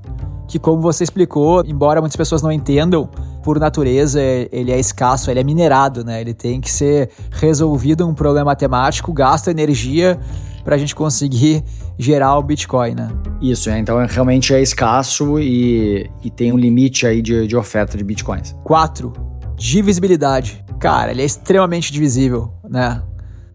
que 0.47 0.57
como 0.57 0.81
você 0.81 1.03
explicou, 1.03 1.63
embora 1.65 1.99
muitas 1.99 2.15
pessoas 2.15 2.41
não 2.41 2.51
entendam, 2.51 3.09
por 3.43 3.59
natureza 3.59 4.21
ele 4.21 4.71
é 4.71 4.79
escasso, 4.79 5.29
ele 5.29 5.39
é 5.39 5.43
minerado, 5.43 6.05
né? 6.05 6.21
Ele 6.21 6.33
tem 6.33 6.61
que 6.61 6.71
ser 6.71 7.09
resolvido 7.31 8.07
um 8.07 8.13
problema 8.13 8.45
matemático, 8.45 9.11
gasta 9.11 9.51
energia 9.51 10.17
para 10.63 10.75
a 10.75 10.77
gente 10.77 10.95
conseguir 10.95 11.63
gerar 11.97 12.37
o 12.37 12.43
Bitcoin, 12.43 12.95
né? 12.95 13.09
Isso, 13.41 13.69
é, 13.69 13.79
então 13.79 14.03
realmente 14.05 14.53
é 14.53 14.61
escasso 14.61 15.39
e, 15.39 16.09
e 16.23 16.29
tem 16.29 16.51
um 16.51 16.57
limite 16.57 17.05
aí 17.05 17.21
de, 17.21 17.47
de 17.47 17.55
oferta 17.55 17.97
de 17.97 18.03
Bitcoins. 18.03 18.55
4. 18.63 19.11
Divisibilidade. 19.55 20.63
Cara, 20.79 21.11
ele 21.11 21.21
é 21.21 21.25
extremamente 21.25 21.91
divisível, 21.91 22.51
né? 22.67 23.03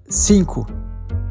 5. 0.09 0.67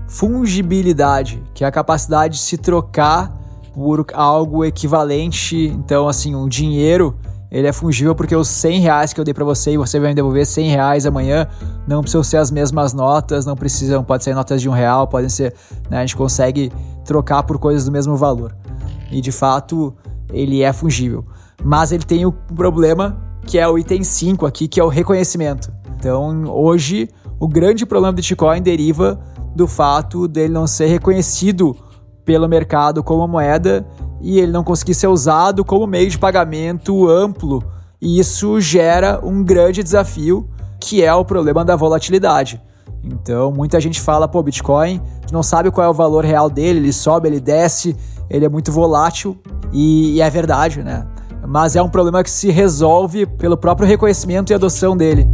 Fungibilidade, 0.08 1.42
que 1.54 1.64
é 1.64 1.68
a 1.68 1.72
capacidade 1.72 2.36
de 2.36 2.42
se 2.42 2.58
trocar 2.58 3.34
por 3.74 4.06
algo 4.14 4.64
equivalente. 4.64 5.68
Então, 5.68 6.08
assim, 6.08 6.36
um 6.36 6.48
dinheiro 6.48 7.18
ele 7.52 7.68
é 7.68 7.74
fungível 7.74 8.16
porque 8.16 8.36
os 8.36 8.48
100 8.48 8.80
reais 8.80 9.14
que 9.14 9.20
eu 9.20 9.24
dei 9.24 9.34
para 9.34 9.46
você 9.46 9.72
e 9.72 9.78
você 9.78 10.00
vai 10.00 10.10
me 10.10 10.16
devolver 10.16 10.46
100 10.46 10.70
reais 10.70 11.06
amanhã 11.06 11.48
não 11.88 12.02
precisam 12.02 12.24
ser 12.24 12.38
as 12.38 12.52
mesmas 12.52 12.94
notas, 12.94 13.46
não 13.46 13.56
precisam, 13.56 14.04
pode 14.04 14.24
ser 14.24 14.34
notas 14.34 14.62
de 14.62 14.68
um 14.68 14.72
real, 14.72 15.08
podem 15.08 15.30
ser, 15.30 15.54
né, 15.90 15.98
a 15.98 16.02
gente 16.02 16.16
consegue 16.16 16.72
trocar 17.04 17.44
por 17.44 17.60
coisas 17.60 17.86
do 17.86 17.92
mesmo 17.92 18.16
valor. 18.16 18.56
E 19.12 19.22
de 19.22 19.32
fato, 19.32 19.94
ele 20.32 20.64
é 20.64 20.74
fungível. 20.74 21.24
Mas 21.64 21.92
ele 21.92 22.04
tem 22.04 22.26
o 22.26 22.32
problema 22.32 23.18
que 23.46 23.60
é 23.60 23.68
o 23.68 23.78
item 23.78 24.04
5 24.04 24.46
aqui, 24.46 24.68
que 24.68 24.80
é 24.80 24.84
o 24.84 24.88
reconhecimento. 24.88 25.72
Então, 25.98 26.46
hoje, 26.46 27.08
o 27.40 27.48
grande 27.48 27.86
problema 27.86 28.12
do 28.12 28.16
Bitcoin 28.16 28.62
deriva 28.62 29.20
do 29.56 29.68
fato 29.68 30.28
dele 30.28 30.52
não 30.52 30.68
ser 30.68 30.88
reconhecido 30.88 31.76
pelo 32.26 32.50
mercado 32.50 33.04
como 33.04 33.28
moeda 33.28 33.86
e 34.26 34.40
ele 34.40 34.52
não 34.52 34.64
conseguir 34.64 34.96
ser 34.96 35.06
usado 35.06 35.64
como 35.64 35.86
meio 35.86 36.10
de 36.10 36.18
pagamento 36.18 37.08
amplo. 37.08 37.64
E 38.02 38.20
isso 38.20 38.60
gera 38.60 39.20
um 39.24 39.44
grande 39.44 39.84
desafio, 39.84 40.50
que 40.80 41.04
é 41.04 41.14
o 41.14 41.24
problema 41.24 41.64
da 41.64 41.76
volatilidade. 41.76 42.60
Então, 43.04 43.52
muita 43.52 43.80
gente 43.80 44.02
fala, 44.02 44.28
pô, 44.28 44.42
Bitcoin, 44.42 45.00
não 45.32 45.44
sabe 45.44 45.70
qual 45.70 45.86
é 45.86 45.90
o 45.90 45.94
valor 45.94 46.26
real 46.26 46.50
dele, 46.50 46.80
ele 46.80 46.92
sobe, 46.92 47.28
ele 47.28 47.40
desce, 47.40 47.96
ele 48.28 48.44
é 48.44 48.50
muito 48.50 48.72
volátil, 48.72 49.38
e, 49.72 50.16
e 50.16 50.22
é 50.22 50.30
verdade, 50.32 50.82
né? 50.82 51.06
Mas 51.48 51.76
é 51.76 51.82
um 51.84 51.90
problema 51.90 52.24
que 52.24 52.32
se 52.32 52.50
resolve 52.50 53.28
pelo 53.28 53.56
próprio 53.56 53.88
reconhecimento 53.88 54.50
e 54.50 54.56
adoção 54.56 54.98
dele. 54.98 55.30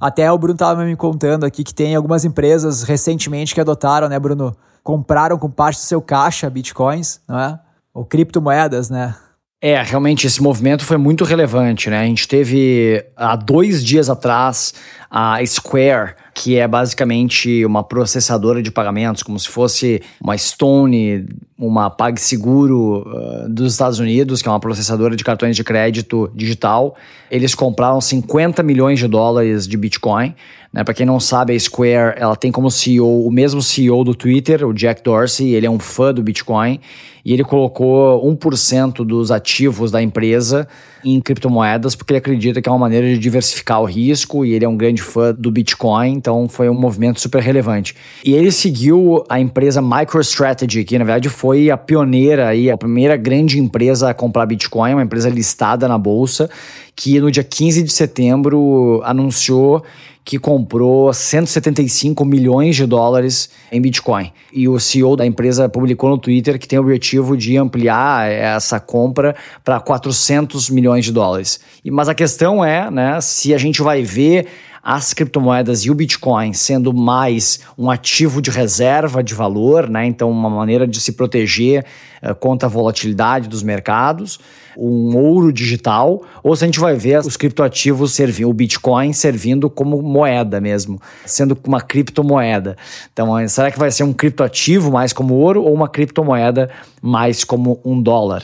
Até 0.00 0.30
o 0.30 0.38
Bruno 0.38 0.54
estava 0.54 0.84
me 0.84 0.94
contando 0.94 1.42
aqui 1.42 1.64
que 1.64 1.74
tem 1.74 1.96
algumas 1.96 2.24
empresas 2.24 2.84
recentemente 2.84 3.52
que 3.52 3.60
adotaram, 3.60 4.08
né, 4.08 4.16
Bruno? 4.16 4.54
Compraram 4.84 5.38
com 5.38 5.50
parte 5.50 5.78
do 5.78 5.84
seu 5.84 6.02
caixa 6.02 6.48
bitcoins, 6.50 7.20
não 7.26 7.38
é? 7.38 7.58
Ou 7.92 8.04
criptomoedas, 8.04 8.90
né? 8.90 9.16
É, 9.60 9.82
realmente 9.82 10.26
esse 10.26 10.42
movimento 10.42 10.84
foi 10.84 10.98
muito 10.98 11.24
relevante, 11.24 11.88
né? 11.88 12.00
A 12.00 12.04
gente 12.04 12.28
teve 12.28 13.02
há 13.16 13.34
dois 13.34 13.82
dias 13.82 14.10
atrás 14.10 14.74
a 15.10 15.38
Square, 15.46 16.14
que 16.34 16.58
é 16.58 16.66
basicamente 16.66 17.64
uma 17.64 17.84
processadora 17.84 18.60
de 18.60 18.70
pagamentos, 18.70 19.22
como 19.22 19.38
se 19.38 19.48
fosse 19.48 20.02
uma 20.20 20.36
Stone, 20.36 21.26
uma 21.56 21.88
PagSeguro 21.88 23.06
uh, 23.06 23.48
dos 23.48 23.72
Estados 23.72 24.00
Unidos, 24.00 24.42
que 24.42 24.48
é 24.48 24.50
uma 24.50 24.58
processadora 24.58 25.14
de 25.14 25.22
cartões 25.22 25.54
de 25.54 25.62
crédito 25.62 26.30
digital. 26.34 26.96
Eles 27.30 27.54
compraram 27.54 28.00
50 28.00 28.62
milhões 28.62 28.98
de 28.98 29.06
dólares 29.06 29.66
de 29.68 29.76
Bitcoin 29.76 30.34
né? 30.74 30.82
Para 30.82 30.92
quem 30.92 31.06
não 31.06 31.20
sabe, 31.20 31.54
a 31.54 31.60
Square 31.60 32.16
ela 32.16 32.34
tem 32.34 32.50
como 32.50 32.68
CEO 32.68 33.24
o 33.24 33.30
mesmo 33.30 33.62
CEO 33.62 34.02
do 34.02 34.12
Twitter, 34.12 34.66
o 34.66 34.74
Jack 34.74 35.04
Dorsey, 35.04 35.54
ele 35.54 35.66
é 35.66 35.70
um 35.70 35.78
fã 35.78 36.12
do 36.12 36.20
Bitcoin 36.20 36.80
e 37.24 37.32
ele 37.32 37.44
colocou 37.44 38.28
1% 38.28 39.04
dos 39.04 39.30
ativos 39.30 39.92
da 39.92 40.02
empresa 40.02 40.66
em 41.04 41.20
criptomoedas 41.20 41.94
porque 41.94 42.12
ele 42.12 42.18
acredita 42.18 42.60
que 42.60 42.68
é 42.68 42.72
uma 42.72 42.78
maneira 42.78 43.06
de 43.06 43.20
diversificar 43.20 43.80
o 43.80 43.84
risco 43.84 44.44
e 44.44 44.52
ele 44.52 44.64
é 44.64 44.68
um 44.68 44.76
grande 44.76 45.00
fã 45.00 45.32
do 45.32 45.48
Bitcoin, 45.48 46.14
então 46.24 46.48
foi 46.48 46.70
um 46.70 46.74
movimento 46.74 47.20
super 47.20 47.42
relevante. 47.42 47.94
E 48.24 48.32
ele 48.32 48.50
seguiu 48.50 49.22
a 49.28 49.38
empresa 49.38 49.82
MicroStrategy, 49.82 50.82
que 50.82 50.98
na 50.98 51.04
verdade 51.04 51.28
foi 51.28 51.70
a 51.70 51.76
pioneira 51.76 52.48
aí, 52.48 52.70
a 52.70 52.78
primeira 52.78 53.14
grande 53.14 53.58
empresa 53.58 54.08
a 54.08 54.14
comprar 54.14 54.46
Bitcoin, 54.46 54.94
uma 54.94 55.02
empresa 55.02 55.28
listada 55.28 55.86
na 55.86 55.98
bolsa, 55.98 56.48
que 56.96 57.20
no 57.20 57.30
dia 57.30 57.44
15 57.44 57.82
de 57.82 57.92
setembro 57.92 59.02
anunciou 59.04 59.84
que 60.24 60.38
comprou 60.38 61.12
175 61.12 62.24
milhões 62.24 62.74
de 62.74 62.86
dólares 62.86 63.50
em 63.70 63.78
Bitcoin. 63.78 64.32
E 64.50 64.66
o 64.66 64.80
CEO 64.80 65.16
da 65.16 65.26
empresa 65.26 65.68
publicou 65.68 66.08
no 66.08 66.16
Twitter 66.16 66.58
que 66.58 66.66
tem 66.66 66.78
o 66.78 66.82
objetivo 66.82 67.36
de 67.36 67.58
ampliar 67.58 68.30
essa 68.30 68.80
compra 68.80 69.36
para 69.62 69.78
400 69.78 70.70
milhões 70.70 71.04
de 71.04 71.12
dólares. 71.12 71.60
Mas 71.84 72.08
a 72.08 72.14
questão 72.14 72.64
é, 72.64 72.90
né, 72.90 73.20
se 73.20 73.52
a 73.52 73.58
gente 73.58 73.82
vai 73.82 74.02
ver 74.02 74.46
as 74.84 75.14
criptomoedas 75.14 75.80
e 75.86 75.90
o 75.90 75.94
Bitcoin 75.94 76.52
sendo 76.52 76.92
mais 76.92 77.60
um 77.78 77.90
ativo 77.90 78.42
de 78.42 78.50
reserva 78.50 79.24
de 79.24 79.32
valor, 79.32 79.88
né? 79.88 80.04
Então, 80.04 80.30
uma 80.30 80.50
maneira 80.50 80.86
de 80.86 81.00
se 81.00 81.12
proteger 81.12 81.86
uh, 82.22 82.34
contra 82.34 82.68
a 82.68 82.70
volatilidade 82.70 83.48
dos 83.48 83.62
mercados, 83.62 84.38
um 84.76 85.16
ouro 85.16 85.50
digital, 85.50 86.22
ou 86.42 86.54
se 86.54 86.64
a 86.64 86.66
gente 86.66 86.78
vai 86.78 86.94
ver 86.96 87.20
os 87.20 87.34
criptoativos 87.34 88.12
servindo, 88.12 88.50
o 88.50 88.52
Bitcoin 88.52 89.14
servindo 89.14 89.70
como 89.70 90.02
moeda 90.02 90.60
mesmo, 90.60 91.00
sendo 91.24 91.56
uma 91.66 91.80
criptomoeda. 91.80 92.76
Então, 93.10 93.38
eh, 93.38 93.48
será 93.48 93.70
que 93.70 93.78
vai 93.78 93.90
ser 93.90 94.02
um 94.02 94.12
criptoativo 94.12 94.90
mais 94.90 95.12
como 95.12 95.34
ouro 95.34 95.62
ou 95.62 95.72
uma 95.72 95.88
criptomoeda 95.88 96.68
mais 97.00 97.44
como 97.44 97.80
um 97.84 98.02
dólar? 98.02 98.42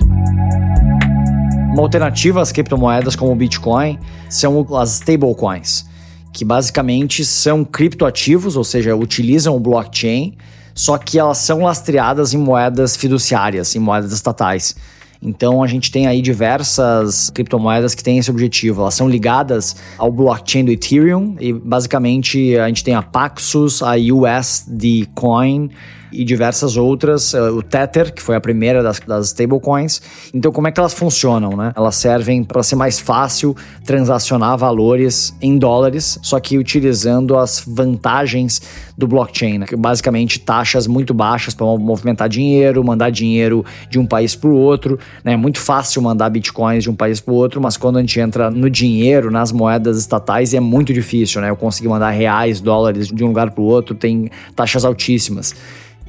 Uma 1.72 1.82
alternativa 1.82 2.40
às 2.40 2.52
criptomoedas 2.52 3.14
como 3.16 3.32
o 3.32 3.36
Bitcoin 3.36 3.98
são 4.28 4.64
as 4.76 4.94
stablecoins 4.94 5.89
que 6.32 6.44
basicamente 6.44 7.24
são 7.24 7.64
criptoativos, 7.64 8.56
ou 8.56 8.64
seja, 8.64 8.94
utilizam 8.94 9.56
o 9.56 9.60
blockchain, 9.60 10.36
só 10.74 10.96
que 10.96 11.18
elas 11.18 11.38
são 11.38 11.62
lastreadas 11.62 12.32
em 12.32 12.38
moedas 12.38 12.96
fiduciárias, 12.96 13.74
em 13.74 13.78
moedas 13.78 14.12
estatais. 14.12 14.74
Então 15.22 15.62
a 15.62 15.66
gente 15.66 15.90
tem 15.90 16.06
aí 16.06 16.22
diversas 16.22 17.30
criptomoedas 17.30 17.94
que 17.94 18.02
têm 18.02 18.18
esse 18.18 18.30
objetivo. 18.30 18.80
Elas 18.80 18.94
são 18.94 19.08
ligadas 19.08 19.76
ao 19.98 20.10
blockchain 20.10 20.64
do 20.64 20.70
Ethereum 20.70 21.36
e 21.38 21.52
basicamente 21.52 22.56
a 22.56 22.66
gente 22.68 22.82
tem 22.82 22.94
a 22.94 23.02
Paxos, 23.02 23.82
a 23.82 23.96
USD 23.96 25.08
Coin, 25.14 25.68
e 26.12 26.24
diversas 26.24 26.76
outras, 26.76 27.32
uh, 27.34 27.56
o 27.56 27.62
Tether, 27.62 28.12
que 28.12 28.22
foi 28.22 28.36
a 28.36 28.40
primeira 28.40 28.82
das, 28.82 29.00
das 29.00 29.28
stablecoins. 29.28 30.00
Então, 30.34 30.52
como 30.52 30.68
é 30.68 30.72
que 30.72 30.80
elas 30.80 30.94
funcionam, 30.94 31.56
né? 31.56 31.72
Elas 31.76 31.96
servem 31.96 32.44
para 32.44 32.62
ser 32.62 32.76
mais 32.76 32.98
fácil 32.98 33.56
transacionar 33.84 34.56
valores 34.56 35.34
em 35.40 35.58
dólares, 35.58 36.18
só 36.22 36.38
que 36.40 36.58
utilizando 36.58 37.36
as 37.36 37.62
vantagens 37.66 38.60
do 39.00 39.06
blockchain, 39.06 39.58
né? 39.58 39.66
basicamente 39.78 40.38
taxas 40.38 40.86
muito 40.86 41.14
baixas 41.14 41.54
para 41.54 41.66
movimentar 41.66 42.28
dinheiro, 42.28 42.84
mandar 42.84 43.10
dinheiro 43.10 43.64
de 43.88 43.98
um 43.98 44.06
país 44.06 44.36
para 44.36 44.50
o 44.50 44.54
outro. 44.54 44.98
Né? 45.24 45.32
É 45.32 45.36
muito 45.36 45.58
fácil 45.58 46.02
mandar 46.02 46.28
bitcoins 46.28 46.84
de 46.84 46.90
um 46.90 46.94
país 46.94 47.18
para 47.18 47.32
o 47.32 47.36
outro, 47.36 47.60
mas 47.60 47.76
quando 47.76 47.96
a 47.96 48.00
gente 48.00 48.20
entra 48.20 48.50
no 48.50 48.68
dinheiro, 48.68 49.30
nas 49.30 49.52
moedas 49.52 49.98
estatais, 49.98 50.52
é 50.52 50.60
muito 50.60 50.92
difícil. 50.92 51.40
Né? 51.40 51.48
Eu 51.48 51.56
conseguir 51.56 51.88
mandar 51.88 52.10
reais, 52.10 52.60
dólares 52.60 53.08
de 53.08 53.24
um 53.24 53.28
lugar 53.28 53.50
para 53.50 53.62
o 53.62 53.64
outro, 53.64 53.94
tem 53.94 54.30
taxas 54.54 54.84
altíssimas. 54.84 55.54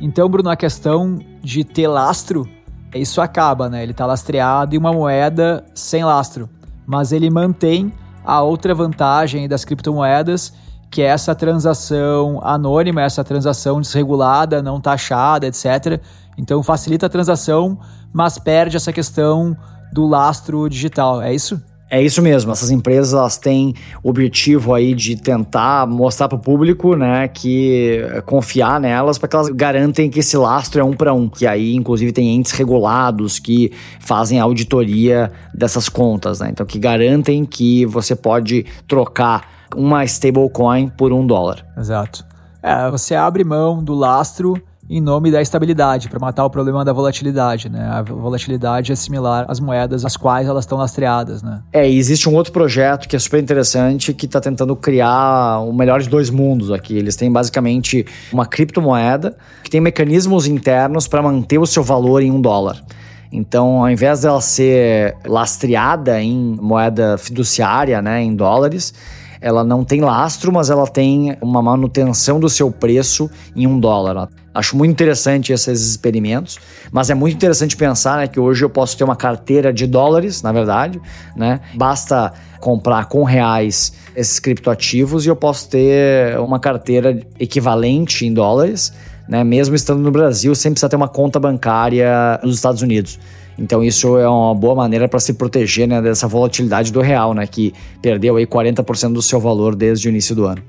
Então, 0.02 0.28
Bruno, 0.28 0.50
a 0.50 0.56
questão 0.56 1.20
de 1.44 1.64
ter 1.64 1.88
lastro, 1.88 2.50
isso 2.96 3.22
acaba, 3.22 3.70
né? 3.70 3.84
Ele 3.84 3.92
está 3.92 4.04
lastreado 4.04 4.74
em 4.74 4.78
uma 4.80 4.92
moeda 4.92 5.64
sem 5.76 6.04
lastro, 6.04 6.50
mas 6.88 7.12
ele 7.12 7.30
mantém 7.30 7.94
a 8.26 8.42
outra 8.42 8.74
vantagem 8.74 9.48
das 9.48 9.64
criptomoedas, 9.64 10.54
que 10.90 11.04
é 11.04 11.06
essa 11.06 11.36
transação 11.36 12.40
anônima, 12.44 13.04
essa 13.04 13.24
transação 13.24 13.80
desregulada, 13.80 14.60
não 14.60 14.82
taxada, 14.82 15.46
etc. 15.46 16.02
Então 16.36 16.64
facilita 16.64 17.06
a 17.06 17.10
transação, 17.10 17.78
mas 18.12 18.40
perde 18.40 18.78
essa 18.78 18.92
questão 18.92 19.56
do 19.94 20.08
lastro 20.08 20.68
digital, 20.68 21.22
é 21.22 21.32
isso? 21.32 21.62
É 21.94 22.02
isso 22.02 22.22
mesmo, 22.22 22.54
essas 22.54 22.72
empresas 22.72 23.14
elas 23.14 23.38
têm 23.38 23.74
o 24.02 24.10
objetivo 24.10 24.74
aí 24.74 24.96
de 24.96 25.18
tentar 25.18 25.86
mostrar 25.86 26.30
para 26.30 26.38
o 26.38 26.40
público, 26.40 26.96
né, 26.96 27.28
que 27.28 28.02
é, 28.14 28.22
confiar 28.22 28.80
nelas 28.80 29.18
para 29.18 29.28
que 29.28 29.36
elas 29.36 29.50
garantem 29.50 30.10
que 30.10 30.22
esse 30.22 30.38
lastro 30.38 30.80
é 30.80 30.84
um 30.86 30.94
para 30.94 31.14
um, 31.14 31.28
que 31.28 31.46
aí 31.46 31.76
inclusive 31.76 32.14
tem 32.14 32.34
entes 32.34 32.54
regulados 32.54 33.40
que 33.40 33.74
fazem 34.00 34.40
a 34.40 34.44
auditoria 34.44 35.34
dessas 35.54 35.90
contas, 35.90 36.40
né, 36.40 36.48
então 36.50 36.66
que 36.66 36.80
garantem 36.80 37.44
que 37.44 37.86
você 37.86 38.16
pode 38.16 38.66
trocar 38.88 39.68
uma 39.76 40.06
stablecoin 40.06 40.88
por 40.88 41.12
um 41.12 41.28
dólar. 41.28 41.66
Exato. 41.78 42.26
É, 42.64 42.90
você 42.90 43.16
abre 43.16 43.44
mão 43.44 43.84
do 43.84 43.94
lastro 43.94 44.54
em 44.92 45.00
nome 45.00 45.32
da 45.32 45.42
estabilidade, 45.42 46.10
para 46.10 46.20
matar 46.20 46.44
o 46.44 46.50
problema 46.50 46.84
da 46.84 46.92
volatilidade, 46.92 47.70
né? 47.70 47.82
A 47.90 48.02
volatilidade 48.02 48.92
é 48.92 48.96
similar 48.96 49.46
às 49.48 49.58
moedas 49.58 50.04
às 50.04 50.18
quais 50.18 50.50
elas 50.50 50.66
estão 50.66 50.78
lastreadas, 50.78 51.42
né? 51.42 51.62
É, 51.72 51.90
e 51.90 51.98
existe 51.98 52.28
um 52.28 52.36
outro 52.36 52.52
projeto 52.52 53.08
que 53.08 53.16
é 53.16 53.20
super 53.20 53.42
interessante 53.42 54.14
que 54.14 54.26
está 54.26 54.42
tentando 54.42 54.76
criar 54.76 55.60
o 55.60 55.72
melhor 55.72 56.02
de 56.02 56.10
dois 56.10 56.30
mundos 56.30 56.70
aqui. 56.72 56.98
Eles 56.98 57.16
têm 57.16 57.32
basicamente 57.32 58.06
uma 58.34 58.46
criptomoeda 58.46 59.38
que 59.64 59.70
tem 59.70 59.80
mecanismos 59.80 60.46
internos 60.46 61.08
para 61.08 61.22
manter 61.22 61.58
o 61.58 61.66
seu 61.66 61.84
valor 61.84 62.22
em 62.22 62.30
um 62.30 62.42
dólar. 62.42 62.84
Então, 63.32 63.82
ao 63.82 63.90
invés 63.90 64.22
dela 64.22 64.42
ser 64.42 65.16
lastreada 65.26 66.22
em 66.22 66.58
moeda 66.60 67.18
fiduciária, 67.18 68.02
né, 68.02 68.22
em 68.22 68.36
dólares, 68.36 68.94
ela 69.42 69.64
não 69.64 69.84
tem 69.84 70.02
lastro, 70.02 70.52
mas 70.52 70.70
ela 70.70 70.88
tem 70.88 71.36
uma 71.42 71.62
manutenção 71.62 72.40
do 72.40 72.48
seu 72.48 72.72
preço 72.72 73.30
em 73.56 73.66
um 73.66 73.80
dólar. 73.80 74.30
Acho 74.54 74.78
muito 74.78 74.92
interessante 74.92 75.54
esses 75.54 75.82
experimentos, 75.82 76.60
mas 76.92 77.10
é 77.10 77.16
muito 77.16 77.36
interessante 77.36 77.76
pensar 77.76 78.18
né, 78.18 78.28
que 78.28 78.40
hoje 78.40 78.64
eu 78.64 78.70
posso 78.70 78.98
ter 78.98 79.04
uma 79.04 79.16
carteira 79.16 79.72
de 79.72 79.88
dólares, 79.88 80.42
na 80.42 80.52
verdade, 80.52 81.02
né? 81.36 81.62
Basta 81.74 82.34
comprar 82.60 83.06
com 83.06 83.24
reais 83.24 83.94
esses 84.16 84.40
criptoativos 84.40 85.26
e 85.26 85.30
eu 85.30 85.38
posso 85.38 85.70
ter 85.70 86.38
uma 86.38 86.60
carteira 86.60 87.18
equivalente 87.40 88.26
em 88.26 88.34
dólares, 88.34 88.94
né? 89.28 89.44
Mesmo 89.44 89.76
estando 89.76 90.02
no 90.02 90.12
Brasil, 90.12 90.54
sem 90.56 90.72
precisar 90.72 90.90
ter 90.90 90.96
uma 90.96 91.08
conta 91.08 91.40
bancária 91.40 92.40
nos 92.44 92.56
Estados 92.56 92.82
Unidos. 92.82 93.20
Então 93.58 93.84
isso 93.84 94.18
é 94.18 94.28
uma 94.28 94.56
boa 94.56 94.76
maneira 94.76 95.08
para 95.08 95.20
se 95.20 95.34
proteger 95.34 95.88
né, 95.88 96.02
dessa 96.02 96.28
volatilidade 96.28 96.92
do 96.92 97.02
real, 97.02 97.34
né, 97.34 97.46
que 97.46 97.74
perdeu 98.02 98.38
aí 98.38 98.48
40% 98.48 99.14
do 99.14 99.22
seu 99.22 99.40
valor 99.40 99.76
desde 99.76 100.08
o 100.08 100.10
início 100.10 100.36
do 100.36 100.46
ano. 100.46 100.64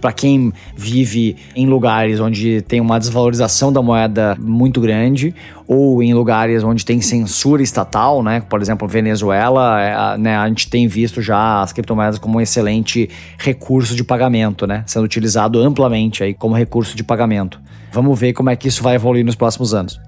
Para 0.00 0.12
quem 0.12 0.52
vive 0.76 1.36
em 1.56 1.66
lugares 1.66 2.20
onde 2.20 2.60
tem 2.62 2.80
uma 2.80 2.98
desvalorização 2.98 3.72
da 3.72 3.80
moeda 3.80 4.36
muito 4.38 4.78
grande 4.80 5.34
ou 5.66 6.02
em 6.02 6.12
lugares 6.12 6.62
onde 6.62 6.84
tem 6.84 7.00
censura 7.00 7.62
estatal, 7.62 8.22
né? 8.22 8.40
Por 8.40 8.60
exemplo, 8.60 8.86
Venezuela, 8.86 9.80
é, 9.80 10.18
né, 10.18 10.36
a 10.36 10.46
gente 10.46 10.68
tem 10.68 10.86
visto 10.86 11.22
já 11.22 11.62
as 11.62 11.72
criptomoedas 11.72 12.18
como 12.18 12.36
um 12.36 12.40
excelente 12.40 13.08
recurso 13.38 13.96
de 13.96 14.04
pagamento, 14.04 14.66
né? 14.66 14.84
Sendo 14.86 15.04
utilizado 15.04 15.58
amplamente 15.60 16.22
aí 16.22 16.34
como 16.34 16.54
recurso 16.54 16.94
de 16.94 17.02
pagamento. 17.02 17.58
Vamos 17.92 18.18
ver 18.18 18.32
como 18.32 18.50
é 18.50 18.56
que 18.56 18.68
isso 18.68 18.82
vai 18.82 18.94
evoluir 18.94 19.24
nos 19.24 19.34
próximos 19.34 19.74
anos. 19.74 20.00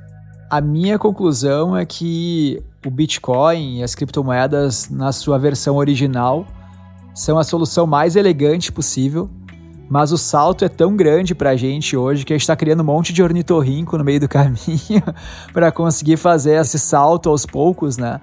A 0.50 0.60
minha 0.60 0.98
conclusão 0.98 1.76
é 1.76 1.84
que 1.84 2.62
o 2.84 2.90
Bitcoin 2.90 3.78
e 3.78 3.82
as 3.82 3.94
criptomoedas, 3.94 4.88
na 4.88 5.12
sua 5.12 5.38
versão 5.38 5.76
original, 5.76 6.46
são 7.14 7.38
a 7.38 7.44
solução 7.44 7.86
mais 7.86 8.16
elegante 8.16 8.72
possível, 8.72 9.28
mas 9.90 10.12
o 10.12 10.18
salto 10.18 10.64
é 10.64 10.68
tão 10.68 10.96
grande 10.96 11.34
para 11.34 11.50
a 11.50 11.56
gente 11.56 11.96
hoje 11.96 12.24
que 12.24 12.32
a 12.32 12.36
gente 12.36 12.42
está 12.42 12.54
criando 12.54 12.80
um 12.80 12.84
monte 12.84 13.12
de 13.12 13.22
ornitorrinco 13.22 13.98
no 13.98 14.04
meio 14.04 14.20
do 14.20 14.28
caminho 14.30 15.02
para 15.52 15.72
conseguir 15.72 16.16
fazer 16.16 16.60
esse 16.60 16.78
salto 16.78 17.28
aos 17.28 17.44
poucos, 17.44 17.96
né? 17.96 18.20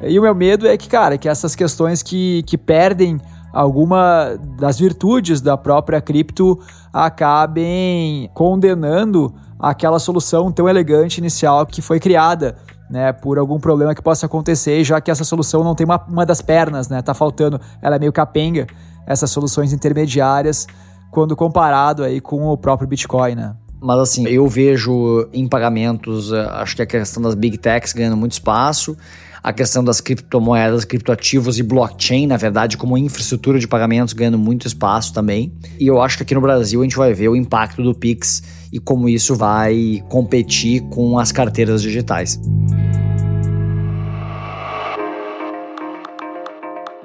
E 0.00 0.18
o 0.18 0.22
meu 0.22 0.34
medo 0.34 0.66
é 0.66 0.76
que, 0.76 0.88
cara, 0.88 1.18
que 1.18 1.28
essas 1.28 1.56
questões 1.56 2.02
que, 2.02 2.44
que 2.44 2.56
perdem 2.56 3.18
alguma 3.52 4.36
das 4.58 4.78
virtudes 4.78 5.40
da 5.40 5.56
própria 5.56 6.00
cripto 6.00 6.58
acabem 6.92 8.30
condenando 8.34 9.34
aquela 9.58 9.98
solução 9.98 10.52
tão 10.52 10.68
elegante 10.68 11.18
inicial 11.18 11.66
que 11.66 11.82
foi 11.82 11.98
criada, 11.98 12.56
né, 12.88 13.12
por 13.12 13.38
algum 13.38 13.58
problema 13.58 13.94
que 13.94 14.02
possa 14.02 14.26
acontecer, 14.26 14.82
já 14.84 15.00
que 15.00 15.10
essa 15.10 15.24
solução 15.24 15.62
não 15.62 15.74
tem 15.74 15.84
uma, 15.84 16.02
uma 16.08 16.24
das 16.24 16.40
pernas, 16.40 16.88
né, 16.88 17.02
tá 17.02 17.12
faltando, 17.12 17.60
ela 17.82 17.96
é 17.96 17.98
meio 17.98 18.12
capenga, 18.12 18.66
essas 19.06 19.30
soluções 19.30 19.72
intermediárias, 19.72 20.66
quando 21.10 21.34
comparado 21.34 22.04
aí 22.04 22.20
com 22.20 22.46
o 22.46 22.56
próprio 22.56 22.88
Bitcoin, 22.88 23.34
né. 23.34 23.54
Mas 23.80 23.98
assim, 23.98 24.26
eu 24.26 24.46
vejo 24.48 25.28
em 25.32 25.46
pagamentos, 25.46 26.32
eh, 26.32 26.48
acho 26.52 26.74
que 26.74 26.82
a 26.82 26.86
questão 26.86 27.22
das 27.22 27.34
big 27.34 27.56
techs 27.58 27.92
ganhando 27.92 28.16
muito 28.16 28.32
espaço, 28.32 28.96
a 29.42 29.52
questão 29.52 29.84
das 29.84 30.00
criptomoedas, 30.00 30.84
criptoativos 30.84 31.58
e 31.58 31.62
blockchain, 31.62 32.26
na 32.26 32.36
verdade, 32.36 32.76
como 32.76 32.98
infraestrutura 32.98 33.58
de 33.58 33.68
pagamentos 33.68 34.12
ganhando 34.12 34.38
muito 34.38 34.66
espaço 34.66 35.12
também. 35.14 35.52
E 35.78 35.86
eu 35.86 36.02
acho 36.02 36.16
que 36.16 36.24
aqui 36.24 36.34
no 36.34 36.40
Brasil 36.40 36.80
a 36.80 36.84
gente 36.84 36.96
vai 36.96 37.14
ver 37.14 37.28
o 37.28 37.36
impacto 37.36 37.82
do 37.82 37.94
Pix 37.94 38.42
e 38.72 38.80
como 38.80 39.08
isso 39.08 39.36
vai 39.36 40.02
competir 40.08 40.82
com 40.90 41.16
as 41.16 41.30
carteiras 41.30 41.80
digitais. 41.80 42.40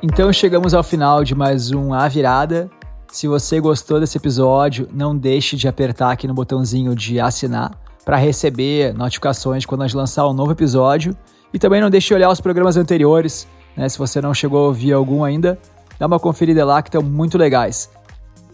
Então 0.01 0.33
chegamos 0.33 0.73
ao 0.73 0.83
final 0.83 1.23
de 1.23 1.35
mais 1.35 1.71
um 1.71 1.93
A 1.93 2.07
Virada. 2.09 2.69
Se 3.13 3.27
você 3.27 3.59
gostou 3.59 3.99
desse 3.99 4.17
episódio, 4.17 4.89
não 4.91 5.15
deixe 5.15 5.55
de 5.55 5.67
apertar 5.67 6.11
aqui 6.11 6.27
no 6.27 6.33
botãozinho 6.33 6.95
de 6.95 7.19
assinar 7.19 7.71
para 8.03 8.17
receber 8.17 8.91
notificações 8.95 9.67
quando 9.67 9.83
a 9.83 9.87
gente 9.87 9.95
lançar 9.95 10.27
um 10.27 10.33
novo 10.33 10.51
episódio. 10.51 11.15
E 11.53 11.59
também 11.59 11.79
não 11.79 11.91
deixe 11.91 12.07
de 12.07 12.15
olhar 12.15 12.31
os 12.31 12.41
programas 12.41 12.75
anteriores, 12.75 13.47
né? 13.77 13.87
Se 13.87 13.99
você 13.99 14.19
não 14.19 14.33
chegou 14.33 14.63
a 14.63 14.67
ouvir 14.69 14.93
algum 14.93 15.23
ainda, 15.23 15.59
dá 15.99 16.07
uma 16.07 16.19
conferida 16.19 16.65
lá 16.65 16.81
que 16.81 16.89
estão 16.89 17.03
muito 17.03 17.37
legais. 17.37 17.87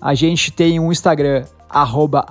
A 0.01 0.13
gente 0.13 0.51
tem 0.51 0.77
um 0.77 0.91
Instagram, 0.91 1.45
arroba 1.69 2.25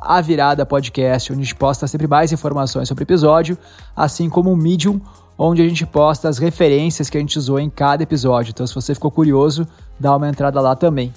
Podcast, 0.69 1.33
onde 1.33 1.41
a 1.41 1.45
gente 1.45 1.55
posta 1.55 1.87
sempre 1.87 2.07
mais 2.07 2.31
informações 2.31 2.89
sobre 2.89 3.05
o 3.05 3.07
episódio, 3.07 3.57
assim 3.97 4.29
como 4.29 4.53
um 4.53 4.57
Medium, 4.57 5.01
onde 5.39 5.63
a 5.63 5.67
gente 5.67 5.87
posta 5.87 6.29
as 6.29 6.37
referências 6.37 7.09
que 7.09 7.17
a 7.17 7.21
gente 7.21 7.39
usou 7.39 7.59
em 7.59 7.71
cada 7.71 8.03
episódio. 8.03 8.51
Então, 8.51 8.67
se 8.67 8.75
você 8.75 8.93
ficou 8.93 9.11
curioso, 9.11 9.67
dá 9.99 10.15
uma 10.15 10.29
entrada 10.29 10.61
lá 10.61 10.77
também. 10.77 11.11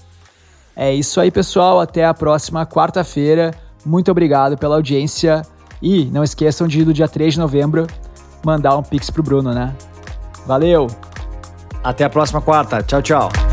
É 0.75 0.93
isso 0.93 1.19
aí, 1.19 1.31
pessoal. 1.31 1.79
Até 1.79 2.05
a 2.05 2.13
próxima 2.13 2.65
quarta-feira. 2.65 3.53
Muito 3.85 4.11
obrigado 4.11 4.57
pela 4.57 4.75
audiência. 4.75 5.41
E 5.81 6.05
não 6.05 6.23
esqueçam 6.23 6.67
de 6.67 6.85
no 6.85 6.93
dia 6.93 7.07
3 7.07 7.33
de 7.33 7.39
novembro 7.39 7.87
mandar 8.43 8.77
um 8.77 8.83
pix 8.83 9.09
pro 9.09 9.23
Bruno, 9.23 9.53
né? 9.53 9.75
Valeu! 10.45 10.87
Até 11.83 12.03
a 12.03 12.09
próxima 12.09 12.41
quarta. 12.41 12.81
Tchau, 12.83 13.01
tchau. 13.01 13.50